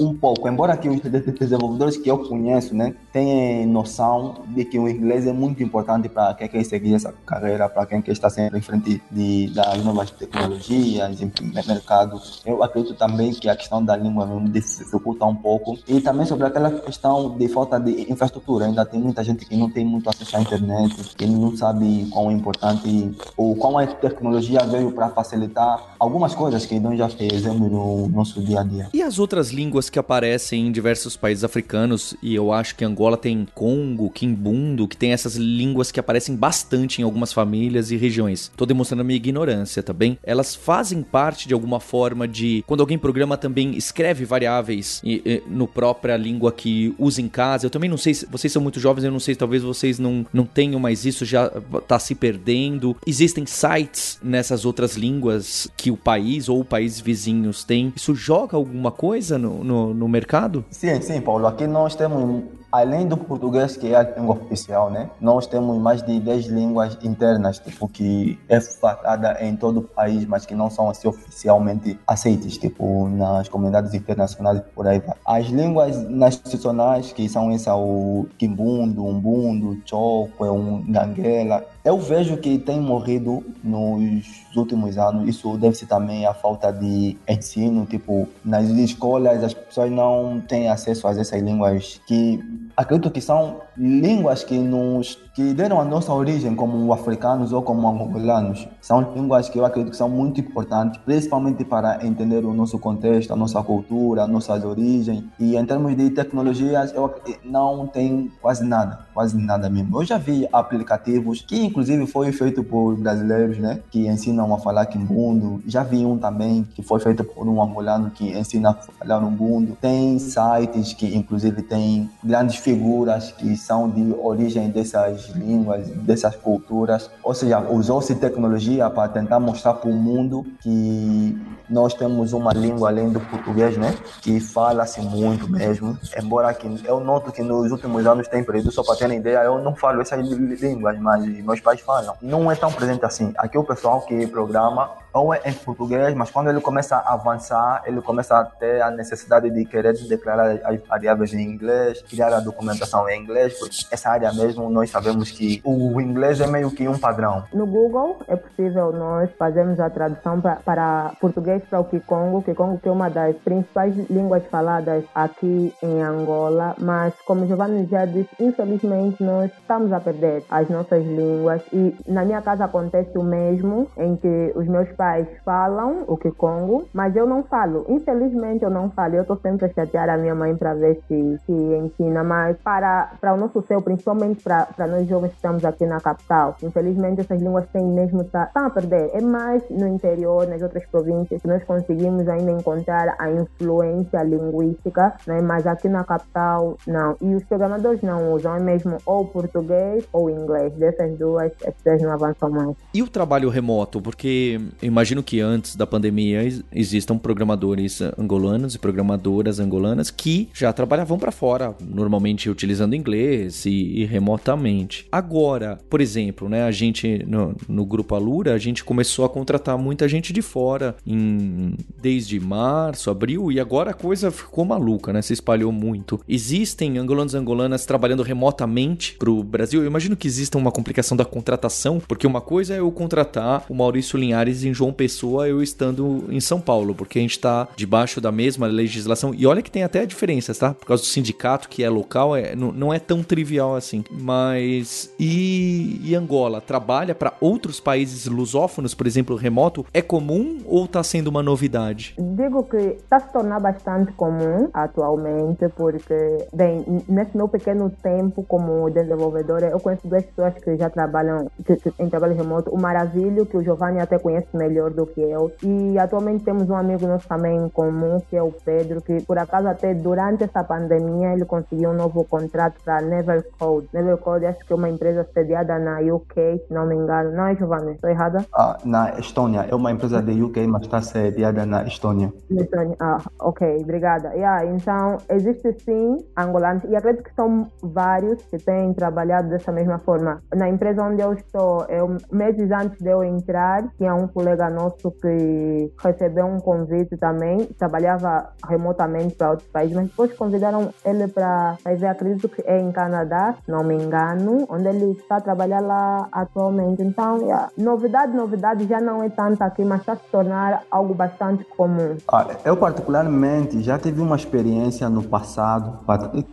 um 0.00 0.14
pouco, 0.14 0.48
embora 0.48 0.76
que 0.76 0.88
os 0.88 1.00
desenvolvedores 1.00 1.96
que 1.96 2.10
eu 2.10 2.18
conheço 2.18 2.74
né, 2.74 2.94
tenham 3.12 3.66
noção 3.68 4.42
de 4.48 4.64
que 4.64 4.78
o 4.78 4.88
inglês 4.88 5.26
é 5.26 5.32
muito 5.32 5.62
importante 5.62 6.08
para 6.08 6.34
quem 6.34 6.48
quer 6.48 6.64
seguir 6.64 6.94
essa 6.94 7.12
carreira, 7.26 7.68
para 7.68 7.86
quem 7.86 8.00
quer 8.00 8.12
estar 8.12 8.30
sempre 8.30 8.58
em 8.58 8.62
frente 8.62 9.02
de, 9.10 9.48
das 9.48 9.84
novas 9.84 10.10
tecnologias, 10.10 11.20
mercado. 11.66 12.20
Eu 12.44 12.62
acredito 12.62 12.94
também 12.94 13.32
que 13.32 13.48
a 13.48 13.56
questão 13.56 13.84
da 13.84 13.96
língua 13.96 14.26
dificulta 14.50 15.24
um 15.26 15.34
pouco. 15.34 15.78
E 15.86 16.00
também 16.00 16.26
sobre 16.26 16.46
aquela 16.46 16.70
questão 16.70 17.36
de 17.36 17.48
falta 17.48 17.78
de 17.78 18.10
infraestrutura. 18.10 18.66
Ainda 18.66 18.84
tem 18.84 19.00
muita 19.00 19.22
gente 19.22 19.44
que 19.44 19.56
não 19.56 19.70
tem 19.70 19.84
muito 19.84 20.08
acesso 20.08 20.36
à 20.36 20.40
internet, 20.40 20.94
que 21.16 21.26
não 21.26 21.56
sabe 21.56 22.08
quão 22.10 22.30
é 22.30 22.34
importante 22.34 23.16
ou 23.36 23.54
quão 23.56 23.78
a 23.78 23.86
tecnologia 23.86 24.60
veio 24.60 24.92
para 24.92 25.08
facilitar 25.10 25.94
algumas 25.98 26.34
coisas 26.34 26.64
que 26.64 26.78
nós 26.78 26.98
já 26.98 27.08
fizemos 27.08 27.70
no 27.70 28.08
nosso 28.08 28.37
dia 28.42 28.60
a 28.60 28.64
dia. 28.64 28.88
E 28.92 29.02
as 29.02 29.18
outras 29.18 29.50
línguas 29.50 29.90
que 29.90 29.98
aparecem 29.98 30.66
em 30.66 30.72
diversos 30.72 31.16
países 31.16 31.44
africanos, 31.44 32.14
e 32.22 32.34
eu 32.34 32.52
acho 32.52 32.74
que 32.74 32.84
Angola 32.84 33.16
tem 33.16 33.46
Congo, 33.54 34.10
Kimbundo, 34.10 34.88
que 34.88 34.96
tem 34.96 35.12
essas 35.12 35.36
línguas 35.36 35.90
que 35.90 36.00
aparecem 36.00 36.34
bastante 36.36 37.00
em 37.00 37.04
algumas 37.04 37.32
famílias 37.32 37.90
e 37.90 37.96
regiões. 37.96 38.50
Tô 38.56 38.66
demonstrando 38.66 39.00
a 39.00 39.04
minha 39.04 39.16
ignorância, 39.16 39.82
tá 39.82 39.92
bem? 39.92 40.18
Elas 40.22 40.54
fazem 40.54 41.02
parte 41.02 41.48
de 41.48 41.54
alguma 41.54 41.80
forma 41.80 42.26
de 42.26 42.64
quando 42.66 42.80
alguém 42.80 42.98
programa 42.98 43.36
também 43.36 43.76
escreve 43.76 44.24
variáveis 44.24 45.00
e, 45.04 45.22
e, 45.24 45.42
no 45.48 45.66
própria 45.66 46.16
língua 46.16 46.52
que 46.52 46.94
usa 46.98 47.20
em 47.20 47.28
casa. 47.28 47.66
Eu 47.66 47.70
também 47.70 47.88
não 47.88 47.96
sei 47.96 48.14
se 48.14 48.26
vocês 48.26 48.52
são 48.52 48.62
muito 48.62 48.80
jovens, 48.80 49.04
eu 49.04 49.10
não 49.10 49.20
sei, 49.20 49.34
talvez 49.34 49.62
vocês 49.62 49.98
não, 49.98 50.26
não 50.32 50.44
tenham 50.44 50.80
mais 50.80 51.04
isso, 51.04 51.24
já 51.24 51.48
tá 51.86 51.98
se 51.98 52.14
perdendo. 52.14 52.96
Existem 53.06 53.46
sites 53.46 54.18
nessas 54.22 54.64
outras 54.64 54.96
línguas 54.96 55.68
que 55.76 55.90
o 55.90 55.96
país 55.96 56.48
ou 56.48 56.64
países 56.64 57.00
vizinhos 57.00 57.64
têm. 57.64 57.92
Isso 57.96 58.14
joga 58.28 58.58
alguma 58.58 58.92
coisa 58.92 59.38
no, 59.38 59.64
no, 59.64 59.94
no 59.94 60.06
mercado? 60.06 60.62
Sim, 60.70 61.00
sim, 61.00 61.18
Paulo. 61.18 61.46
Aqui 61.46 61.66
nós 61.66 61.94
temos 61.94 62.44
além 62.70 63.06
do 63.06 63.16
português, 63.16 63.76
que 63.76 63.94
é 63.94 63.96
a 63.96 64.02
língua 64.02 64.34
oficial, 64.34 64.90
né? 64.90 65.08
Nós 65.18 65.46
temos 65.46 65.78
mais 65.78 66.02
de 66.02 66.20
10 66.20 66.46
línguas 66.48 66.98
internas, 67.02 67.58
tipo, 67.58 67.88
que 67.88 68.38
é 68.46 68.60
falada 68.60 69.38
em 69.40 69.56
todo 69.56 69.80
o 69.80 69.82
país, 69.82 70.26
mas 70.26 70.44
que 70.44 70.54
não 70.54 70.68
são 70.68 70.90
assim 70.90 71.08
oficialmente 71.08 71.98
aceitas, 72.06 72.58
tipo, 72.58 73.08
nas 73.08 73.48
comunidades 73.48 73.94
internacionais 73.94 74.60
por 74.74 74.86
aí 74.86 74.98
vai. 74.98 75.16
As 75.24 75.46
línguas 75.46 75.96
nacionais, 76.08 77.12
que 77.12 77.28
são 77.28 77.50
essa, 77.50 77.74
o 77.74 78.26
Kimbundo, 78.36 79.06
Umbundo, 79.06 79.78
Chokwe, 79.86 80.50
um 80.50 80.82
Ganguela, 80.92 81.64
eu 81.84 81.98
vejo 81.98 82.36
que 82.36 82.58
tem 82.58 82.80
morrido 82.80 83.44
nos 83.62 84.24
últimos 84.54 84.98
anos. 84.98 85.28
Isso 85.28 85.56
deve-se 85.56 85.86
também 85.86 86.26
à 86.26 86.34
falta 86.34 86.72
de 86.72 87.16
ensino. 87.28 87.86
Tipo, 87.86 88.28
nas 88.44 88.68
escolas 88.68 89.42
as 89.42 89.54
pessoas 89.54 89.90
não 89.90 90.40
têm 90.40 90.68
acesso 90.68 91.06
a 91.06 91.12
essas 91.12 91.40
línguas 91.40 92.00
que 92.06 92.42
acredito 92.78 93.10
que 93.10 93.20
são 93.20 93.56
línguas 93.76 94.44
que 94.44 94.56
nos 94.56 95.18
que 95.34 95.54
deram 95.54 95.80
a 95.80 95.84
nossa 95.84 96.12
origem 96.12 96.54
como 96.56 96.92
africanos 96.92 97.52
ou 97.52 97.62
como 97.62 97.86
angolanos. 97.88 98.66
São 98.80 99.12
línguas 99.14 99.48
que 99.48 99.56
eu 99.56 99.64
acredito 99.64 99.92
que 99.92 99.96
são 99.96 100.08
muito 100.08 100.40
importantes, 100.40 101.00
principalmente 101.04 101.64
para 101.64 102.04
entender 102.04 102.44
o 102.44 102.52
nosso 102.52 102.76
contexto, 102.76 103.32
a 103.32 103.36
nossa 103.36 103.62
cultura, 103.62 104.26
nossas 104.26 104.64
origens. 104.64 105.22
E 105.38 105.56
em 105.56 105.64
termos 105.64 105.96
de 105.96 106.10
tecnologias, 106.10 106.92
eu 106.92 107.14
não 107.44 107.86
tem 107.86 108.32
quase 108.42 108.64
nada, 108.64 109.06
quase 109.14 109.36
nada 109.36 109.70
mesmo. 109.70 110.00
Eu 110.00 110.04
já 110.04 110.18
vi 110.18 110.48
aplicativos 110.52 111.40
que 111.40 111.66
inclusive 111.66 112.04
foi 112.06 112.32
feito 112.32 112.64
por 112.64 112.96
brasileiros, 112.96 113.58
né, 113.58 113.80
que 113.92 114.08
ensinam 114.08 114.52
a 114.52 114.58
falar 114.58 114.86
quimbundo. 114.86 115.62
Já 115.66 115.84
vi 115.84 116.04
um 116.04 116.18
também 116.18 116.66
que 116.74 116.82
foi 116.82 116.98
feito 116.98 117.22
por 117.22 117.46
um 117.46 117.62
angolano 117.62 118.10
que 118.10 118.36
ensina 118.36 118.70
a 118.70 118.74
falar 118.74 119.22
umbundo. 119.22 119.76
Tem 119.80 120.18
sites 120.18 120.94
que 120.94 121.16
inclusive 121.16 121.62
tem 121.62 122.10
grandes 122.24 122.56
figuras 122.68 123.32
que 123.32 123.56
são 123.56 123.88
de 123.88 124.14
origem 124.20 124.68
dessas 124.68 125.30
línguas, 125.30 125.88
dessas 125.88 126.36
culturas. 126.36 127.10
Ou 127.22 127.32
seja, 127.32 127.60
usou-se 127.60 128.14
tecnologia 128.16 128.90
para 128.90 129.08
tentar 129.08 129.40
mostrar 129.40 129.74
para 129.74 129.88
o 129.88 129.92
mundo 129.92 130.44
que 130.60 131.38
nós 131.68 131.94
temos 131.94 132.32
uma 132.32 132.52
língua 132.52 132.90
além 132.90 133.10
do 133.10 133.20
português, 133.20 133.76
né? 133.78 133.94
Que 134.20 134.38
fala-se 134.38 135.00
muito 135.00 135.50
mesmo. 135.50 135.98
Embora 136.22 136.52
que 136.52 136.66
eu 136.84 137.00
noto 137.00 137.32
que 137.32 137.42
nos 137.42 137.70
últimos 137.70 138.06
anos 138.06 138.28
tem 138.28 138.44
perdido, 138.44 138.70
só 138.70 138.82
para 138.82 138.96
ter 138.96 139.10
ideia, 139.12 139.44
eu 139.44 139.58
não 139.58 139.74
falo 139.74 140.02
essas 140.02 140.26
línguas, 140.28 140.98
mas 140.98 141.24
meus 141.24 141.60
pais 141.60 141.80
falam. 141.80 142.14
Não 142.20 142.50
é 142.50 142.54
tão 142.54 142.70
presente 142.70 143.04
assim. 143.04 143.32
Aqui 143.38 143.56
o 143.56 143.64
pessoal 143.64 144.02
que 144.02 144.26
programa 144.26 144.90
ou 145.12 145.34
é 145.34 145.40
em 145.44 145.52
português, 145.52 146.14
mas 146.14 146.30
quando 146.30 146.50
ele 146.50 146.60
começa 146.60 146.96
a 146.96 147.14
avançar, 147.14 147.82
ele 147.86 148.00
começa 148.00 148.38
a 148.38 148.44
ter 148.44 148.82
a 148.82 148.90
necessidade 148.90 149.50
de 149.50 149.64
querer 149.64 149.94
declarar 150.08 150.58
as 150.64 150.80
variáveis 150.86 151.32
em 151.32 151.42
inglês, 151.42 152.02
criar 152.02 152.32
a 152.32 152.40
documentação 152.40 153.08
em 153.08 153.20
inglês, 153.20 153.58
porque 153.58 153.86
essa 153.90 154.10
área 154.10 154.32
mesmo 154.32 154.68
nós 154.70 154.90
sabemos 154.90 155.30
que 155.30 155.60
o 155.64 156.00
inglês 156.00 156.40
é 156.40 156.46
meio 156.46 156.70
que 156.70 156.88
um 156.88 156.98
padrão. 156.98 157.44
No 157.52 157.66
Google 157.66 158.20
é 158.28 158.36
possível 158.36 158.92
nós 158.92 159.30
fazermos 159.38 159.80
a 159.80 159.90
tradução 159.90 160.40
pra, 160.40 160.56
para 160.56 161.12
português 161.20 161.62
para 161.68 161.80
o 161.80 161.84
Kikongo, 161.84 162.42
Kikongo 162.42 162.78
que 162.78 162.88
é 162.88 162.92
uma 162.92 163.08
das 163.08 163.36
principais 163.36 163.94
línguas 164.10 164.44
faladas 164.46 165.04
aqui 165.14 165.74
em 165.82 166.02
Angola, 166.02 166.74
mas 166.78 167.14
como 167.26 167.46
Giovanni 167.46 167.86
já 167.86 168.04
disse, 168.04 168.30
infelizmente 168.38 169.22
nós 169.22 169.50
estamos 169.52 169.92
a 169.92 170.00
perder 170.00 170.44
as 170.50 170.68
nossas 170.68 171.04
línguas 171.04 171.62
e 171.72 171.94
na 172.06 172.24
minha 172.24 172.42
casa 172.42 172.64
acontece 172.64 173.16
o 173.16 173.22
mesmo, 173.22 173.88
em 173.96 174.16
que 174.16 174.52
os 174.54 174.66
meus 174.66 174.88
pais 174.98 175.28
falam 175.44 176.04
o 176.08 176.16
Kikongo, 176.16 176.88
mas 176.92 177.14
eu 177.14 177.24
não 177.26 177.44
falo. 177.44 177.86
Infelizmente 177.88 178.64
eu 178.64 178.70
não 178.70 178.90
falo. 178.90 179.14
Eu 179.14 179.22
estou 179.22 179.36
sempre 179.36 179.66
a 179.66 179.68
chatear 179.72 180.10
a 180.10 180.18
minha 180.18 180.34
mãe 180.34 180.56
para 180.56 180.74
ver 180.74 181.00
se, 181.06 181.38
se 181.46 181.52
ensina, 181.52 182.24
mas 182.24 182.56
para, 182.58 183.12
para 183.20 183.32
o 183.32 183.36
nosso 183.36 183.62
céu, 183.62 183.80
principalmente 183.80 184.42
para, 184.42 184.66
para 184.66 184.88
nós 184.88 185.06
jovens 185.06 185.30
que 185.30 185.36
estamos 185.36 185.64
aqui 185.64 185.86
na 185.86 186.00
capital, 186.00 186.56
infelizmente 186.62 187.20
essas 187.20 187.40
línguas 187.40 187.66
têm 187.72 187.86
mesmo 187.86 188.22
estão 188.22 188.46
tá, 188.52 188.66
a 188.66 188.70
perder. 188.70 189.10
É 189.12 189.20
mais 189.20 189.62
no 189.70 189.86
interior, 189.86 190.46
nas 190.48 190.60
outras 190.60 190.84
províncias, 190.86 191.40
que 191.40 191.46
nós 191.46 191.62
conseguimos 191.62 192.28
ainda 192.28 192.50
encontrar 192.50 193.14
a 193.18 193.30
influência 193.30 194.22
linguística, 194.24 195.14
né? 195.26 195.40
mas 195.40 195.66
aqui 195.66 195.88
na 195.88 196.02
capital 196.02 196.76
não. 196.86 197.16
E 197.20 197.34
os 197.34 197.44
programadores 197.44 198.02
não 198.02 198.32
usam, 198.32 198.56
é 198.56 198.60
mesmo 198.60 198.98
ou 199.06 199.24
português 199.26 200.04
ou 200.12 200.28
inglês. 200.28 200.72
Dessas 200.74 201.16
duas, 201.16 201.52
as 201.64 201.74
pessoas 201.74 202.02
não 202.02 202.12
avançam 202.12 202.50
mais. 202.50 202.76
E 202.92 203.02
o 203.02 203.08
trabalho 203.08 203.48
remoto? 203.48 204.00
Porque 204.00 204.58
imagino 204.88 205.22
que 205.22 205.40
antes 205.40 205.76
da 205.76 205.86
pandemia 205.86 206.40
existam 206.72 207.18
programadores 207.18 208.00
angolanos 208.18 208.74
e 208.74 208.78
programadoras 208.78 209.60
angolanas 209.60 210.10
que 210.10 210.48
já 210.52 210.72
trabalhavam 210.72 211.18
para 211.18 211.30
fora, 211.30 211.74
normalmente 211.80 212.50
utilizando 212.50 212.94
inglês 212.94 213.64
e, 213.66 213.70
e, 213.70 214.04
remotamente. 214.04 215.06
Agora, 215.10 215.78
por 215.88 216.00
exemplo, 216.00 216.48
né, 216.48 216.64
a 216.64 216.70
gente 216.70 217.24
no, 217.26 217.54
no, 217.68 217.84
grupo 217.84 218.14
Alura, 218.14 218.54
a 218.54 218.58
gente 218.58 218.84
começou 218.84 219.24
a 219.24 219.28
contratar 219.28 219.78
muita 219.78 220.08
gente 220.08 220.32
de 220.32 220.42
fora 220.42 220.96
em, 221.06 221.74
desde 222.00 222.38
março, 222.40 223.10
abril 223.10 223.52
e 223.52 223.60
agora 223.60 223.90
a 223.90 223.94
coisa 223.94 224.30
ficou 224.30 224.64
maluca, 224.64 225.12
né? 225.12 225.22
Se 225.22 225.32
espalhou 225.32 225.72
muito. 225.72 226.20
Existem 226.28 226.98
angolanos 226.98 227.34
e 227.34 227.36
angolanas 227.36 227.86
trabalhando 227.86 228.22
remotamente 228.22 229.16
para 229.18 229.30
o 229.30 229.42
Brasil. 229.42 229.80
Eu 229.82 229.86
imagino 229.86 230.16
que 230.16 230.26
exista 230.26 230.58
uma 230.58 230.72
complicação 230.72 231.16
da 231.16 231.24
contratação, 231.24 232.00
porque 232.06 232.26
uma 232.26 232.40
coisa 232.40 232.74
é 232.74 232.78
eu 232.78 232.90
contratar 232.90 233.64
o 233.68 233.74
Maurício 233.74 234.18
Linhares 234.18 234.64
em 234.64 234.74
João 234.78 234.92
Pessoa, 234.92 235.48
eu 235.48 235.60
estando 235.60 236.24
em 236.28 236.40
São 236.40 236.60
Paulo, 236.60 236.94
porque 236.94 237.18
a 237.18 237.22
gente 237.22 237.32
está 237.32 237.66
debaixo 237.74 238.20
da 238.20 238.30
mesma 238.30 238.68
legislação. 238.68 239.34
E 239.34 239.44
olha 239.44 239.60
que 239.60 239.70
tem 239.70 239.82
até 239.82 240.06
diferenças, 240.06 240.56
tá? 240.56 240.72
Por 240.72 240.86
causa 240.86 241.02
do 241.02 241.06
sindicato 241.06 241.68
que 241.68 241.82
é 241.82 241.90
local, 241.90 242.36
é, 242.36 242.54
não, 242.54 242.94
é 242.94 243.00
tão 243.00 243.22
trivial 243.24 243.74
assim. 243.74 244.04
Mas 244.10 245.12
e, 245.18 246.00
e 246.04 246.14
Angola 246.14 246.60
trabalha 246.60 247.14
para 247.14 247.32
outros 247.40 247.80
países 247.80 248.26
lusófonos, 248.26 248.94
por 248.94 249.06
exemplo, 249.06 249.34
remoto? 249.34 249.84
É 249.92 250.00
comum 250.00 250.60
ou 250.64 250.84
está 250.84 251.02
sendo 251.02 251.26
uma 251.26 251.42
novidade? 251.42 252.14
Digo 252.16 252.62
que 252.62 252.76
está 252.76 253.18
se 253.18 253.32
tornando 253.32 253.62
bastante 253.62 254.12
comum 254.12 254.68
atualmente, 254.72 255.68
porque, 255.70 256.46
bem, 256.52 256.84
nesse 257.08 257.36
meu 257.36 257.48
pequeno 257.48 257.90
tempo 258.00 258.44
como 258.46 258.88
desenvolvedora, 258.90 259.66
eu 259.70 259.80
conheço 259.80 260.06
duas 260.06 260.24
pessoas 260.24 260.54
que 260.54 260.76
já 260.76 260.88
trabalham 260.88 261.50
que, 261.66 261.76
que, 261.76 261.92
em 261.98 262.08
trabalho 262.08 262.36
remoto. 262.36 262.70
O 262.70 262.80
Maravilho, 262.80 263.44
que 263.44 263.56
o 263.56 263.62
Giovanni 263.62 263.98
até 263.98 264.18
conhece 264.18 264.46
melhor 264.54 264.67
do 264.68 265.06
que 265.06 265.20
eu. 265.20 265.50
E 265.62 265.98
atualmente 265.98 266.44
temos 266.44 266.68
um 266.68 266.76
amigo 266.76 267.06
nosso 267.06 267.26
também 267.26 267.56
em 267.56 267.68
comum, 267.68 268.20
que 268.28 268.36
é 268.36 268.42
o 268.42 268.52
Pedro, 268.52 269.00
que 269.00 269.22
por 269.22 269.38
acaso 269.38 269.68
até 269.68 269.94
durante 269.94 270.44
essa 270.44 270.62
pandemia 270.62 271.32
ele 271.32 271.44
conseguiu 271.44 271.90
um 271.90 271.94
novo 271.94 272.24
contrato 272.24 272.80
para 272.84 273.00
Nevercode. 273.00 273.88
Nevercode 273.92 274.46
acho 274.46 274.60
que 274.60 274.72
é 274.72 274.76
uma 274.76 274.88
empresa 274.88 275.26
sediada 275.32 275.78
na 275.78 276.00
UK, 276.00 276.62
se 276.66 276.72
não 276.72 276.86
me 276.86 276.94
engano. 276.94 277.32
Não 277.32 277.46
é, 277.46 277.56
Giovanni? 277.56 277.92
Estou 277.92 278.10
errada? 278.10 278.44
Ah, 278.54 278.76
na 278.84 279.18
Estônia. 279.18 279.66
É 279.68 279.74
uma 279.74 279.90
empresa 279.90 280.20
da 280.20 280.32
UK, 280.32 280.66
mas 280.66 280.82
está 280.82 281.00
sediada 281.00 281.64
na 281.64 281.84
Estônia. 281.84 282.32
Estônia. 282.50 282.96
Ah, 283.00 283.18
ok. 283.40 283.78
Obrigada. 283.82 284.34
Yeah, 284.34 284.66
então, 284.66 285.18
existe 285.30 285.72
sim 285.84 286.18
angolanos, 286.36 286.84
e 286.84 286.96
acredito 286.96 287.24
que 287.24 287.34
são 287.34 287.66
vários 287.82 288.42
que 288.42 288.58
têm 288.58 288.92
trabalhado 288.92 289.48
dessa 289.48 289.72
mesma 289.72 289.98
forma. 289.98 290.42
Na 290.54 290.68
empresa 290.68 291.02
onde 291.02 291.22
eu 291.22 291.32
estou, 291.32 291.84
eu, 291.88 292.16
meses 292.30 292.70
antes 292.70 293.00
de 293.00 293.10
eu 293.10 293.22
entrar, 293.24 293.84
tinha 293.96 294.14
um 294.14 294.26
colega 294.28 294.57
nosso 294.70 295.10
que 295.10 295.92
recebeu 295.98 296.46
um 296.46 296.58
convite 296.60 297.16
também, 297.16 297.66
trabalhava 297.78 298.50
remotamente 298.66 299.34
para 299.34 299.50
outros 299.50 299.68
países, 299.68 299.96
mas 299.96 300.06
depois 300.06 300.32
convidaram 300.34 300.92
ele 301.04 301.28
para 301.28 301.76
fazer, 301.82 302.06
acredito 302.06 302.48
que 302.48 302.62
é 302.66 302.80
em 302.80 302.90
Canadá, 302.92 303.54
não 303.66 303.84
me 303.84 303.94
engano, 303.94 304.66
onde 304.68 304.88
ele 304.88 305.12
está 305.12 305.36
a 305.36 305.40
trabalhar 305.40 305.80
lá 305.80 306.28
atualmente. 306.32 307.02
Então, 307.02 307.38
yeah, 307.38 307.68
novidade, 307.76 308.36
novidade 308.36 308.86
já 308.86 309.00
não 309.00 309.22
é 309.22 309.28
tanta 309.28 309.64
aqui, 309.64 309.84
mas 309.84 310.00
está 310.00 310.12
a 310.12 310.16
se 310.16 310.24
tornar 310.30 310.82
algo 310.90 311.14
bastante 311.14 311.64
comum. 311.64 312.16
Ah, 312.32 312.46
eu 312.64 312.76
particularmente 312.76 313.82
já 313.82 313.98
tive 313.98 314.20
uma 314.20 314.36
experiência 314.36 315.08
no 315.08 315.22
passado, 315.22 315.98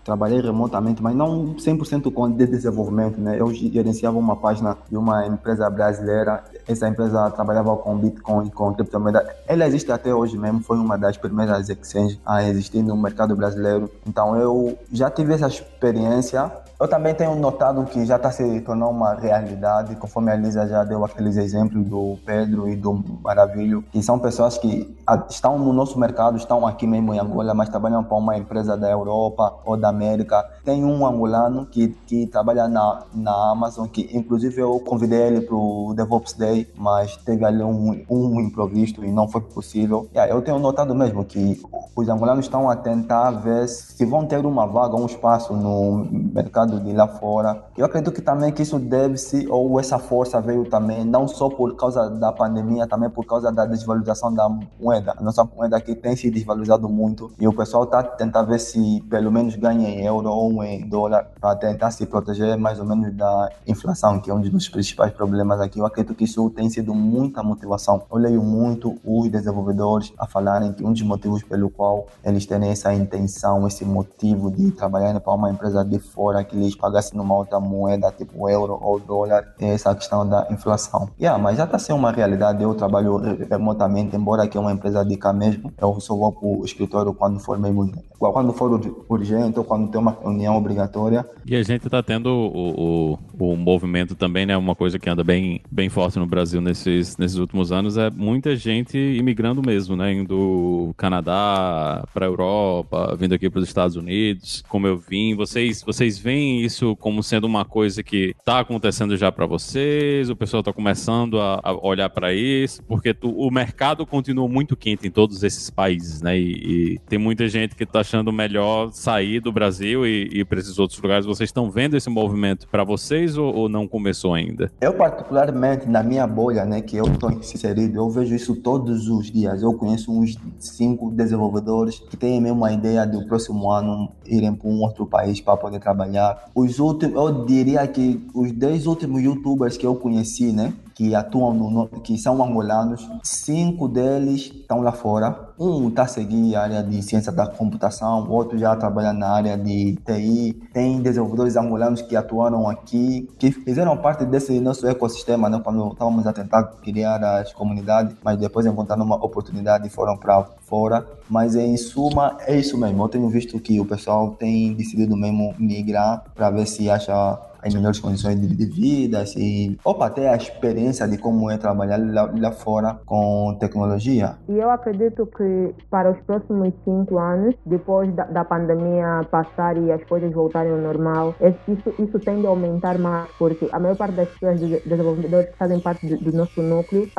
trabalhei 0.03 0.41
remotamente, 0.41 1.01
mas 1.01 1.16
não 1.16 1.56
100% 1.56 2.12
com 2.12 2.30
desenvolvimento, 2.32 3.20
né? 3.20 3.39
Eu 3.39 3.51
gerenciava 3.53 4.18
uma 4.18 4.36
página 4.36 4.78
de 4.89 4.97
uma 4.97 5.26
empresa 5.26 5.70
brasileira, 5.70 6.43
essa 6.68 6.88
empresa 6.88 7.30
trabalhava 7.32 7.76
com 7.78 7.95
Bitcoin, 7.98 8.50
com 8.50 8.74
criptomoeda. 8.74 9.36
Ela 9.48 9.66
existe 9.68 9.91
até 9.91 10.14
hoje 10.14 10.38
mesmo, 10.38 10.62
foi 10.62 10.78
uma 10.78 10.98
das 10.98 11.18
primeiras 11.18 11.70
exchanges 11.70 12.20
a 12.26 12.43
existir 12.43 12.82
no 12.82 12.96
mercado 12.96 13.36
brasileiro. 13.36 13.89
Então 14.06 14.36
eu 14.36 14.78
já 14.91 15.10
tive 15.10 15.34
essa 15.34 15.48
experiência 15.48 16.52
eu 16.80 16.88
também 16.88 17.16
tenho 17.16 17.36
notado 17.36 17.84
que 17.86 18.06
já 18.06 18.18
está 18.18 18.32
se 18.32 18.62
tornando 18.62 18.92
uma 18.92 19.14
realidade, 19.14 19.96
conforme 19.96 20.32
a 20.32 20.36
Elisa 20.36 20.68
já 20.68 20.84
deu 20.84 21.04
aqueles 21.06 21.38
exemplos 21.38 21.86
do 21.86 22.18
Pedro 22.26 22.68
e 22.68 22.76
do 22.76 23.04
Maravilho, 23.24 23.84
que 23.92 24.04
são 24.04 24.20
pessoas 24.20 24.58
que 24.58 24.96
estão 25.30 25.58
no 25.58 25.72
nosso 25.72 25.98
mercado, 26.00 26.38
estão 26.38 26.68
aqui 26.68 26.86
mesmo 26.86 27.14
em 27.14 27.20
Angola, 27.20 27.54
mas 27.54 27.70
trabalham 27.70 28.04
para 28.04 28.18
uma 28.18 28.38
empresa 28.38 28.76
da 28.76 28.90
Europa 28.90 29.56
ou 29.66 29.78
da 29.78 29.90
América. 29.90 30.44
Tem 30.64 30.84
um 30.84 31.06
angolano 31.06 31.66
que, 31.66 31.90
que 32.06 32.28
trabalha 32.28 32.68
na, 32.68 33.04
na 33.14 33.52
Amazon, 33.52 33.88
que 33.88 34.10
inclusive 34.14 34.62
eu 34.62 34.80
convidei 34.80 35.22
ele 35.22 35.42
para 35.42 35.56
o 35.56 35.94
DevOps 35.96 36.34
Day, 36.34 36.68
mas 36.76 37.16
teve 37.18 37.46
ali 37.46 37.64
um, 37.64 38.04
um 38.10 38.42
e 38.42 39.12
não 39.12 39.28
foi 39.28 39.42
possível. 39.42 40.10
Eu 40.30 40.42
tenho 40.42 40.60
notado 40.60 40.94
mesmo 40.94 41.24
que 41.24 41.62
os 41.96 42.10
angolanos 42.10 42.46
estão 42.46 42.70
a 42.70 42.76
tentar 42.76 43.32
ver 43.32 43.68
se 43.68 44.06
vão 44.06 44.26
ter 44.26 44.46
uma 44.46 44.66
vaga, 44.66 44.96
um 44.96 45.06
espaço 45.06 45.54
no 45.54 46.06
mercado 46.12 46.64
mercado 46.66 46.80
de 46.80 46.93
lá 46.93 47.07
fora. 47.07 47.63
Eu 47.78 47.86
acredito 47.86 48.11
que 48.11 48.22
também 48.22 48.51
que 48.51 48.61
isso 48.61 48.80
deve-se, 48.80 49.47
ou 49.49 49.80
essa 49.80 49.99
força 49.99 50.41
veio 50.41 50.66
também, 50.66 51.05
não 51.05 51.28
só 51.28 51.49
por 51.49 51.76
causa 51.76 52.09
da 52.09 52.32
pandemia, 52.32 52.88
também 52.88 53.09
por 53.09 53.26
causa 53.26 53.51
da 53.51 53.66
desvalorização 53.66 54.34
da 54.34 54.49
moeda. 54.80 55.13
A 55.18 55.24
nossa 55.24 55.43
moeda 55.43 55.78
aqui 55.78 55.95
tem 55.95 56.16
se 56.16 56.30
desvalorizado 56.30 56.89
muito 56.89 57.32
e 57.39 57.47
o 57.47 57.53
pessoal 57.53 57.84
está 57.84 58.01
tentando 58.03 58.47
ver 58.47 58.59
se 58.59 59.01
pelo 59.09 59.32
menos 59.32 59.55
ganha 59.55 59.89
em 59.89 60.05
euro 60.05 60.30
ou 60.30 60.63
em 60.63 60.88
dólar 60.88 61.28
para 61.39 61.55
tentar 61.55 61.91
se 61.91 62.05
proteger 62.05 62.57
mais 62.57 62.80
ou 62.80 62.86
menos 62.86 63.16
da 63.16 63.49
inflação, 63.68 64.20
que 64.20 64.30
é 64.30 64.34
um 64.34 64.41
dos 64.41 64.68
principais 64.70 65.11
problemas 65.13 65.61
aqui. 65.61 65.80
Eu 65.80 65.86
acredito 65.86 66.16
que 66.16 66.24
isso 66.24 66.49
tem 66.49 66.70
sido 66.70 66.93
muita 66.93 67.43
motivação. 67.43 68.03
Eu 68.11 68.18
leio 68.18 68.41
muito 68.41 68.97
os 69.03 69.30
desenvolvedores 69.30 70.13
a 70.18 70.26
falarem 70.28 70.74
que 70.74 70.84
um 70.84 70.91
dos 70.91 71.01
motivos 71.01 71.43
pelo 71.43 71.70
qual 71.70 72.07
eles 72.24 72.45
têm 72.45 72.70
essa 72.70 72.93
intenção, 72.93 73.68
esse 73.68 73.86
motivo 73.86 74.49
de 74.49 74.72
trabalhar 74.72 75.20
para 75.20 75.34
uma 75.34 75.51
empresa 75.51 75.84
de 75.84 75.99
fora 75.99 76.43
que 76.43 76.55
lhes 76.56 76.76
pagassem 76.76 77.18
numa 77.18 77.36
outra 77.36 77.60
moeda, 77.60 78.12
tipo 78.12 78.49
euro 78.49 78.78
ou 78.82 78.99
dólar, 78.99 79.53
é 79.60 79.74
essa 79.74 79.93
questão 79.93 80.28
da 80.28 80.47
inflação. 80.49 81.10
Yeah, 81.20 81.41
mas 81.41 81.58
já 81.58 81.66
está 81.66 81.78
sendo 81.78 81.97
uma 81.97 82.12
realidade. 82.12 82.64
Eu 82.64 82.74
trabalho 82.74 83.18
remotamente, 83.49 84.16
embora 84.16 84.43
aqui 84.43 84.58
é 84.58 84.60
uma 84.60 84.72
empresa 84.72 85.03
de 85.03 85.18
cá 85.18 85.34
mesmo, 85.34 85.72
eu 85.80 85.99
só 85.99 86.16
vou 86.16 86.32
para 86.32 86.47
o 86.47 86.66
escritório 86.66 87.14
quando 87.14 87.39
for 87.39 87.58
mesmo, 87.58 87.91
quando 88.18 88.53
for 88.53 88.80
urgente 89.10 89.60
ou 89.60 89.66
quando 89.66 89.89
tem 89.89 89.99
uma 89.99 90.18
reunião 90.20 90.56
obrigatória. 90.56 91.26
E 91.45 91.56
a 91.56 91.64
gente 91.64 91.86
está 91.86 92.01
tendo 92.01 92.28
o, 92.28 93.18
o, 93.39 93.51
o, 93.51 93.56
movimento 93.56 94.16
também, 94.16 94.45
né? 94.45 94.58
Uma 94.58 94.76
coisa 94.76 94.97
que 94.97 95.10
anda 95.10 95.24
bem, 95.24 95.62
bem 95.72 95.89
forte 95.89 96.18
no 96.18 96.26
Brasil 96.26 96.62
nesses, 96.62 97.18
nesses 97.18 97.38
últimos 97.38 97.72
anos 97.72 97.97
é 97.97 98.10
muita 98.10 98.56
gente 98.56 98.97
imigrando 98.97 99.62
mesmo, 99.62 99.95
né? 99.95 100.14
Indo 100.14 100.93
Canadá, 100.97 102.03
para 102.14 102.26
Europa, 102.26 103.16
vindo 103.18 103.34
aqui 103.34 103.49
para 103.49 103.60
os 103.60 103.68
Estados 103.68 103.95
Unidos, 103.95 104.64
como 104.68 104.88
eu 104.88 104.97
vim. 104.97 105.36
Vocês, 105.36 105.84
vocês 105.84 106.18
veem 106.46 106.62
isso 106.62 106.96
como 106.98 107.24
sendo 107.24 107.46
uma 107.46 107.66
coisa 107.66 108.04
que 108.04 108.36
está 108.38 108.60
acontecendo 108.60 109.18
já 109.18 109.32
para 109.32 109.46
vocês? 109.46 110.30
O 110.30 110.36
pessoal 110.36 110.60
está 110.62 110.72
começando 110.72 111.39
a, 111.39 111.60
a 111.64 111.74
olhar 111.86 112.10
para 112.10 112.34
isso? 112.34 112.84
Porque 112.84 113.14
tu, 113.14 113.30
o 113.30 113.52
mercado 113.52 114.06
continua 114.06 114.48
muito 114.48 114.76
quente 114.76 115.08
em 115.08 115.12
todos 115.12 115.43
esses 115.43 115.70
países, 115.70 116.22
né? 116.22 116.38
E, 116.38 116.96
e 116.96 117.00
tem 117.10 117.18
muita 117.18 117.48
gente 117.48 117.76
que 117.76 117.84
está 117.84 118.02
achando 118.02 118.32
melhor 118.32 118.91
sair 118.91 119.39
do 119.39 119.52
Brasil 119.52 120.06
e, 120.06 120.30
e 120.32 120.46
para 120.46 120.60
esses 120.60 120.78
outros 120.78 121.00
lugares. 121.02 121.26
Vocês 121.26 121.50
estão 121.50 121.70
vendo 121.70 121.98
esse 121.98 122.10
movimento 122.10 122.68
para 122.68 122.84
vocês 122.84 123.38
ou, 123.38 123.54
ou 123.54 123.70
não 123.70 123.88
começou 123.88 124.34
ainda? 124.34 124.72
Eu, 124.80 124.93
particularmente, 124.93 125.88
na 125.88 126.04
minha 126.04 126.28
bolha, 126.28 126.66
né, 126.66 126.82
que 126.82 126.96
eu 126.96 127.06
estou 127.06 127.32
inserido, 127.32 127.98
eu 127.98 128.10
vejo 128.10 128.36
isso 128.36 128.56
todos 128.56 129.08
os 129.08 129.32
dias. 129.32 129.62
Eu 129.62 129.74
conheço 129.74 130.12
uns 130.12 130.38
cinco 130.60 131.12
desenvolvedores 131.12 132.00
que 132.00 132.18
têm 132.18 132.39
mesmo 132.39 132.64
a 132.64 132.72
ideia 132.72 133.06
de 133.06 133.18
o 133.18 133.28
próximo 133.28 133.72
ano 133.72 134.12
irem 134.26 134.54
para 134.54 134.70
um 134.70 134.82
outro 134.82 135.06
país 135.06 135.41
para 135.41 135.58
poder 135.58 135.80
trabalhar. 135.80 136.35
Os 136.54 136.80
últimos, 136.80 137.16
eu 137.16 137.46
diria 137.46 137.86
que 137.88 138.22
os 138.34 138.52
dez 138.52 138.86
últimos 138.86 139.22
youtubers 139.22 139.78
que 139.78 139.86
eu 139.86 139.96
conheci, 139.96 140.52
né, 140.52 140.74
que 140.96 141.14
atuam 141.14 141.54
no, 141.54 141.88
que 141.88 142.18
são 142.18 142.41
angolanos, 142.41 143.08
cinco 143.22 143.86
deles 143.86 144.46
estão 144.46 144.82
lá 144.82 144.93
fora. 144.93 145.50
Um 145.60 145.89
está 145.89 146.04
a 146.04 146.08
seguir 146.08 146.56
a 146.56 146.62
área 146.64 146.84
de 146.84 147.02
ciência 147.04 147.34
da 147.34 147.46
computação, 147.48 148.26
outro 148.30 148.58
já 148.58 148.74
trabalha 148.78 149.12
na 149.12 149.30
área 149.30 149.58
de 149.58 149.98
TI. 150.06 150.54
Tem 150.74 151.02
desenvolvedores 151.02 151.58
angolanos 151.58 152.02
que 152.02 152.16
atuaram 152.16 152.70
aqui, 152.70 153.30
que 153.38 153.52
fizeram 153.52 153.98
parte 153.98 154.26
desse 154.26 154.58
nosso 154.62 154.88
ecossistema, 154.88 155.50
né, 155.50 155.60
quando 155.62 155.91
estávamos 155.91 156.26
a 156.26 156.32
tentar 156.32 156.64
criar 156.82 157.22
as 157.24 157.52
comunidades, 157.52 158.16
mas 158.24 158.38
depois 158.38 158.66
encontraram 158.66 159.04
uma 159.04 159.18
oportunidade 159.18 159.88
e 159.88 159.89
foram 159.89 160.16
para 160.18 160.43
fora. 160.62 161.06
Mas 161.30 161.56
em 161.56 161.76
suma, 161.76 162.38
é 162.48 162.56
isso 162.56 162.78
mesmo. 162.78 163.04
Eu 163.04 163.10
tenho 163.10 163.28
visto 163.28 163.60
que 163.60 163.80
o 163.82 163.86
pessoal 163.86 164.32
tem 164.32 164.74
decidido 164.74 165.18
mesmo 165.18 165.54
migrar 165.60 166.24
para 166.34 166.50
ver 166.50 166.68
se 166.68 166.89
acha 166.89 167.38
as 167.66 167.74
melhores 167.74 167.99
condições 167.99 168.39
de, 168.39 168.47
de 168.47 168.66
vida, 168.66 169.22
assim, 169.22 169.78
opa, 169.84 170.05
até 170.05 170.30
a 170.30 170.36
experiência 170.36 171.07
de 171.07 171.18
como 171.18 171.49
é 171.49 171.57
trabalhar 171.57 171.97
lá, 171.97 172.32
lá, 172.38 172.51
fora 172.51 172.99
com 173.05 173.57
tecnologia. 173.59 174.36
E 174.47 174.53
eu 174.57 174.70
acredito 174.70 175.26
que 175.26 175.74
para 175.89 176.11
os 176.11 176.20
próximos 176.20 176.74
cinco 176.84 177.18
anos, 177.18 177.55
depois 177.66 178.13
da, 178.13 178.26
da 178.26 178.45
pandemia 178.45 179.26
passar 179.32 179.78
e 179.78 179.91
as 179.91 180.03
coisas 180.03 180.32
voltarem 180.32 180.72
ao 180.72 180.78
normal, 180.78 181.36
isso, 181.68 182.01
isso 182.01 182.20
tende 182.20 182.45
a 182.45 182.49
aumentar 182.49 182.99
mais, 182.99 183.30
porque 183.39 183.68
a 183.72 183.80
maior 183.80 183.97
parte 183.97 184.16
das 184.16 184.30
pessoas, 184.30 184.59
dos 184.59 184.70
desenvolvedores 184.84 185.49
que 185.49 185.57
fazem 185.57 185.80
parte 185.80 186.05
do, 186.05 186.18
do 186.18 186.38
nosso 186.38 186.61
núcleo, 186.61 187.09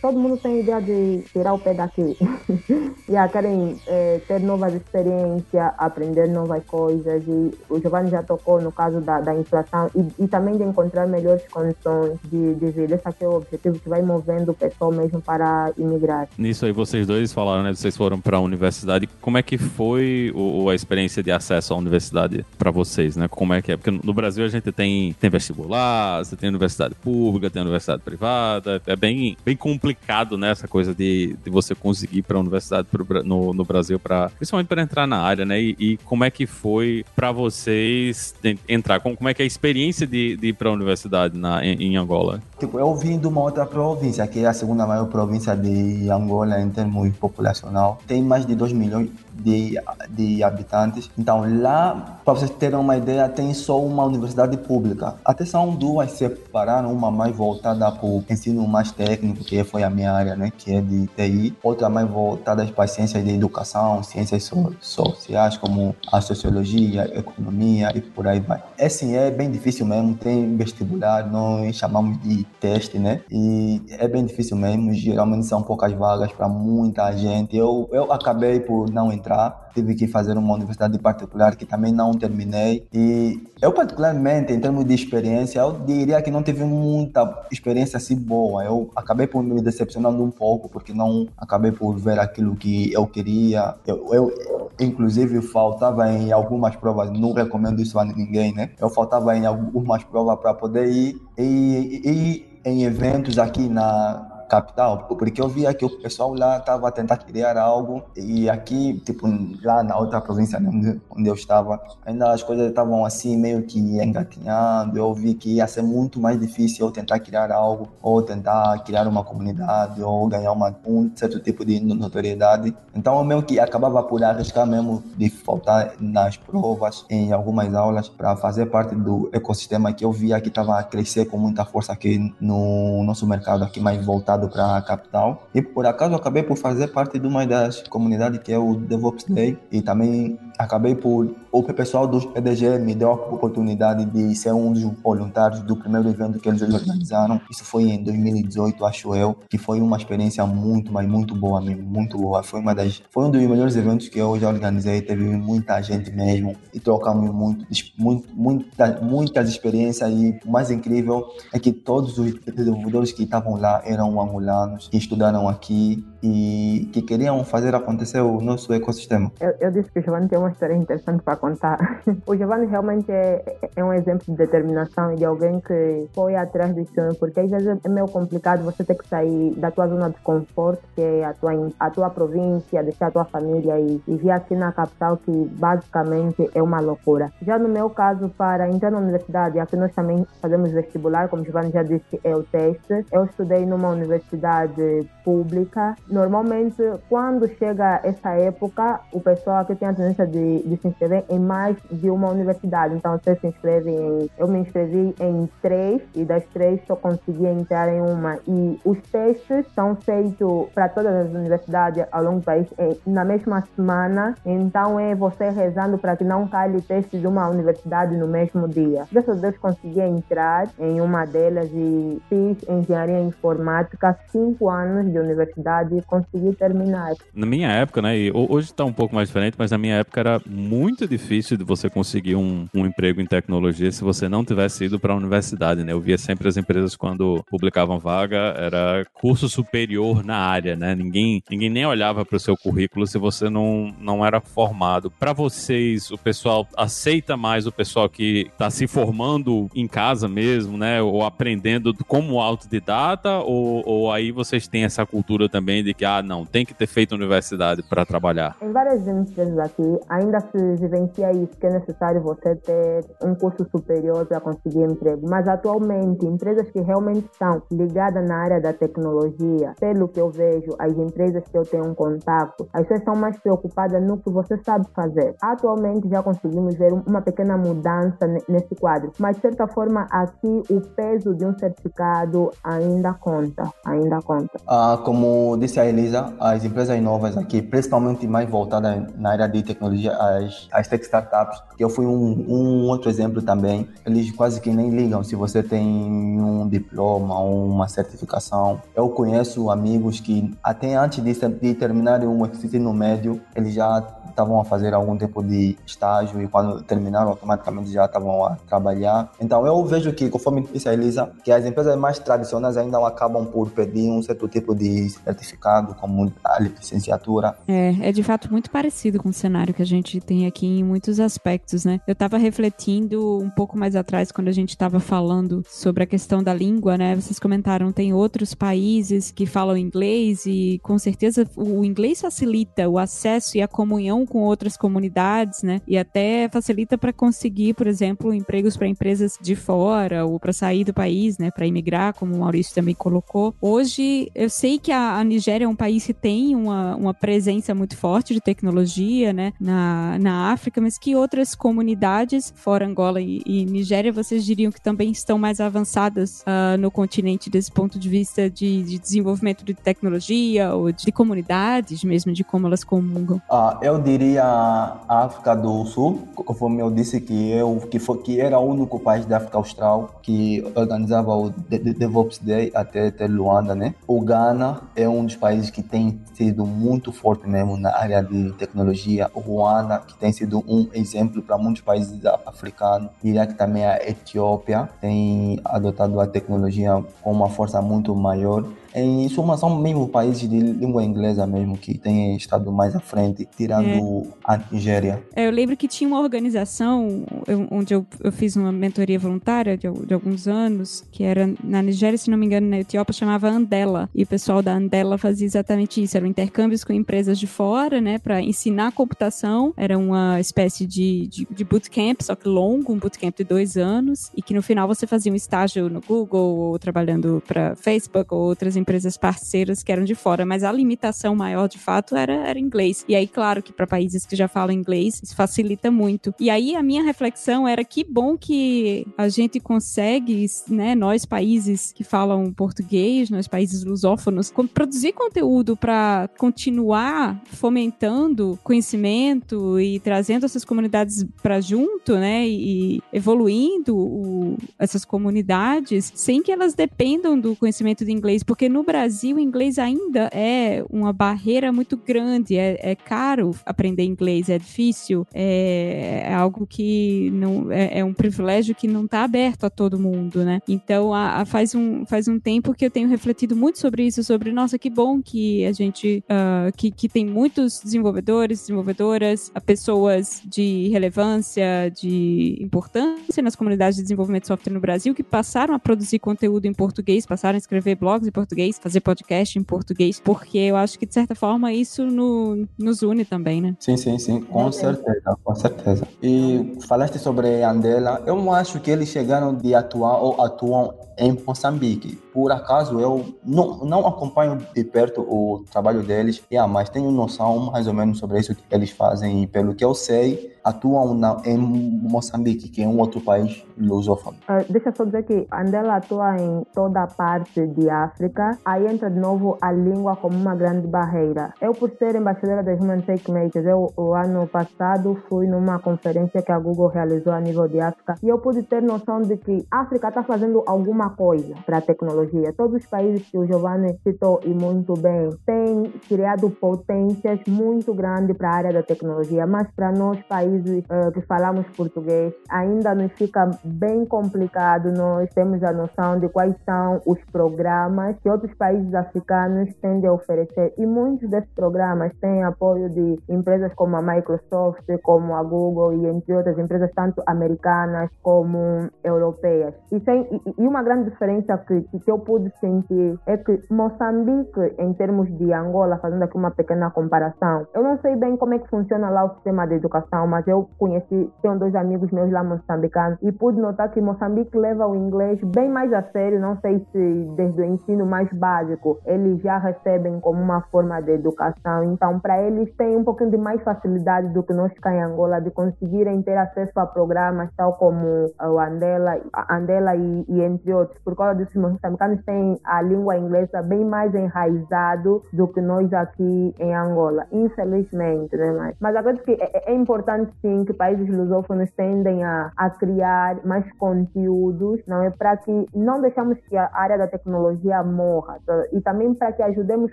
todo 0.00 0.18
mundo 0.18 0.36
tem 0.38 0.56
a 0.56 0.60
ideia 0.60 0.82
de 0.82 1.22
tirar 1.32 1.54
o 1.54 1.58
pé 1.58 1.74
daqui. 1.74 2.16
yeah, 3.08 3.30
querem 3.30 3.78
é, 3.86 4.20
ter 4.26 4.40
novas 4.40 4.74
experiências, 4.74 5.72
aprender 5.78 6.28
novas 6.28 6.64
coisas. 6.64 7.22
E 7.26 7.50
o 7.68 7.80
Giovanni 7.80 8.10
já 8.10 8.22
tocou 8.22 8.60
no 8.60 8.72
caso 8.72 9.00
da, 9.00 9.20
da 9.20 9.34
inflação 9.34 9.83
e, 9.94 10.24
e, 10.24 10.28
também 10.28 10.56
de 10.56 10.64
encontrar 10.64 11.06
melhores 11.06 11.42
condições 11.50 12.18
de, 12.24 12.54
de 12.54 12.70
vida. 12.70 12.94
Esse 12.94 13.08
aqui 13.08 13.24
é 13.24 13.28
o 13.28 13.36
objetivo 13.36 13.78
que 13.78 13.88
vai 13.88 14.02
movendo 14.02 14.50
o 14.50 14.54
pessoal 14.54 14.92
mesmo 14.92 15.20
para 15.20 15.72
imigrar. 15.78 16.28
Nisso 16.38 16.66
aí, 16.66 16.72
vocês 16.72 17.06
dois 17.06 17.32
falaram, 17.32 17.62
né? 17.62 17.74
Vocês 17.74 17.96
foram 17.96 18.20
para 18.20 18.36
a 18.36 18.40
universidade. 18.40 19.08
Como 19.20 19.38
é 19.38 19.42
que 19.42 19.58
foi 19.58 20.32
o, 20.34 20.68
a 20.68 20.74
experiência 20.74 21.22
de 21.22 21.30
acesso 21.30 21.74
à 21.74 21.76
universidade 21.76 22.44
para 22.58 22.70
vocês, 22.70 23.16
né? 23.16 23.28
Como 23.28 23.52
é 23.52 23.60
que 23.60 23.72
é? 23.72 23.76
Porque 23.76 23.90
no 23.90 24.12
Brasil 24.12 24.44
a 24.44 24.48
gente 24.48 24.70
tem, 24.72 25.12
tem 25.14 25.30
vestibular, 25.30 26.24
você 26.24 26.36
tem 26.36 26.48
universidade 26.48 26.94
pública, 26.94 27.50
tem 27.50 27.62
universidade 27.62 28.02
privada. 28.02 28.80
É 28.86 28.96
bem, 28.96 29.36
bem 29.44 29.56
complicado, 29.56 30.38
né? 30.38 30.50
Essa 30.50 30.68
coisa 30.68 30.94
de, 30.94 31.36
de 31.44 31.50
você 31.50 31.74
conseguir 31.74 32.22
para 32.22 32.36
a 32.36 32.40
universidade 32.40 32.88
pro, 32.90 33.06
no, 33.24 33.52
no 33.52 33.64
Brasil, 33.64 33.98
pra, 33.98 34.30
principalmente 34.30 34.68
para 34.68 34.82
entrar 34.82 35.06
na 35.06 35.18
área, 35.18 35.44
né? 35.44 35.60
E, 35.60 35.76
e 35.78 35.96
como 35.98 36.24
é 36.24 36.30
que 36.30 36.46
foi 36.46 37.04
para 37.14 37.32
vocês 37.32 38.34
entrar? 38.68 39.00
Como, 39.00 39.16
como 39.16 39.28
é 39.28 39.34
que 39.34 39.42
é 39.42 39.44
a 39.44 39.46
experiência 39.46 39.63
experiência 39.64 40.06
de, 40.06 40.36
de 40.36 40.48
ir 40.48 40.52
para 40.52 40.68
a 40.68 40.72
universidade 40.72 41.38
na, 41.38 41.64
em, 41.64 41.82
em, 41.82 41.96
Angola? 41.96 42.42
Tipo, 42.58 42.78
eu 42.78 42.94
vim 42.94 43.18
de 43.18 43.26
uma 43.26 43.40
outra 43.40 43.64
província, 43.64 44.26
que 44.26 44.40
é 44.40 44.46
a 44.46 44.52
segunda 44.52 44.86
maior 44.86 45.06
província 45.06 45.56
de 45.56 46.10
Angola 46.10 46.60
em 46.60 46.68
termos 46.68 47.16
populacional. 47.16 47.98
Tem 48.06 48.22
mais 48.22 48.44
de 48.44 48.54
2 48.54 48.72
milhões 48.72 49.08
de, 49.34 49.78
de 50.10 50.42
habitantes. 50.42 51.10
Então, 51.18 51.44
lá, 51.60 52.20
para 52.24 52.34
vocês 52.34 52.50
terem 52.50 52.78
uma 52.78 52.96
ideia, 52.96 53.28
tem 53.28 53.52
só 53.54 53.80
uma 53.80 54.04
universidade 54.04 54.56
pública. 54.56 55.16
Até 55.24 55.44
são 55.44 55.74
duas 55.74 56.12
separaram, 56.12 56.92
uma 56.92 57.10
mais 57.10 57.34
voltada 57.34 57.90
para 57.90 58.06
o 58.06 58.24
ensino 58.28 58.66
mais 58.66 58.90
técnico, 58.92 59.44
que 59.44 59.62
foi 59.64 59.82
a 59.82 59.90
minha 59.90 60.12
área, 60.12 60.36
né, 60.36 60.52
que 60.56 60.74
é 60.74 60.80
de 60.80 61.06
TI, 61.08 61.56
outra 61.62 61.88
mais 61.88 62.08
voltada 62.08 62.64
para 62.66 62.84
as 62.84 62.90
ciências 62.92 63.24
de 63.24 63.30
educação, 63.30 64.02
ciências 64.02 64.44
so 64.44 64.74
sociais, 64.80 65.56
como 65.56 65.94
a 66.12 66.20
sociologia, 66.20 67.02
a 67.02 67.18
economia 67.18 67.92
e 67.94 68.00
por 68.00 68.26
aí 68.26 68.40
vai. 68.40 68.62
É 68.78 68.88
sim, 68.88 69.14
é 69.16 69.30
bem 69.30 69.50
difícil 69.50 69.86
mesmo, 69.86 70.14
tem 70.14 70.56
vestibular, 70.56 71.30
nós 71.30 71.76
chamamos 71.76 72.20
de 72.22 72.44
teste, 72.60 72.98
né, 72.98 73.20
e 73.30 73.82
é 73.90 74.06
bem 74.06 74.24
difícil 74.24 74.56
mesmo, 74.56 74.92
geralmente 74.92 75.46
são 75.46 75.62
poucas 75.62 75.92
vagas 75.92 76.32
para 76.32 76.48
muita 76.48 77.12
gente. 77.12 77.56
Eu, 77.56 77.88
eu 77.92 78.12
acabei 78.12 78.60
por 78.60 78.90
não 78.90 79.12
entrar 79.12 79.23
entrar, 79.24 79.70
tive 79.74 79.94
que 79.94 80.06
fazer 80.06 80.36
uma 80.36 80.54
universidade 80.54 80.98
particular 80.98 81.56
que 81.56 81.64
também 81.64 81.92
não 81.92 82.12
terminei. 82.12 82.86
E 82.92 83.42
eu, 83.60 83.72
particularmente, 83.72 84.52
em 84.52 84.60
termos 84.60 84.84
de 84.84 84.94
experiência, 84.94 85.60
eu 85.60 85.72
diria 85.72 86.20
que 86.20 86.30
não 86.30 86.42
tive 86.42 86.64
muita 86.64 87.46
experiência 87.50 87.96
assim 87.96 88.16
boa. 88.16 88.62
Eu 88.64 88.90
acabei 88.94 89.26
por 89.26 89.42
me 89.42 89.60
decepcionando 89.62 90.22
um 90.22 90.30
pouco, 90.30 90.68
porque 90.68 90.92
não 90.92 91.26
acabei 91.36 91.72
por 91.72 91.94
ver 91.96 92.18
aquilo 92.18 92.54
que 92.54 92.92
eu 92.92 93.06
queria. 93.06 93.74
Eu, 93.86 94.14
eu 94.14 94.70
inclusive, 94.78 95.40
faltava 95.40 96.10
em 96.10 96.32
algumas 96.32 96.76
provas, 96.76 97.10
não 97.10 97.32
recomendo 97.32 97.80
isso 97.80 97.98
a 97.98 98.04
ninguém, 98.04 98.52
né? 98.52 98.70
Eu 98.78 98.90
faltava 98.90 99.36
em 99.36 99.46
algumas 99.46 100.02
provas 100.04 100.38
para 100.38 100.52
poder 100.52 100.88
ir 100.88 101.20
e, 101.38 102.02
e, 102.04 102.10
e 102.10 102.54
em 102.64 102.84
eventos 102.84 103.38
aqui 103.38 103.68
na 103.68 104.33
capital, 104.54 105.06
porque 105.08 105.40
eu 105.40 105.48
via 105.48 105.74
que 105.74 105.84
o 105.84 105.90
pessoal 105.90 106.32
lá 106.34 106.58
estava 106.58 106.88
a 106.88 106.90
tentar 106.90 107.16
criar 107.16 107.56
algo 107.56 108.04
e 108.16 108.48
aqui, 108.48 109.00
tipo, 109.04 109.26
lá 109.62 109.82
na 109.82 109.98
outra 109.98 110.20
província 110.20 110.58
onde, 110.58 111.00
onde 111.10 111.28
eu 111.28 111.34
estava, 111.34 111.80
ainda 112.04 112.32
as 112.32 112.42
coisas 112.42 112.68
estavam 112.68 113.04
assim 113.04 113.36
meio 113.36 113.62
que 113.62 113.78
engatinhando. 113.78 114.96
Eu 114.96 115.12
vi 115.12 115.34
que 115.34 115.54
ia 115.54 115.66
ser 115.66 115.82
muito 115.82 116.20
mais 116.20 116.38
difícil 116.38 116.86
eu 116.86 116.92
tentar 116.92 117.18
criar 117.18 117.50
algo 117.50 117.88
ou 118.00 118.22
tentar 118.22 118.78
criar 118.84 119.08
uma 119.08 119.24
comunidade 119.24 120.02
ou 120.02 120.26
ganhar 120.28 120.52
uma, 120.52 120.74
um 120.86 121.10
certo 121.14 121.40
tipo 121.40 121.64
de 121.64 121.80
notoriedade. 121.80 122.74
Então 122.94 123.18
eu 123.18 123.24
meio 123.24 123.42
que 123.42 123.58
acabava 123.58 124.02
por 124.02 124.22
arriscar 124.22 124.66
mesmo 124.66 125.02
de 125.16 125.28
faltar 125.30 125.94
nas 125.98 126.36
provas, 126.36 127.04
em 127.10 127.32
algumas 127.32 127.74
aulas, 127.74 128.08
para 128.08 128.36
fazer 128.36 128.66
parte 128.66 128.94
do 128.94 129.28
ecossistema 129.32 129.92
que 129.92 130.04
eu 130.04 130.12
via 130.12 130.40
que 130.40 130.48
estava 130.48 130.78
a 130.78 130.82
crescer 130.82 131.24
com 131.26 131.38
muita 131.38 131.64
força 131.64 131.92
aqui 131.92 132.32
no 132.40 133.02
nosso 133.04 133.26
mercado 133.26 133.64
aqui 133.64 133.80
mais 133.80 134.04
voltado 134.04 134.43
voltado 134.44 134.48
para 134.48 134.76
a 134.76 134.82
capital. 134.82 135.48
E 135.54 135.62
por 135.62 135.86
acaso 135.86 136.14
acabei 136.14 136.42
por 136.42 136.56
fazer 136.56 136.88
parte 136.88 137.18
de 137.18 137.26
uma 137.26 137.46
das 137.46 137.82
comunidades 137.88 138.40
que 138.42 138.52
é 138.52 138.58
o 138.58 138.74
DevOps 138.74 139.24
Day 139.28 139.58
e 139.70 139.82
também 139.82 140.38
acabei 140.58 140.94
por 140.94 141.34
o 141.54 141.62
pessoal 141.62 142.06
do 142.06 142.32
EDG 142.34 142.80
me 142.80 142.96
deu 142.96 143.10
a 143.10 143.14
oportunidade 143.14 144.04
de 144.06 144.34
ser 144.34 144.52
um 144.52 144.72
dos 144.72 144.82
voluntários 144.82 145.60
do 145.62 145.76
primeiro 145.76 146.08
evento 146.08 146.40
que 146.40 146.48
eles 146.48 146.62
organizaram. 146.62 147.40
Isso 147.48 147.64
foi 147.64 147.84
em 147.84 148.02
2018, 148.02 148.84
acho 148.84 149.14
eu, 149.14 149.36
que 149.48 149.56
foi 149.56 149.80
uma 149.80 149.96
experiência 149.96 150.44
muito, 150.46 150.92
mas 150.92 151.08
muito 151.08 151.32
boa 151.34 151.60
mesmo, 151.60 151.84
muito 151.84 152.18
boa. 152.18 152.42
Foi 152.42 152.58
uma 152.58 152.74
das, 152.74 153.00
foi 153.08 153.26
um 153.26 153.30
dos 153.30 153.40
melhores 153.40 153.76
eventos 153.76 154.08
que 154.08 154.18
eu 154.18 154.36
já 154.36 154.48
organizei. 154.48 155.00
Teve 155.00 155.24
muita 155.24 155.80
gente 155.80 156.10
mesmo 156.10 156.56
e 156.72 156.80
trocamos 156.80 157.30
muito, 157.32 157.64
muito, 157.96 158.28
muita, 158.34 159.00
muitas 159.00 159.48
experiências 159.48 160.10
e 160.10 160.40
o 160.44 160.50
mais 160.50 160.72
incrível 160.72 161.24
é 161.52 161.58
que 161.60 161.72
todos 161.72 162.18
os 162.18 162.34
desenvolvedores 162.34 163.12
que 163.12 163.22
estavam 163.22 163.54
lá 163.54 163.80
eram 163.84 164.20
angolanos 164.20 164.88
que 164.88 164.96
estudaram 164.96 165.48
aqui 165.48 166.04
e 166.24 166.88
que 166.90 167.02
queriam 167.02 167.44
fazer 167.44 167.74
acontecer 167.74 168.20
o 168.20 168.40
nosso 168.40 168.72
ecossistema. 168.72 169.30
Eu, 169.38 169.54
eu 169.60 169.70
disse 169.70 169.90
que 169.90 169.98
o 169.98 170.02
Giovanni 170.02 170.26
tem 170.26 170.38
uma 170.38 170.50
história 170.50 170.74
interessante 170.74 171.22
para 171.22 171.36
contar. 171.36 172.00
o 172.26 172.34
Giovanni 172.34 172.66
realmente 172.66 173.12
é, 173.12 173.58
é, 173.76 173.84
um 173.84 173.92
exemplo 173.92 174.24
de 174.26 174.34
determinação 174.34 175.12
e 175.12 175.16
de 175.16 175.24
alguém 175.24 175.60
que 175.60 176.08
foi 176.14 176.34
atrás 176.34 176.74
do 176.74 176.82
sonho, 176.94 177.14
porque 177.16 177.40
às 177.40 177.50
vezes 177.50 177.78
é 177.84 177.88
meio 177.90 178.08
complicado 178.08 178.64
você 178.64 178.82
ter 178.82 178.94
que 178.94 179.06
sair 179.06 179.54
da 179.56 179.70
tua 179.70 179.86
zona 179.86 180.08
de 180.08 180.16
conforto, 180.20 180.82
que 180.94 181.02
é 181.02 181.24
a 181.26 181.34
tua, 181.34 181.52
a 181.78 181.90
tua 181.90 182.08
província, 182.08 182.82
deixar 182.82 183.08
a 183.08 183.10
tua 183.10 183.24
família 183.26 183.78
e, 183.78 184.00
e 184.08 184.16
vir 184.16 184.30
aqui 184.30 184.56
na 184.56 184.72
capital, 184.72 185.18
que 185.18 185.30
basicamente 185.30 186.48
é 186.54 186.62
uma 186.62 186.80
loucura. 186.80 187.30
Já 187.42 187.58
no 187.58 187.68
meu 187.68 187.90
caso, 187.90 188.30
para 188.30 188.70
entrar 188.70 188.90
na 188.90 188.98
universidade, 188.98 189.60
aqui 189.60 189.76
nós 189.76 189.94
também 189.94 190.26
fazemos 190.40 190.72
vestibular, 190.72 191.28
como 191.28 191.42
o 191.42 191.44
Giovanni 191.44 191.70
já 191.70 191.82
disse, 191.82 192.18
é 192.24 192.34
o 192.34 192.42
teste. 192.42 193.04
Eu 193.12 193.24
estudei 193.24 193.66
numa 193.66 193.90
universidade 193.90 195.06
pública. 195.22 195.94
Normalmente, 196.14 196.82
quando 197.08 197.48
chega 197.58 198.00
essa 198.04 198.30
época, 198.30 199.00
o 199.12 199.20
pessoal 199.20 199.58
aqui 199.58 199.74
tem 199.74 199.88
a 199.88 199.94
tendência 199.94 200.26
de 200.26 200.44
de, 200.64 200.76
se 200.76 200.88
inscrever 200.88 201.24
em 201.28 201.38
mais 201.38 201.76
de 201.90 202.10
uma 202.10 202.30
universidade. 202.30 202.94
Então 202.94 203.18
você 203.18 203.36
se 203.36 203.46
inscreve 203.46 203.90
em. 203.90 204.30
Eu 204.38 204.48
me 204.48 204.58
inscrevi 204.58 205.14
em 205.20 205.48
três 205.62 206.02
e 206.14 206.24
das 206.24 206.44
três 206.52 206.80
só 206.86 206.96
consegui 206.96 207.46
entrar 207.46 207.88
em 207.88 208.00
uma. 208.00 208.38
E 208.46 208.78
os 208.84 208.98
testes 209.10 209.66
são 209.74 209.96
feitos 209.96 210.68
para 210.74 210.88
todas 210.88 211.26
as 211.26 211.32
universidades 211.32 212.04
ao 212.10 212.22
longo 212.22 212.40
do 212.40 212.44
país 212.44 212.66
na 213.06 213.24
mesma 213.24 213.62
semana. 213.74 214.34
Então 214.44 214.98
é 214.98 215.14
você 215.14 215.50
rezando 215.50 215.98
para 215.98 216.16
que 216.16 216.24
não 216.24 216.46
caia 216.48 216.74
teste 216.86 217.18
de 217.18 217.26
uma 217.26 217.48
universidade 217.48 218.16
no 218.16 218.26
mesmo 218.26 218.68
dia. 218.68 219.04
Graças 219.12 219.38
a 219.38 219.40
Deus 219.40 219.56
consegui 219.58 220.00
entrar 220.00 220.68
em 220.78 221.00
uma 221.00 221.24
delas 221.24 221.70
e 221.72 222.20
fiz 222.28 222.58
engenharia 222.68 223.20
informática, 223.20 224.18
cinco 224.30 224.68
anos 224.68 225.10
de 225.10 225.18
universidade 225.18 225.93
e 225.98 226.02
consegui 226.02 226.54
terminar. 226.54 227.14
Na 227.34 227.46
minha 227.46 227.70
época, 227.70 228.02
né? 228.02 228.16
E 228.16 228.32
hoje 228.32 228.68
está 228.68 228.84
um 228.84 228.92
pouco 228.92 229.14
mais 229.14 229.28
diferente, 229.28 229.54
mas 229.58 229.70
na 229.70 229.78
minha 229.78 229.96
época 229.96 230.20
era 230.20 230.40
muito 230.46 231.06
difícil 231.06 231.56
de 231.56 231.64
você 231.64 231.88
conseguir 231.88 232.36
um, 232.36 232.66
um 232.74 232.86
emprego 232.86 233.20
em 233.20 233.26
tecnologia 233.26 233.90
se 233.90 234.02
você 234.02 234.28
não 234.28 234.44
tivesse 234.44 234.84
ido 234.84 234.98
para 234.98 235.12
a 235.12 235.16
universidade, 235.16 235.84
né? 235.84 235.92
Eu 235.92 236.00
via 236.00 236.18
sempre 236.18 236.48
as 236.48 236.56
empresas 236.56 236.96
quando 236.96 237.44
publicavam 237.48 237.98
vaga, 237.98 238.54
era 238.56 239.04
curso 239.14 239.48
superior 239.48 240.24
na 240.24 240.36
área, 240.36 240.76
né? 240.76 240.94
Ninguém, 240.94 241.42
ninguém 241.50 241.70
nem 241.70 241.86
olhava 241.86 242.24
para 242.24 242.36
o 242.36 242.40
seu 242.40 242.56
currículo 242.56 243.06
se 243.06 243.18
você 243.18 243.48
não, 243.48 243.94
não 244.00 244.24
era 244.24 244.40
formado. 244.40 245.10
Para 245.10 245.32
vocês, 245.32 246.10
o 246.10 246.18
pessoal 246.18 246.66
aceita 246.76 247.36
mais 247.36 247.66
o 247.66 247.72
pessoal 247.72 248.08
que 248.08 248.48
está 248.52 248.70
se 248.70 248.86
formando 248.86 249.68
em 249.74 249.86
casa 249.86 250.28
mesmo, 250.28 250.76
né? 250.76 251.00
Ou 251.02 251.22
aprendendo 251.22 251.94
como 252.06 252.40
autodidata, 252.40 253.38
ou, 253.38 253.82
ou 253.86 254.12
aí 254.12 254.30
vocês 254.32 254.66
têm 254.66 254.84
essa 254.84 255.04
cultura 255.04 255.48
também 255.48 255.83
de 255.84 255.94
que, 255.94 256.04
ah, 256.04 256.22
não, 256.22 256.44
tem 256.44 256.64
que 256.64 256.74
ter 256.74 256.86
feito 256.86 257.14
universidade 257.14 257.82
para 257.82 258.04
trabalhar? 258.04 258.56
Em 258.62 258.72
várias 258.72 259.06
empresas 259.06 259.58
aqui, 259.58 259.98
ainda 260.08 260.40
se 260.40 260.76
vivencia 260.76 261.30
isso, 261.32 261.56
que 261.58 261.66
é 261.66 261.70
necessário 261.70 262.20
você 262.22 262.56
ter 262.56 263.04
um 263.22 263.34
curso 263.34 263.66
superior 263.70 264.26
para 264.26 264.40
conseguir 264.40 264.82
emprego. 264.82 265.28
Mas 265.28 265.46
atualmente, 265.46 266.26
empresas 266.26 266.70
que 266.70 266.80
realmente 266.80 267.28
estão 267.32 267.62
ligadas 267.70 268.26
na 268.26 268.36
área 268.36 268.60
da 268.60 268.72
tecnologia, 268.72 269.74
pelo 269.78 270.08
que 270.08 270.20
eu 270.20 270.30
vejo, 270.30 270.70
as 270.78 270.92
empresas 270.96 271.44
que 271.50 271.56
eu 271.56 271.62
tenho 271.62 271.86
um 271.86 271.94
contato, 271.94 272.68
as 272.72 272.82
pessoas 272.82 273.00
estão 273.00 273.16
mais 273.16 273.38
preocupadas 273.38 274.02
no 274.02 274.18
que 274.18 274.30
você 274.30 274.58
sabe 274.64 274.86
fazer. 274.94 275.34
Atualmente 275.42 276.08
já 276.08 276.22
conseguimos 276.22 276.74
ver 276.74 276.92
uma 276.92 277.20
pequena 277.20 277.56
mudança 277.56 278.26
nesse 278.48 278.74
quadro, 278.74 279.12
mas 279.18 279.36
de 279.36 279.42
certa 279.42 279.66
forma 279.66 280.06
aqui 280.10 280.62
o 280.70 280.80
peso 280.80 281.34
de 281.34 281.44
um 281.44 281.56
certificado 281.58 282.50
ainda 282.62 283.12
conta, 283.14 283.70
ainda 283.84 284.20
conta. 284.20 284.58
Ah, 284.66 284.98
como 285.04 285.56
disse 285.56 285.73
a 285.80 285.86
Elisa, 285.86 286.32
as 286.38 286.64
empresas 286.64 287.00
novas 287.02 287.36
aqui, 287.36 287.62
principalmente 287.62 288.26
mais 288.26 288.48
voltadas 288.48 289.04
na 289.16 289.30
área 289.30 289.48
de 289.48 289.62
tecnologia, 289.62 290.12
as, 290.12 290.68
as 290.72 290.88
tech 290.88 291.04
startups, 291.04 291.62
que 291.76 291.84
eu 291.84 291.90
fui 291.90 292.06
um, 292.06 292.44
um 292.48 292.86
outro 292.88 293.10
exemplo 293.10 293.42
também, 293.42 293.88
eles 294.04 294.30
quase 294.30 294.60
que 294.60 294.70
nem 294.70 294.90
ligam 294.90 295.22
se 295.22 295.34
você 295.34 295.62
tem 295.62 295.86
um 295.86 296.68
diploma 296.68 297.38
uma 297.40 297.88
certificação. 297.88 298.80
Eu 298.94 299.08
conheço 299.08 299.70
amigos 299.70 300.20
que 300.20 300.54
até 300.62 300.94
antes 300.94 301.22
de, 301.22 301.32
de 301.32 301.74
terminarem 301.74 302.28
um 302.28 302.44
ensino 302.46 302.92
médio, 302.92 303.40
eles 303.54 303.74
já 303.74 304.00
estavam 304.34 304.60
a 304.60 304.64
fazer 304.64 304.92
algum 304.92 305.16
tipo 305.16 305.42
de 305.42 305.76
estágio 305.86 306.42
e 306.42 306.48
quando 306.48 306.82
terminaram 306.82 307.30
automaticamente 307.30 307.90
já 307.90 308.04
estavam 308.04 308.44
a 308.44 308.56
trabalhar. 308.68 309.30
Então 309.40 309.64
eu 309.66 309.84
vejo 309.84 310.12
que, 310.12 310.28
conforme 310.28 310.66
disse 310.72 310.88
a 310.88 310.92
Elisa, 310.92 311.30
que 311.42 311.52
as 311.52 311.64
empresas 311.64 311.96
mais 311.96 312.18
tradicionais 312.18 312.76
ainda 312.76 313.04
acabam 313.06 313.46
por 313.46 313.70
pedir 313.70 314.10
um 314.10 314.22
certo 314.22 314.48
tipo 314.48 314.74
de 314.74 315.08
certificado, 315.10 315.94
como 315.94 316.32
a 316.44 316.60
licenciatura. 316.60 317.56
É, 317.68 318.08
é 318.08 318.12
de 318.12 318.22
fato 318.22 318.50
muito 318.50 318.70
parecido 318.70 319.22
com 319.22 319.28
o 319.28 319.32
cenário 319.32 319.72
que 319.72 319.82
a 319.82 319.86
gente 319.86 320.20
tem 320.20 320.46
aqui 320.46 320.66
em 320.66 320.84
muitos 320.84 321.20
aspectos, 321.20 321.84
né? 321.84 322.00
Eu 322.06 322.12
estava 322.12 322.36
refletindo 322.36 323.38
um 323.38 323.50
pouco 323.50 323.78
mais 323.78 323.94
atrás 323.94 324.32
quando 324.32 324.48
a 324.48 324.52
gente 324.52 324.70
estava 324.70 324.98
falando 324.98 325.62
sobre 325.68 326.02
a 326.02 326.06
questão 326.06 326.42
da 326.42 326.52
língua, 326.52 326.98
né? 326.98 327.14
Vocês 327.14 327.38
comentaram, 327.38 327.92
tem 327.92 328.12
outros 328.12 328.54
países 328.54 329.30
que 329.30 329.46
falam 329.46 329.76
inglês 329.76 330.44
e 330.46 330.80
com 330.82 330.98
certeza 330.98 331.46
o 331.56 331.84
inglês 331.84 332.20
facilita 332.20 332.88
o 332.88 332.98
acesso 332.98 333.56
e 333.56 333.62
a 333.62 333.68
comunhão 333.68 334.23
com 334.26 334.40
outras 334.40 334.76
comunidades, 334.76 335.62
né? 335.62 335.80
E 335.86 335.96
até 335.96 336.48
facilita 336.48 336.98
para 336.98 337.12
conseguir, 337.12 337.74
por 337.74 337.86
exemplo, 337.86 338.32
empregos 338.32 338.76
para 338.76 338.88
empresas 338.88 339.38
de 339.40 339.54
fora 339.54 340.24
ou 340.24 340.38
para 340.38 340.52
sair 340.52 340.84
do 340.84 340.92
país, 340.92 341.38
né? 341.38 341.50
Para 341.50 341.66
imigrar, 341.66 342.14
como 342.14 342.34
o 342.34 342.40
Maurício 342.40 342.74
também 342.74 342.94
colocou. 342.94 343.54
Hoje, 343.60 344.30
eu 344.34 344.50
sei 344.50 344.78
que 344.78 344.92
a, 344.92 345.16
a 345.18 345.24
Nigéria 345.24 345.64
é 345.64 345.68
um 345.68 345.76
país 345.76 346.04
que 346.04 346.14
tem 346.14 346.54
uma, 346.54 346.96
uma 346.96 347.14
presença 347.14 347.74
muito 347.74 347.96
forte 347.96 348.34
de 348.34 348.40
tecnologia, 348.40 349.32
né? 349.32 349.52
Na, 349.60 350.18
na 350.18 350.52
África, 350.52 350.80
mas 350.80 350.98
que 350.98 351.14
outras 351.14 351.54
comunidades, 351.54 352.52
fora 352.56 352.86
Angola 352.86 353.20
e, 353.20 353.42
e 353.46 353.64
Nigéria, 353.64 354.12
vocês 354.12 354.44
diriam 354.44 354.72
que 354.72 354.80
também 354.80 355.10
estão 355.10 355.38
mais 355.38 355.60
avançadas 355.60 356.42
uh, 356.42 356.76
no 356.78 356.90
continente 356.90 357.48
desse 357.48 357.70
ponto 357.70 357.98
de 357.98 358.08
vista 358.08 358.50
de, 358.50 358.82
de 358.82 358.98
desenvolvimento 358.98 359.64
de 359.64 359.74
tecnologia 359.74 360.74
ou 360.74 360.90
de, 360.90 361.04
de 361.04 361.12
comunidades 361.12 362.02
mesmo, 362.04 362.32
de 362.32 362.42
como 362.42 362.66
elas 362.66 362.82
comungam? 362.82 363.40
Ah, 363.50 363.78
eu 363.82 364.00
diria 364.00 364.13
diria 364.18 364.44
a 364.44 365.24
África 365.24 365.56
do 365.56 365.84
Sul, 365.86 366.28
conforme 366.34 366.80
eu 366.80 366.90
disse 366.90 367.20
que 367.20 367.50
eu 367.50 367.80
que, 367.90 367.98
foi, 367.98 368.18
que 368.18 368.40
era 368.40 368.58
o 368.58 368.64
único 368.64 369.00
país 369.00 369.26
da 369.26 369.38
África 369.38 369.58
Austral 369.58 370.20
que 370.22 370.64
organizava 370.74 371.34
o 371.34 371.50
DevOps 371.50 372.38
Day 372.38 372.70
até 372.74 373.10
ter 373.10 373.28
Luanda, 373.28 373.74
né? 373.74 373.94
O 374.06 374.20
Ghana 374.20 374.82
é 374.94 375.08
um 375.08 375.24
dos 375.24 375.34
países 375.34 375.70
que 375.70 375.82
tem 375.82 376.20
sido 376.32 376.64
muito 376.64 377.12
forte 377.12 377.48
mesmo 377.48 377.76
na 377.76 377.90
área 377.96 378.22
de 378.22 378.52
tecnologia. 378.52 379.30
O 379.34 379.40
Ruanda, 379.40 379.98
que 379.98 380.14
tem 380.14 380.32
sido 380.32 380.64
um 380.68 380.88
exemplo 380.92 381.42
para 381.42 381.58
muitos 381.58 381.82
países 381.82 382.24
africanos. 382.46 383.10
Diria 383.22 383.46
que 383.46 383.54
também 383.54 383.84
a 383.84 383.96
Etiópia 383.96 384.88
tem 385.00 385.58
adotado 385.64 386.20
a 386.20 386.26
tecnologia 386.26 387.04
com 387.20 387.32
uma 387.32 387.48
força 387.48 387.82
muito 387.82 388.14
maior. 388.14 388.64
Em 388.94 389.28
suma, 389.28 389.56
são 389.56 389.76
mesmo 389.80 390.08
países 390.08 390.48
de 390.48 390.56
língua 390.56 391.02
inglesa 391.02 391.44
mesmo 391.48 391.76
que 391.76 391.98
têm 391.98 392.36
estado 392.36 392.70
mais 392.70 392.94
à 392.94 393.00
frente, 393.00 393.48
tirando 393.56 393.88
é. 393.88 394.26
a 394.44 394.60
Nigéria. 394.70 395.20
É, 395.34 395.48
eu 395.48 395.50
lembro 395.50 395.76
que 395.76 395.88
tinha 395.88 396.06
uma 396.06 396.20
organização 396.20 397.24
onde 397.72 397.92
eu, 397.92 398.06
eu 398.20 398.30
fiz 398.30 398.54
uma 398.54 398.70
mentoria 398.70 399.18
voluntária 399.18 399.76
de, 399.76 399.90
de, 399.90 400.14
alguns 400.14 400.46
anos, 400.46 401.04
que 401.10 401.24
era 401.24 401.52
na 401.62 401.82
Nigéria, 401.82 402.16
se 402.16 402.30
não 402.30 402.38
me 402.38 402.46
engano, 402.46 402.68
na 402.68 402.78
Etiópia, 402.78 403.12
chamava 403.12 403.48
Andela. 403.48 404.08
E 404.14 404.22
o 404.22 404.26
pessoal 404.26 404.62
da 404.62 404.72
Andela 404.76 405.18
fazia 405.18 405.46
exatamente 405.46 406.00
isso. 406.00 406.16
Eram 406.16 406.28
intercâmbios 406.28 406.84
com 406.84 406.92
empresas 406.92 407.36
de 407.36 407.48
fora, 407.48 408.00
né, 408.00 408.18
para 408.18 408.40
ensinar 408.40 408.92
computação. 408.92 409.74
Era 409.76 409.98
uma 409.98 410.38
espécie 410.38 410.86
de, 410.86 411.26
de, 411.26 411.48
de 411.50 411.64
bootcamp, 411.64 412.20
só 412.22 412.36
que 412.36 412.48
longo, 412.48 412.92
um 412.92 412.98
bootcamp 412.98 413.36
de 413.36 413.44
dois 413.44 413.76
anos, 413.76 414.30
e 414.36 414.40
que 414.40 414.54
no 414.54 414.62
final 414.62 414.86
você 414.86 415.04
fazia 415.04 415.32
um 415.32 415.36
estágio 415.36 415.88
no 415.88 416.00
Google, 416.00 416.56
ou 416.58 416.78
trabalhando 416.78 417.42
para 417.44 417.74
Facebook, 417.74 418.32
ou 418.32 418.40
outras 418.40 418.76
empresas 418.76 418.83
empresas 418.84 419.16
parceiras 419.16 419.82
que 419.82 419.90
eram 419.90 420.04
de 420.04 420.14
fora, 420.14 420.44
mas 420.44 420.62
a 420.62 420.70
limitação 420.70 421.34
maior, 421.34 421.66
de 421.68 421.78
fato, 421.78 422.14
era, 422.14 422.34
era 422.34 422.58
inglês. 422.58 423.04
E 423.08 423.16
aí, 423.16 423.26
claro 423.26 423.62
que 423.62 423.72
para 423.72 423.86
países 423.86 424.26
que 424.26 424.36
já 424.36 424.46
falam 424.46 424.74
inglês, 424.74 425.20
isso 425.22 425.34
facilita 425.34 425.90
muito. 425.90 426.34
E 426.38 426.50
aí, 426.50 426.76
a 426.76 426.82
minha 426.82 427.02
reflexão 427.02 427.66
era 427.66 427.82
que 427.82 428.04
bom 428.04 428.36
que 428.36 429.06
a 429.16 429.28
gente 429.28 429.58
consegue, 429.58 430.44
né, 430.68 430.94
nós 430.94 431.24
países 431.24 431.92
que 431.92 432.04
falam 432.04 432.52
português, 432.52 433.30
nós 433.30 433.48
países 433.48 433.84
lusófonos, 433.84 434.52
produzir 434.74 435.12
conteúdo 435.12 435.76
para 435.76 436.28
continuar 436.36 437.40
fomentando 437.46 438.58
conhecimento 438.62 439.80
e 439.80 439.98
trazendo 440.00 440.44
essas 440.44 440.64
comunidades 440.64 441.24
para 441.42 441.60
junto, 441.60 442.16
né, 442.16 442.46
e 442.46 443.02
evoluindo 443.12 443.96
o, 443.96 444.56
essas 444.78 445.04
comunidades 445.04 446.12
sem 446.14 446.42
que 446.42 446.52
elas 446.52 446.74
dependam 446.74 447.38
do 447.38 447.56
conhecimento 447.56 448.04
de 448.04 448.12
inglês, 448.12 448.42
porque 448.42 448.68
no 448.74 448.82
Brasil, 448.82 449.36
o 449.36 449.38
inglês 449.38 449.78
ainda 449.78 450.28
é 450.32 450.84
uma 450.90 451.12
barreira 451.12 451.72
muito 451.72 451.96
grande. 451.96 452.56
É, 452.56 452.76
é 452.82 452.96
caro 452.96 453.54
aprender 453.64 454.02
inglês, 454.02 454.48
é 454.48 454.58
difícil, 454.58 455.24
é, 455.32 456.24
é 456.24 456.34
algo 456.34 456.66
que 456.66 457.30
não 457.30 457.70
é, 457.70 458.00
é, 458.00 458.04
um 458.04 458.12
privilégio 458.12 458.74
que 458.74 458.88
não 458.88 459.04
está 459.04 459.22
aberto 459.22 459.62
a 459.62 459.70
todo 459.70 459.96
mundo, 459.96 460.44
né? 460.44 460.60
Então, 460.66 461.14
a, 461.14 461.42
a, 461.42 461.44
faz, 461.44 461.72
um, 461.72 462.04
faz 462.04 462.26
um 462.26 462.40
tempo 462.40 462.74
que 462.74 462.84
eu 462.84 462.90
tenho 462.90 463.08
refletido 463.08 463.54
muito 463.54 463.78
sobre 463.78 464.08
isso, 464.08 464.24
sobre, 464.24 464.50
nossa, 464.50 464.76
que 464.76 464.90
bom 464.90 465.22
que 465.22 465.64
a 465.64 465.70
gente, 465.72 466.24
uh, 466.24 466.76
que, 466.76 466.90
que 466.90 467.08
tem 467.08 467.24
muitos 467.24 467.80
desenvolvedores, 467.80 468.58
desenvolvedoras, 468.58 469.52
pessoas 469.64 470.42
de 470.44 470.88
relevância, 470.88 471.92
de 471.94 472.58
importância 472.60 473.40
nas 473.40 473.54
comunidades 473.54 473.98
de 473.98 474.02
desenvolvimento 474.02 474.42
de 474.42 474.48
software 474.48 474.72
no 474.72 474.80
Brasil, 474.80 475.14
que 475.14 475.22
passaram 475.22 475.76
a 475.76 475.78
produzir 475.78 476.18
conteúdo 476.18 476.66
em 476.66 476.72
português, 476.72 477.24
passaram 477.24 477.54
a 477.54 477.58
escrever 477.58 477.94
blogs 477.94 478.26
em 478.26 478.32
português, 478.32 478.63
português, 478.64 478.78
fazer 478.78 479.00
podcast 479.00 479.58
em 479.58 479.62
português, 479.62 480.20
porque 480.20 480.58
eu 480.58 480.76
acho 480.76 480.98
que, 480.98 481.06
de 481.06 481.14
certa 481.14 481.34
forma, 481.34 481.72
isso 481.72 482.04
no, 482.06 482.66
nos 482.78 483.02
une 483.02 483.24
também, 483.24 483.60
né? 483.60 483.76
Sim, 483.78 483.96
sim, 483.96 484.18
sim, 484.18 484.40
com 484.40 484.70
certeza, 484.72 485.36
com 485.42 485.54
certeza. 485.54 486.08
E 486.22 486.76
falaste 486.86 487.18
sobre 487.18 487.62
Andela, 487.62 488.22
eu 488.26 488.52
acho 488.52 488.80
que 488.80 488.90
eles 488.90 489.08
chegaram 489.08 489.54
de 489.54 489.74
atuar 489.74 490.22
ou 490.22 490.40
atuam 490.40 490.94
em 491.18 491.32
Moçambique. 491.46 492.18
Por 492.34 492.50
acaso 492.50 492.98
eu 492.98 493.24
não, 493.44 493.84
não 493.84 494.04
acompanho 494.08 494.58
de 494.74 494.82
perto 494.82 495.20
o 495.20 495.64
trabalho 495.70 496.02
deles, 496.02 496.42
yeah, 496.50 496.70
mas 496.70 496.90
tenho 496.90 497.08
noção 497.12 497.70
mais 497.70 497.86
ou 497.86 497.94
menos 497.94 498.18
sobre 498.18 498.40
isso 498.40 498.52
que 498.56 498.62
eles 498.72 498.90
fazem 498.90 499.44
e 499.44 499.46
pelo 499.46 499.72
que 499.72 499.84
eu 499.84 499.94
sei, 499.94 500.52
atuam 500.64 501.14
na, 501.14 501.40
em 501.44 501.58
Moçambique, 501.58 502.70
que 502.70 502.82
é 502.82 502.88
um 502.88 502.98
outro 502.98 503.20
país 503.20 503.62
lusófono. 503.78 504.38
Uh, 504.48 504.72
deixa 504.72 504.92
só 504.96 505.04
dizer 505.04 505.24
que 505.24 505.46
Andela 505.52 505.96
atua 505.96 506.36
em 506.38 506.64
toda 506.74 507.02
a 507.02 507.06
parte 507.06 507.66
de 507.66 507.90
África, 507.90 508.58
aí 508.64 508.86
entra 508.86 509.10
de 509.10 509.20
novo 509.20 509.58
a 509.60 509.70
língua 509.70 510.16
como 510.16 510.36
uma 510.36 510.54
grande 510.54 510.86
barreira. 510.86 511.52
Eu, 511.60 511.72
por 511.72 511.90
ser 511.90 512.16
embaixadora 512.16 512.62
das 512.62 512.80
Human 512.80 513.02
Tech 513.02 513.30
Makers, 513.30 513.66
eu, 513.66 513.92
o 513.96 514.14
ano 514.14 514.46
passado 514.48 515.22
fui 515.28 515.46
numa 515.46 515.78
conferência 515.78 516.42
que 516.42 516.50
a 516.50 516.58
Google 516.58 516.88
realizou 516.88 517.32
a 517.32 517.40
nível 517.40 517.68
de 517.68 517.80
África 517.80 518.14
e 518.22 518.28
eu 518.28 518.38
pude 518.38 518.62
ter 518.62 518.82
noção 518.82 519.20
de 519.20 519.36
que 519.36 519.66
a 519.70 519.80
África 519.80 520.08
está 520.08 520.22
fazendo 520.22 520.64
alguma 520.66 521.10
coisa 521.10 521.54
para 521.66 521.78
a 521.78 521.80
tecnologia. 521.82 522.23
Todos 522.52 522.82
os 522.82 522.86
países 522.86 523.28
que 523.28 523.38
o 523.38 523.46
Giovanni 523.46 523.98
citou 524.02 524.40
e 524.44 524.48
muito 524.48 524.94
bem 524.94 525.30
têm 525.44 525.92
criado 526.08 526.50
potências 526.50 527.40
muito 527.46 527.92
grandes 527.94 528.36
para 528.36 528.50
a 528.50 528.54
área 528.54 528.72
da 528.72 528.82
tecnologia, 528.82 529.46
mas 529.46 529.70
para 529.72 529.92
nós 529.92 530.22
países 530.24 530.84
uh, 530.84 531.12
que 531.12 531.20
falamos 531.22 531.66
português, 531.76 532.32
ainda 532.48 532.94
nos 532.94 533.12
fica 533.12 533.50
bem 533.64 534.04
complicado 534.04 534.92
nós 534.96 535.28
temos 535.34 535.62
a 535.62 535.72
noção 535.72 536.18
de 536.18 536.28
quais 536.28 536.54
são 536.64 537.00
os 537.06 537.18
programas 537.32 538.16
que 538.20 538.28
outros 538.28 538.52
países 538.54 538.94
africanos 538.94 539.74
tendem 539.76 540.08
a 540.08 540.12
oferecer. 540.12 540.72
E 540.78 540.86
muitos 540.86 541.28
desses 541.28 541.50
programas 541.54 542.12
têm 542.20 542.42
apoio 542.44 542.88
de 542.90 543.18
empresas 543.28 543.72
como 543.74 543.96
a 543.96 544.02
Microsoft, 544.02 544.84
como 545.02 545.34
a 545.34 545.42
Google 545.42 545.92
e 545.94 546.06
entre 546.06 546.34
outras 546.34 546.58
empresas, 546.58 546.90
tanto 546.94 547.22
americanas 547.26 548.10
como 548.22 548.88
europeias. 549.02 549.74
E, 549.92 550.00
sem, 550.00 550.22
e, 550.30 550.62
e 550.62 550.66
uma 550.66 550.82
grande 550.82 551.10
diferença 551.10 551.56
que, 551.58 551.82
que 551.82 552.10
pude 552.18 552.50
sentir 552.58 553.18
é 553.26 553.36
que 553.36 553.60
Moçambique, 553.70 554.74
em 554.78 554.92
termos 554.94 555.28
de 555.38 555.52
Angola, 555.52 555.98
fazendo 555.98 556.22
aqui 556.22 556.36
uma 556.36 556.50
pequena 556.50 556.90
comparação, 556.90 557.66
eu 557.74 557.82
não 557.82 557.98
sei 557.98 558.16
bem 558.16 558.36
como 558.36 558.54
é 558.54 558.58
que 558.58 558.68
funciona 558.68 559.10
lá 559.10 559.24
o 559.24 559.34
sistema 559.34 559.66
de 559.66 559.74
educação, 559.74 560.26
mas 560.26 560.46
eu 560.46 560.68
conheci, 560.78 561.30
tenho 561.42 561.58
dois 561.58 561.74
amigos 561.74 562.10
meus 562.10 562.30
lá 562.30 562.42
moçambicanos 562.42 563.18
e 563.22 563.32
pude 563.32 563.60
notar 563.60 563.90
que 563.90 564.00
Moçambique 564.00 564.56
leva 564.56 564.86
o 564.86 564.94
inglês 564.94 565.40
bem 565.44 565.68
mais 565.68 565.92
a 565.92 566.02
sério, 566.02 566.40
não 566.40 566.56
sei 566.60 566.84
se 566.92 567.32
desde 567.36 567.60
o 567.60 567.64
ensino 567.64 568.06
mais 568.06 568.30
básico 568.32 568.98
eles 569.06 569.40
já 569.40 569.58
recebem 569.58 570.20
como 570.20 570.40
uma 570.40 570.60
forma 570.70 571.00
de 571.00 571.12
educação, 571.12 571.84
então 571.84 572.20
para 572.20 572.42
eles 572.42 572.74
tem 572.76 572.96
um 572.96 573.04
pouquinho 573.04 573.30
de 573.30 573.36
mais 573.36 573.62
facilidade 573.62 574.28
do 574.28 574.42
que 574.42 574.52
nós 574.52 574.72
cá 574.80 574.94
em 574.94 575.02
Angola 575.02 575.40
de 575.40 575.50
conseguirem 575.50 576.22
ter 576.22 576.36
acesso 576.36 576.78
a 576.78 576.86
programas 576.86 577.50
tal 577.56 577.74
como 577.74 578.26
o 578.40 578.58
Andela, 578.58 579.20
Andela 579.50 579.96
e, 579.96 580.24
e 580.28 580.42
entre 580.42 580.72
outros. 580.72 580.98
Por 581.02 581.16
causa 581.16 581.34
disso, 581.34 581.50
os 581.58 581.72
moçambicanos 581.72 582.03
têm 582.24 582.58
a 582.64 582.82
língua 582.82 583.16
inglesa 583.16 583.62
bem 583.62 583.84
mais 583.84 584.14
enraizado 584.14 585.22
do 585.32 585.48
que 585.48 585.60
nós 585.60 585.92
aqui 585.92 586.54
em 586.58 586.74
Angola, 586.74 587.26
infelizmente, 587.32 588.36
né? 588.36 588.52
Mas, 588.52 588.76
mas 588.80 588.96
acredito 588.96 589.24
que 589.24 589.32
é, 589.32 589.72
é 589.72 589.74
importante 589.74 590.32
sim 590.40 590.64
que 590.64 590.72
países 590.72 591.08
lusófonos 591.08 591.70
tendem 591.72 592.24
a, 592.24 592.50
a 592.56 592.70
criar 592.70 593.44
mais 593.44 593.64
conteúdos, 593.78 594.80
não 594.86 595.02
é? 595.02 595.10
Para 595.10 595.36
que 595.36 595.66
não 595.74 596.00
deixamos 596.00 596.38
que 596.48 596.56
a 596.56 596.70
área 596.72 596.98
da 596.98 597.06
tecnologia 597.06 597.82
morra 597.82 598.38
tá? 598.46 598.64
e 598.72 598.80
também 598.80 599.14
para 599.14 599.32
que 599.32 599.42
ajudemos 599.42 599.92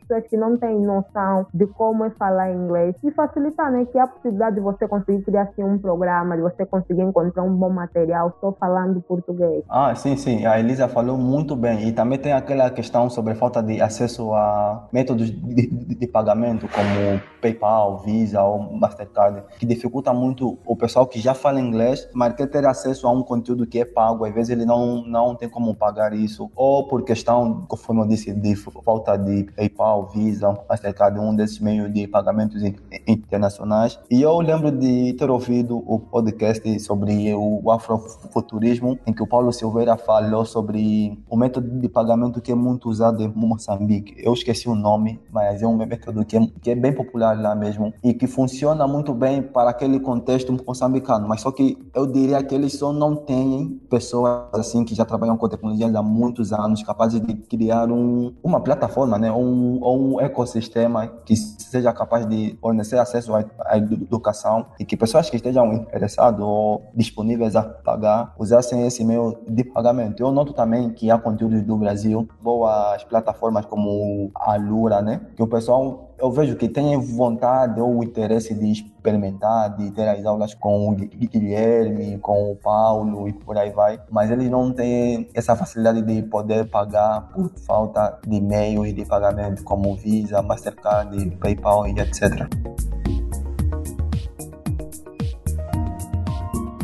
pessoas 0.00 0.26
que 0.28 0.36
não 0.36 0.56
têm 0.56 0.80
noção 0.80 1.46
de 1.52 1.66
como 1.66 2.04
é 2.04 2.10
falar 2.10 2.52
inglês 2.52 2.94
e 3.02 3.10
facilitar, 3.10 3.70
né? 3.70 3.86
Que 3.86 3.98
a 3.98 4.06
possibilidade 4.06 4.56
de 4.56 4.62
você 4.62 4.86
conseguir 4.86 5.22
criar 5.22 5.42
assim, 5.42 5.62
um 5.62 5.78
programa, 5.78 6.36
de 6.36 6.42
você 6.42 6.66
conseguir 6.66 7.02
encontrar 7.02 7.42
um 7.42 7.54
bom 7.54 7.70
material 7.70 8.36
só 8.40 8.52
falando 8.52 9.00
português. 9.02 9.64
Ah, 9.68 9.94
sim, 9.94 10.16
sim. 10.16 10.46
A 10.46 10.58
Elisa 10.58 10.88
falou 10.88 11.16
muito 11.16 11.56
bem. 11.56 11.88
E 11.88 11.92
também 12.00 12.18
tem 12.18 12.32
aquela 12.32 12.70
questão 12.70 13.10
sobre 13.10 13.34
falta 13.34 13.62
de 13.62 13.78
acesso 13.78 14.32
a 14.32 14.88
métodos 14.90 15.30
de, 15.30 15.66
de, 15.66 15.94
de 15.96 16.06
pagamento 16.06 16.66
como 16.66 17.20
PayPal, 17.42 17.98
Visa 17.98 18.42
ou 18.42 18.72
Mastercard, 18.72 19.42
que 19.58 19.66
dificulta 19.66 20.10
muito 20.10 20.58
o 20.64 20.74
pessoal 20.74 21.06
que 21.06 21.20
já 21.20 21.34
fala 21.34 21.60
inglês, 21.60 22.08
mas 22.14 22.34
quer 22.34 22.46
ter 22.46 22.64
acesso 22.64 23.06
a 23.06 23.12
um 23.12 23.22
conteúdo 23.22 23.66
que 23.66 23.80
é 23.80 23.84
pago. 23.84 24.24
Às 24.24 24.32
vezes 24.32 24.48
ele 24.48 24.64
não, 24.64 25.04
não 25.04 25.34
tem 25.34 25.46
como 25.46 25.74
pagar 25.74 26.14
isso, 26.14 26.50
ou 26.56 26.88
por 26.88 27.02
questão, 27.02 27.66
conforme 27.68 28.00
eu 28.00 28.06
disse, 28.06 28.32
de 28.32 28.56
falta 28.56 29.18
de 29.18 29.44
PayPal, 29.54 30.08
Visa, 30.08 30.58
Mastercard, 30.70 31.20
um 31.20 31.36
desses 31.36 31.60
meios 31.60 31.92
de 31.92 32.06
pagamentos 32.06 32.62
internacionais. 33.06 34.00
E 34.10 34.22
eu 34.22 34.40
lembro 34.40 34.70
de 34.70 35.12
ter 35.18 35.28
ouvido 35.28 35.84
o 35.86 35.98
podcast 35.98 36.80
sobre 36.80 37.34
o 37.34 37.70
afrofuturismo, 37.70 38.98
em 39.06 39.12
que 39.12 39.22
o 39.22 39.26
Paulo 39.26 39.52
Silveira 39.52 39.98
falou 39.98 40.46
sobre 40.46 41.22
o 41.28 41.36
método 41.36 41.78
de 41.78 41.89
pagamento 41.90 42.40
que 42.40 42.52
é 42.52 42.54
muito 42.54 42.88
usado 42.88 43.22
em 43.22 43.28
Moçambique. 43.28 44.14
Eu 44.18 44.32
esqueci 44.32 44.68
o 44.68 44.74
nome, 44.74 45.20
mas 45.32 45.62
é 45.62 45.66
um 45.66 45.76
método 45.76 46.24
que 46.24 46.36
é, 46.36 46.46
que 46.60 46.70
é 46.70 46.74
bem 46.74 46.92
popular 46.92 47.40
lá 47.40 47.54
mesmo 47.54 47.92
e 48.02 48.14
que 48.14 48.26
funciona 48.26 48.86
muito 48.86 49.12
bem 49.12 49.42
para 49.42 49.70
aquele 49.70 50.00
contexto 50.00 50.56
moçambicano, 50.66 51.28
mas 51.28 51.40
só 51.40 51.50
que 51.50 51.76
eu 51.94 52.06
diria 52.06 52.42
que 52.42 52.54
eles 52.54 52.74
só 52.74 52.92
não 52.92 53.16
têm 53.16 53.80
pessoas 53.88 54.48
assim 54.52 54.84
que 54.84 54.94
já 54.94 55.04
trabalham 55.04 55.36
com 55.36 55.48
tecnologia 55.48 55.86
há 55.86 56.02
muitos 56.02 56.52
anos, 56.52 56.82
capazes 56.82 57.20
de 57.20 57.34
criar 57.34 57.90
um, 57.90 58.32
uma 58.42 58.60
plataforma, 58.60 59.18
né, 59.18 59.30
um, 59.32 59.78
ou 59.82 60.14
um 60.14 60.20
ecossistema 60.20 61.06
que 61.06 61.36
seja 61.36 61.92
capaz 61.92 62.26
de 62.26 62.56
fornecer 62.60 62.98
acesso 62.98 63.34
à, 63.34 63.44
à 63.66 63.78
educação 63.78 64.66
e 64.78 64.84
que 64.84 64.96
pessoas 64.96 65.28
que 65.28 65.36
estejam 65.36 65.72
interessadas 65.72 66.40
ou 66.40 66.82
disponíveis 66.94 67.56
a 67.56 67.62
pagar 67.62 68.34
usassem 68.38 68.86
esse 68.86 69.04
meio 69.04 69.36
de 69.48 69.64
pagamento. 69.64 70.22
Eu 70.22 70.32
noto 70.32 70.52
também 70.52 70.90
que 70.90 71.10
há 71.10 71.18
conteúdos 71.18 71.62
do 71.70 71.76
Brasil, 71.76 72.28
boas 72.42 73.02
plataformas 73.04 73.64
como 73.64 74.30
a 74.34 74.56
Lura, 74.56 75.00
né, 75.00 75.20
que 75.36 75.42
o 75.42 75.46
pessoal 75.46 76.10
eu 76.18 76.30
vejo 76.30 76.54
que 76.54 76.68
tem 76.68 76.98
vontade 76.98 77.80
ou 77.80 78.04
interesse 78.04 78.52
de 78.52 78.70
experimentar, 78.70 79.74
de 79.74 79.90
ter 79.90 80.06
as 80.06 80.24
aulas 80.26 80.52
com 80.52 80.90
o 80.90 80.94
Guilherme, 80.94 82.18
com 82.18 82.52
o 82.52 82.56
Paulo 82.56 83.26
e 83.26 83.32
por 83.32 83.56
aí 83.56 83.70
vai, 83.70 83.98
mas 84.10 84.30
eles 84.30 84.50
não 84.50 84.70
têm 84.70 85.28
essa 85.34 85.56
facilidade 85.56 86.02
de 86.02 86.22
poder 86.22 86.68
pagar 86.68 87.28
por 87.32 87.50
falta 87.66 88.18
de 88.26 88.38
meios 88.38 88.92
de 88.94 89.04
pagamento 89.06 89.64
como 89.64 89.96
Visa, 89.96 90.42
Mastercard, 90.42 91.30
PayPal 91.40 91.86
e 91.86 91.98
etc. 91.98 92.46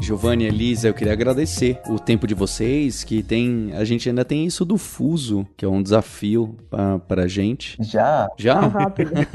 Giovanni 0.06 0.44
e 0.44 0.46
Elisa, 0.46 0.86
eu 0.86 0.94
queria 0.94 1.12
agradecer 1.12 1.80
o 1.88 1.98
tempo 1.98 2.28
de 2.28 2.34
vocês, 2.34 3.02
que 3.02 3.24
tem. 3.24 3.72
A 3.74 3.82
gente 3.82 4.08
ainda 4.08 4.24
tem 4.24 4.46
isso 4.46 4.64
do 4.64 4.78
fuso, 4.78 5.44
que 5.56 5.64
é 5.64 5.68
um 5.68 5.82
desafio 5.82 6.54
pra, 6.70 7.00
pra 7.00 7.26
gente. 7.26 7.76
Já? 7.80 8.28
Já? 8.38 8.60
rápido. 8.60 9.10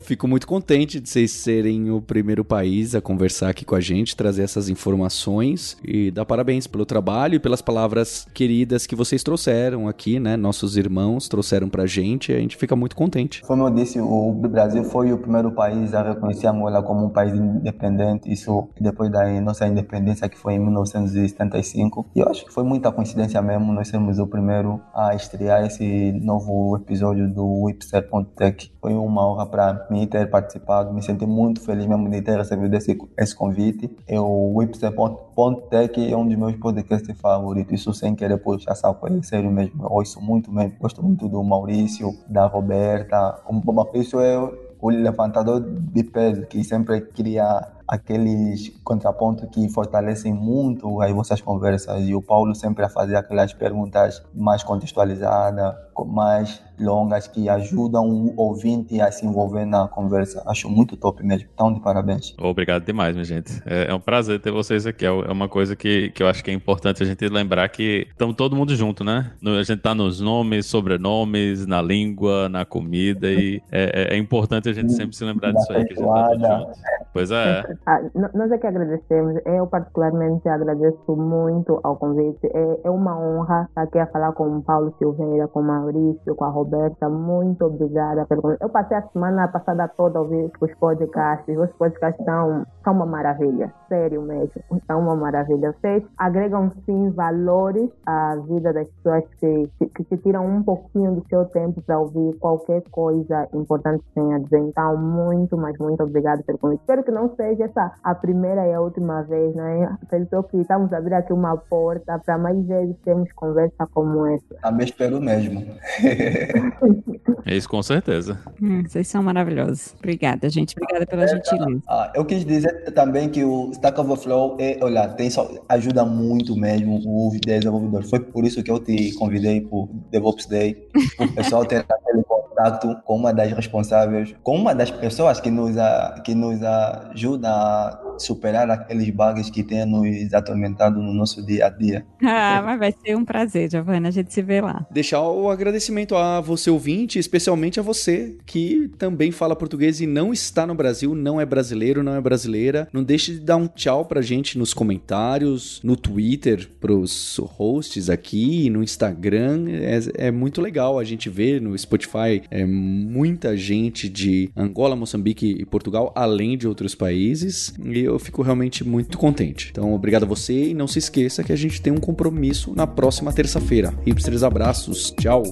Fico 0.00 0.26
muito 0.26 0.46
contente 0.46 0.98
de 1.00 1.06
vocês 1.06 1.32
serem 1.32 1.90
o 1.90 2.00
primeiro 2.00 2.42
país 2.42 2.94
a 2.94 3.00
conversar 3.02 3.50
aqui 3.50 3.62
com 3.62 3.74
a 3.74 3.80
gente, 3.80 4.16
trazer 4.16 4.42
essas 4.42 4.70
informações 4.70 5.76
e 5.84 6.10
dar 6.10 6.24
parabéns 6.24 6.66
pelo 6.66 6.86
trabalho 6.86 7.34
e 7.34 7.38
pelas 7.38 7.60
palavras 7.60 8.26
queridas 8.32 8.86
que 8.86 8.96
vocês 8.96 9.22
trouxeram 9.22 9.86
aqui, 9.86 10.18
né? 10.18 10.34
Nossos 10.34 10.78
irmãos 10.78 11.28
trouxeram 11.28 11.68
pra 11.68 11.84
gente 11.84 12.32
e 12.32 12.34
a 12.34 12.38
gente 12.38 12.56
fica 12.56 12.74
muito 12.74 12.96
contente. 12.96 13.42
Como 13.42 13.64
eu 13.64 13.70
disse, 13.70 14.00
o 14.00 14.32
Brasil 14.32 14.82
foi 14.84 15.12
o 15.12 15.18
primeiro 15.18 15.52
país 15.52 15.92
a 15.92 16.02
reconhecer 16.02 16.46
Angola 16.46 16.82
como 16.82 17.04
um 17.04 17.10
país 17.10 17.34
independente. 17.34 18.32
Isso 18.32 18.70
depois 18.82 19.10
da 19.10 19.28
nossa 19.40 19.66
independência, 19.66 20.28
que 20.28 20.38
foi 20.38 20.54
em 20.54 20.58
1975. 20.58 22.06
E 22.14 22.20
eu 22.20 22.28
acho 22.28 22.44
que 22.44 22.52
foi 22.52 22.64
muita 22.64 22.90
coincidência 22.92 23.40
mesmo 23.42 23.72
nós 23.72 23.88
sermos 23.88 24.18
o 24.18 24.26
primeiro 24.26 24.80
a 24.94 25.14
estrear 25.14 25.64
esse 25.64 26.12
novo 26.12 26.76
episódio 26.76 27.28
do 27.28 27.64
Whipster.tech. 27.64 28.72
Foi 28.80 28.94
uma 28.94 29.26
honra 29.26 29.46
para 29.46 29.86
mim 29.90 30.06
ter 30.06 30.28
participado, 30.30 30.92
me 30.92 31.02
senti 31.02 31.26
muito 31.26 31.60
feliz 31.60 31.86
mesmo 31.86 32.08
de 32.08 32.22
ter 32.22 32.36
recebido 32.36 32.74
esse, 32.74 32.96
esse 33.18 33.34
convite. 33.34 33.90
Eu, 34.06 34.24
o 34.24 34.58
Whipster.tech 34.58 36.12
é 36.12 36.16
um 36.16 36.26
dos 36.26 36.36
meus 36.36 36.56
podcasts 36.56 37.18
favoritos, 37.20 37.80
isso 37.80 37.94
sem 37.94 38.14
querer 38.14 38.38
puxar 38.38 38.74
saco, 38.74 39.06
é 39.06 39.22
sério 39.22 39.50
mesmo, 39.50 39.84
eu 39.84 39.90
ouço 39.90 40.20
muito 40.20 40.52
mesmo, 40.52 40.74
gosto 40.80 41.02
muito 41.02 41.28
do 41.28 41.42
Maurício, 41.42 42.14
da 42.28 42.46
Roberta, 42.46 43.40
o 43.46 43.72
Maurício 43.72 44.20
é 44.20 44.38
o 44.80 44.90
levantador 44.90 45.60
de 45.60 46.04
peso 46.04 46.46
que 46.46 46.62
sempre 46.62 47.00
cria 47.00 47.68
aqueles 47.88 48.68
contrapontos 48.84 49.48
que 49.50 49.68
fortalecem 49.70 50.32
muito 50.32 51.00
as 51.00 51.10
vossas 51.10 51.40
conversas 51.40 52.06
e 52.06 52.14
o 52.14 52.20
Paulo 52.20 52.54
sempre 52.54 52.84
a 52.84 52.88
fazer 52.88 53.16
aquelas 53.16 53.54
perguntas 53.54 54.22
mais 54.34 54.62
contextualizadas, 54.62 55.74
mais 56.06 56.62
longas 56.78 57.26
que 57.26 57.48
ajudam 57.48 58.08
o 58.08 58.34
ouvinte 58.36 59.00
a 59.00 59.10
se 59.10 59.26
envolver 59.26 59.64
na 59.64 59.88
conversa. 59.88 60.42
Acho 60.46 60.68
muito 60.68 60.96
top 60.96 61.24
mesmo. 61.24 61.48
Então, 61.52 61.72
de 61.72 61.80
parabéns. 61.80 62.34
Obrigado 62.38 62.84
demais, 62.84 63.14
minha 63.14 63.24
gente. 63.24 63.60
É, 63.66 63.90
é 63.90 63.94
um 63.94 64.00
prazer 64.00 64.40
ter 64.40 64.52
vocês 64.52 64.86
aqui. 64.86 65.04
É, 65.04 65.08
é 65.08 65.32
uma 65.32 65.48
coisa 65.48 65.74
que, 65.74 66.10
que 66.10 66.22
eu 66.22 66.28
acho 66.28 66.44
que 66.44 66.50
é 66.50 66.54
importante 66.54 67.02
a 67.02 67.06
gente 67.06 67.28
lembrar 67.28 67.68
que 67.68 68.06
estamos 68.10 68.36
todo 68.36 68.54
mundo 68.54 68.74
junto, 68.76 69.02
né? 69.02 69.32
A 69.44 69.62
gente 69.62 69.80
tá 69.80 69.94
nos 69.94 70.20
nomes, 70.20 70.66
sobrenomes, 70.66 71.66
na 71.66 71.82
língua, 71.82 72.48
na 72.48 72.64
comida 72.64 73.30
e 73.30 73.60
é, 73.70 74.12
é, 74.12 74.14
é 74.14 74.18
importante 74.18 74.68
a 74.68 74.72
gente 74.72 74.92
sempre 74.92 75.16
se 75.16 75.24
lembrar 75.24 75.52
disso 75.52 75.72
aí, 75.72 75.84
que 75.84 75.94
a 75.94 75.96
gente 75.96 76.06
tá 76.06 76.28
todo 76.28 76.40
junto. 76.40 76.78
Pois 77.12 77.30
é. 77.30 77.64
Ah, 77.86 78.00
nós 78.34 78.50
é 78.50 78.58
que 78.58 78.66
agradecemos. 78.66 79.40
Eu, 79.44 79.66
particularmente, 79.66 80.48
agradeço 80.48 81.16
muito 81.16 81.80
ao 81.82 81.96
convite. 81.96 82.46
É, 82.46 82.80
é 82.84 82.90
uma 82.90 83.18
honra 83.18 83.66
estar 83.68 83.82
aqui 83.82 83.98
a 83.98 84.06
falar 84.06 84.32
com 84.32 84.58
o 84.58 84.62
Paulo 84.62 84.94
Silveira, 84.98 85.48
com 85.48 85.60
o 85.60 85.64
Maurício, 85.64 86.34
com 86.34 86.44
a 86.44 86.48
Roberta. 86.48 87.08
Muito 87.08 87.64
obrigada 87.64 88.26
pelo 88.26 88.42
convite. 88.42 88.62
Eu 88.62 88.68
passei 88.68 88.96
a 88.96 89.02
semana 89.08 89.48
passada 89.48 89.88
toda 89.88 90.18
a 90.18 90.22
ouvir 90.22 90.50
os 90.60 90.74
podcasts. 90.74 91.58
Os 91.58 91.70
podcasts 91.72 92.24
são, 92.24 92.66
são 92.84 92.92
uma 92.92 93.06
maravilha. 93.06 93.72
Sério 93.88 94.22
mesmo. 94.22 94.62
São 94.86 95.00
uma 95.00 95.16
maravilha. 95.16 95.72
Vocês 95.72 96.04
agregam, 96.18 96.70
sim, 96.84 97.10
valores 97.10 97.90
à 98.06 98.36
vida 98.36 98.72
das 98.72 98.88
pessoas 98.88 99.24
que, 99.40 99.70
que, 99.78 99.87
que 100.04 100.16
tiram 100.18 100.46
um 100.46 100.62
pouquinho 100.62 101.14
do 101.14 101.24
seu 101.28 101.44
tempo 101.46 101.82
para 101.82 101.98
ouvir 101.98 102.36
qualquer 102.38 102.82
coisa 102.90 103.48
importante 103.54 104.02
que 104.04 104.14
tenha 104.14 104.36
a 104.36 104.38
dizer. 104.38 104.58
Então, 104.58 104.96
muito, 104.96 105.56
mas 105.56 105.76
muito 105.78 106.02
obrigada 106.02 106.42
pelo 106.42 106.58
convite. 106.58 106.80
Espero 106.80 107.04
que 107.04 107.10
não 107.10 107.34
seja 107.34 107.64
essa 107.64 107.92
a 108.02 108.14
primeira 108.14 108.66
e 108.66 108.74
a 108.74 108.80
última 108.80 109.22
vez, 109.22 109.54
né? 109.54 109.96
Pensou 110.10 110.42
que 110.42 110.56
estamos 110.58 110.92
a 110.92 110.98
abrir 110.98 111.14
aqui 111.14 111.32
uma 111.32 111.56
porta 111.56 112.18
para 112.18 112.38
mais 112.38 112.58
vezes 112.66 112.96
termos 113.04 113.30
conversa 113.32 113.86
como 113.92 114.26
essa. 114.26 114.54
Também 114.62 114.86
espero 114.86 115.20
mesmo. 115.20 115.64
Isso 117.46 117.68
com 117.68 117.82
certeza. 117.82 118.38
Hum, 118.60 118.82
vocês 118.86 119.08
são 119.08 119.22
maravilhosos. 119.22 119.94
Obrigada, 119.98 120.48
gente. 120.50 120.74
Obrigada 120.76 121.06
pela 121.06 121.26
gentileza. 121.26 121.82
Ah, 121.88 122.12
eu 122.14 122.24
quis 122.24 122.44
dizer 122.44 122.92
também 122.92 123.28
que 123.28 123.44
o 123.44 123.70
Stack 123.72 123.98
Overflow 124.00 124.56
é, 124.58 124.78
olha, 124.82 125.08
tem 125.08 125.30
só, 125.30 125.48
ajuda 125.68 126.04
muito 126.04 126.54
mesmo 126.56 127.00
o 127.06 127.30
desenvolvedor. 127.40 128.04
Foi 128.04 128.20
por 128.20 128.44
isso 128.44 128.62
que 128.62 128.70
eu 128.70 128.78
te 128.78 129.14
convidei 129.14 129.60
para 129.60 129.78
DevOps 130.10 130.46
Day. 130.46 130.88
O 131.18 131.28
pessoal 131.34 131.64
ter 131.64 131.84
aquele 131.88 132.22
contato 132.24 132.96
com 133.04 133.16
uma 133.16 133.32
das 133.32 133.52
responsáveis, 133.52 134.34
com 134.42 134.56
uma 134.56 134.74
das 134.74 134.90
pessoas 134.90 135.40
que 135.40 135.50
nos, 135.50 135.76
a, 135.76 136.20
que 136.24 136.34
nos 136.34 136.62
ajuda 136.62 137.48
a 137.48 138.08
superar 138.18 138.68
aqueles 138.70 139.08
bugs 139.10 139.48
que 139.48 139.62
têm 139.62 139.86
nos 139.86 140.34
atormentado 140.34 141.00
no 141.00 141.12
nosso 141.14 141.44
dia 141.44 141.66
a 141.66 141.68
dia. 141.70 142.04
Ah, 142.22 142.60
mas 142.64 142.78
vai 142.78 142.92
ser 142.92 143.16
um 143.16 143.24
prazer, 143.24 143.70
Giovanna. 143.70 144.08
A 144.08 144.10
gente 144.10 144.32
se 144.32 144.42
vê 144.42 144.60
lá. 144.60 144.86
Deixar 144.90 145.22
o 145.22 145.48
agradecimento 145.48 146.16
a 146.16 146.40
você 146.40 146.70
ouvinte, 146.70 147.18
especialmente 147.18 147.78
a 147.78 147.82
você 147.82 148.36
que 148.44 148.90
também 148.98 149.30
fala 149.30 149.54
português 149.54 150.00
e 150.00 150.06
não 150.06 150.32
está 150.32 150.66
no 150.66 150.74
Brasil, 150.74 151.14
não 151.14 151.40
é 151.40 151.46
brasileiro, 151.46 152.02
não 152.02 152.14
é 152.14 152.20
brasileira. 152.20 152.88
Não 152.92 153.04
deixe 153.04 153.34
de 153.34 153.40
dar 153.40 153.56
um 153.56 153.68
tchau 153.68 154.04
pra 154.04 154.20
gente 154.20 154.58
nos 154.58 154.74
comentários, 154.74 155.80
no 155.82 155.96
Twitter, 155.96 156.68
pros 156.80 157.38
hosts 157.38 158.10
aqui, 158.10 158.68
no 158.70 158.82
Instagram. 158.82 159.64
É, 159.78 160.26
é 160.26 160.30
muito 160.30 160.60
legal 160.60 160.98
a 160.98 161.04
gente 161.04 161.28
ver 161.28 161.60
no 161.60 161.76
Spotify 161.76 162.42
é, 162.50 162.64
muita 162.66 163.56
gente 163.56 164.08
de 164.08 164.50
Angola, 164.56 164.96
Moçambique 164.96 165.56
e 165.58 165.64
Portugal, 165.64 166.12
além 166.14 166.56
de 166.56 166.66
outros 166.66 166.94
países. 166.94 167.74
E 167.84 168.00
eu 168.00 168.18
fico 168.18 168.42
realmente 168.42 168.84
muito 168.84 169.18
contente. 169.18 169.68
Então, 169.70 169.92
obrigado 169.94 170.24
a 170.24 170.26
você 170.26 170.70
e 170.70 170.74
não 170.74 170.86
se 170.86 170.98
esqueça 170.98 171.44
que 171.44 171.52
a 171.52 171.56
gente 171.56 171.80
tem 171.80 171.92
um 171.92 172.00
compromisso 172.00 172.74
na 172.74 172.86
próxima 172.86 173.32
terça-feira. 173.32 173.94
Hipsters, 174.04 174.42
abraços, 174.42 175.12
tchau! 175.18 175.42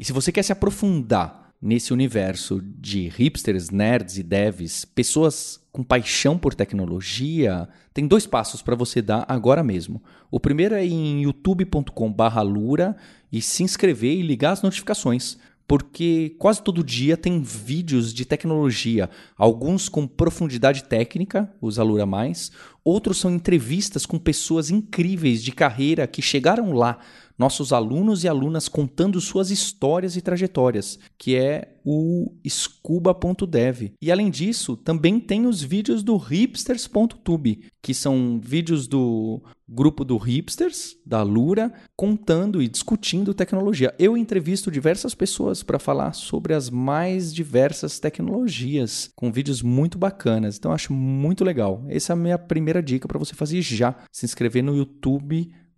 E 0.00 0.04
se 0.04 0.14
você 0.14 0.32
quer 0.32 0.42
se 0.42 0.50
aprofundar 0.50 1.52
nesse 1.60 1.92
universo 1.92 2.62
de 2.62 3.08
hipsters, 3.08 3.68
nerds 3.68 4.16
e 4.16 4.22
devs, 4.22 4.86
pessoas 4.86 5.59
com 5.72 5.82
paixão 5.82 6.36
por 6.36 6.54
tecnologia, 6.54 7.68
tem 7.94 8.06
dois 8.06 8.26
passos 8.26 8.62
para 8.62 8.74
você 8.74 9.00
dar 9.00 9.24
agora 9.28 9.62
mesmo. 9.62 10.02
O 10.30 10.40
primeiro 10.40 10.74
é 10.74 10.84
em 10.84 11.22
youtube.com/lura 11.22 12.96
e 13.32 13.40
se 13.40 13.62
inscrever 13.62 14.16
e 14.16 14.22
ligar 14.22 14.52
as 14.52 14.62
notificações, 14.62 15.38
porque 15.70 16.34
quase 16.36 16.60
todo 16.60 16.82
dia 16.82 17.16
tem 17.16 17.40
vídeos 17.40 18.12
de 18.12 18.24
tecnologia, 18.24 19.08
alguns 19.36 19.88
com 19.88 20.04
profundidade 20.04 20.82
técnica, 20.82 21.48
os 21.60 21.78
Alura 21.78 22.04
Mais, 22.04 22.50
outros 22.84 23.18
são 23.18 23.32
entrevistas 23.32 24.04
com 24.04 24.18
pessoas 24.18 24.70
incríveis 24.70 25.44
de 25.44 25.52
carreira 25.52 26.08
que 26.08 26.20
chegaram 26.20 26.72
lá 26.72 26.98
nossos 27.40 27.72
alunos 27.72 28.22
e 28.22 28.28
alunas 28.28 28.68
contando 28.68 29.18
suas 29.18 29.50
histórias 29.50 30.14
e 30.14 30.20
trajetórias, 30.20 30.98
que 31.16 31.36
é 31.36 31.74
o 31.82 32.34
scuba.dev. 32.46 33.94
E 33.98 34.12
além 34.12 34.28
disso, 34.28 34.76
também 34.76 35.18
tem 35.18 35.46
os 35.46 35.62
vídeos 35.62 36.02
do 36.02 36.18
hipsters.tube, 36.18 37.64
que 37.80 37.94
são 37.94 38.38
vídeos 38.38 38.86
do 38.86 39.42
grupo 39.66 40.04
do 40.04 40.18
Hipsters, 40.18 40.96
da 41.06 41.22
Lura, 41.22 41.72
contando 41.96 42.60
e 42.60 42.68
discutindo 42.68 43.32
tecnologia. 43.32 43.94
Eu 43.98 44.18
entrevisto 44.18 44.70
diversas 44.70 45.14
pessoas 45.14 45.62
para 45.62 45.78
falar 45.78 46.12
sobre 46.12 46.52
as 46.52 46.68
mais 46.68 47.32
diversas 47.32 47.98
tecnologias, 47.98 49.08
com 49.16 49.32
vídeos 49.32 49.62
muito 49.62 49.96
bacanas. 49.96 50.58
Então 50.58 50.72
acho 50.72 50.92
muito 50.92 51.42
legal. 51.42 51.86
Essa 51.88 52.12
é 52.12 52.14
a 52.14 52.16
minha 52.16 52.38
primeira 52.38 52.82
dica 52.82 53.08
para 53.08 53.18
você 53.18 53.34
fazer 53.34 53.62
já, 53.62 53.96
se 54.12 54.26
inscrever 54.26 54.62
no 54.62 54.76
YouTube 54.76 55.50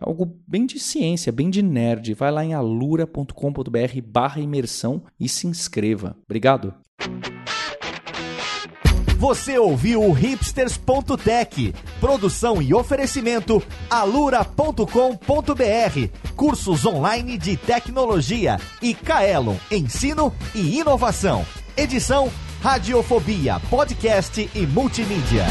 algo 0.00 0.36
bem 0.46 0.66
de 0.66 0.78
ciência, 0.78 1.32
bem 1.32 1.50
de 1.50 1.62
nerd. 1.62 2.14
Vai 2.14 2.30
lá 2.30 2.44
em 2.44 2.54
alura.com.br 2.54 4.00
barra 4.04 4.40
imersão 4.40 5.02
e 5.18 5.28
se 5.28 5.46
inscreva. 5.46 6.16
Obrigado. 6.24 6.74
Você 9.18 9.58
ouviu 9.58 10.02
o 10.02 10.12
hipsters.tech, 10.12 11.74
produção 11.98 12.60
e 12.60 12.74
oferecimento 12.74 13.62
alura.com.br, 13.88 14.84
cursos 16.36 16.84
online 16.84 17.38
de 17.38 17.56
tecnologia 17.56 18.58
e 18.82 18.92
Kaelon, 18.92 19.56
ensino 19.70 20.32
e 20.54 20.78
inovação. 20.78 21.46
Edição 21.74 22.30
Radiofobia, 22.60 23.58
podcast 23.70 24.50
e 24.54 24.66
multimídia. 24.66 25.46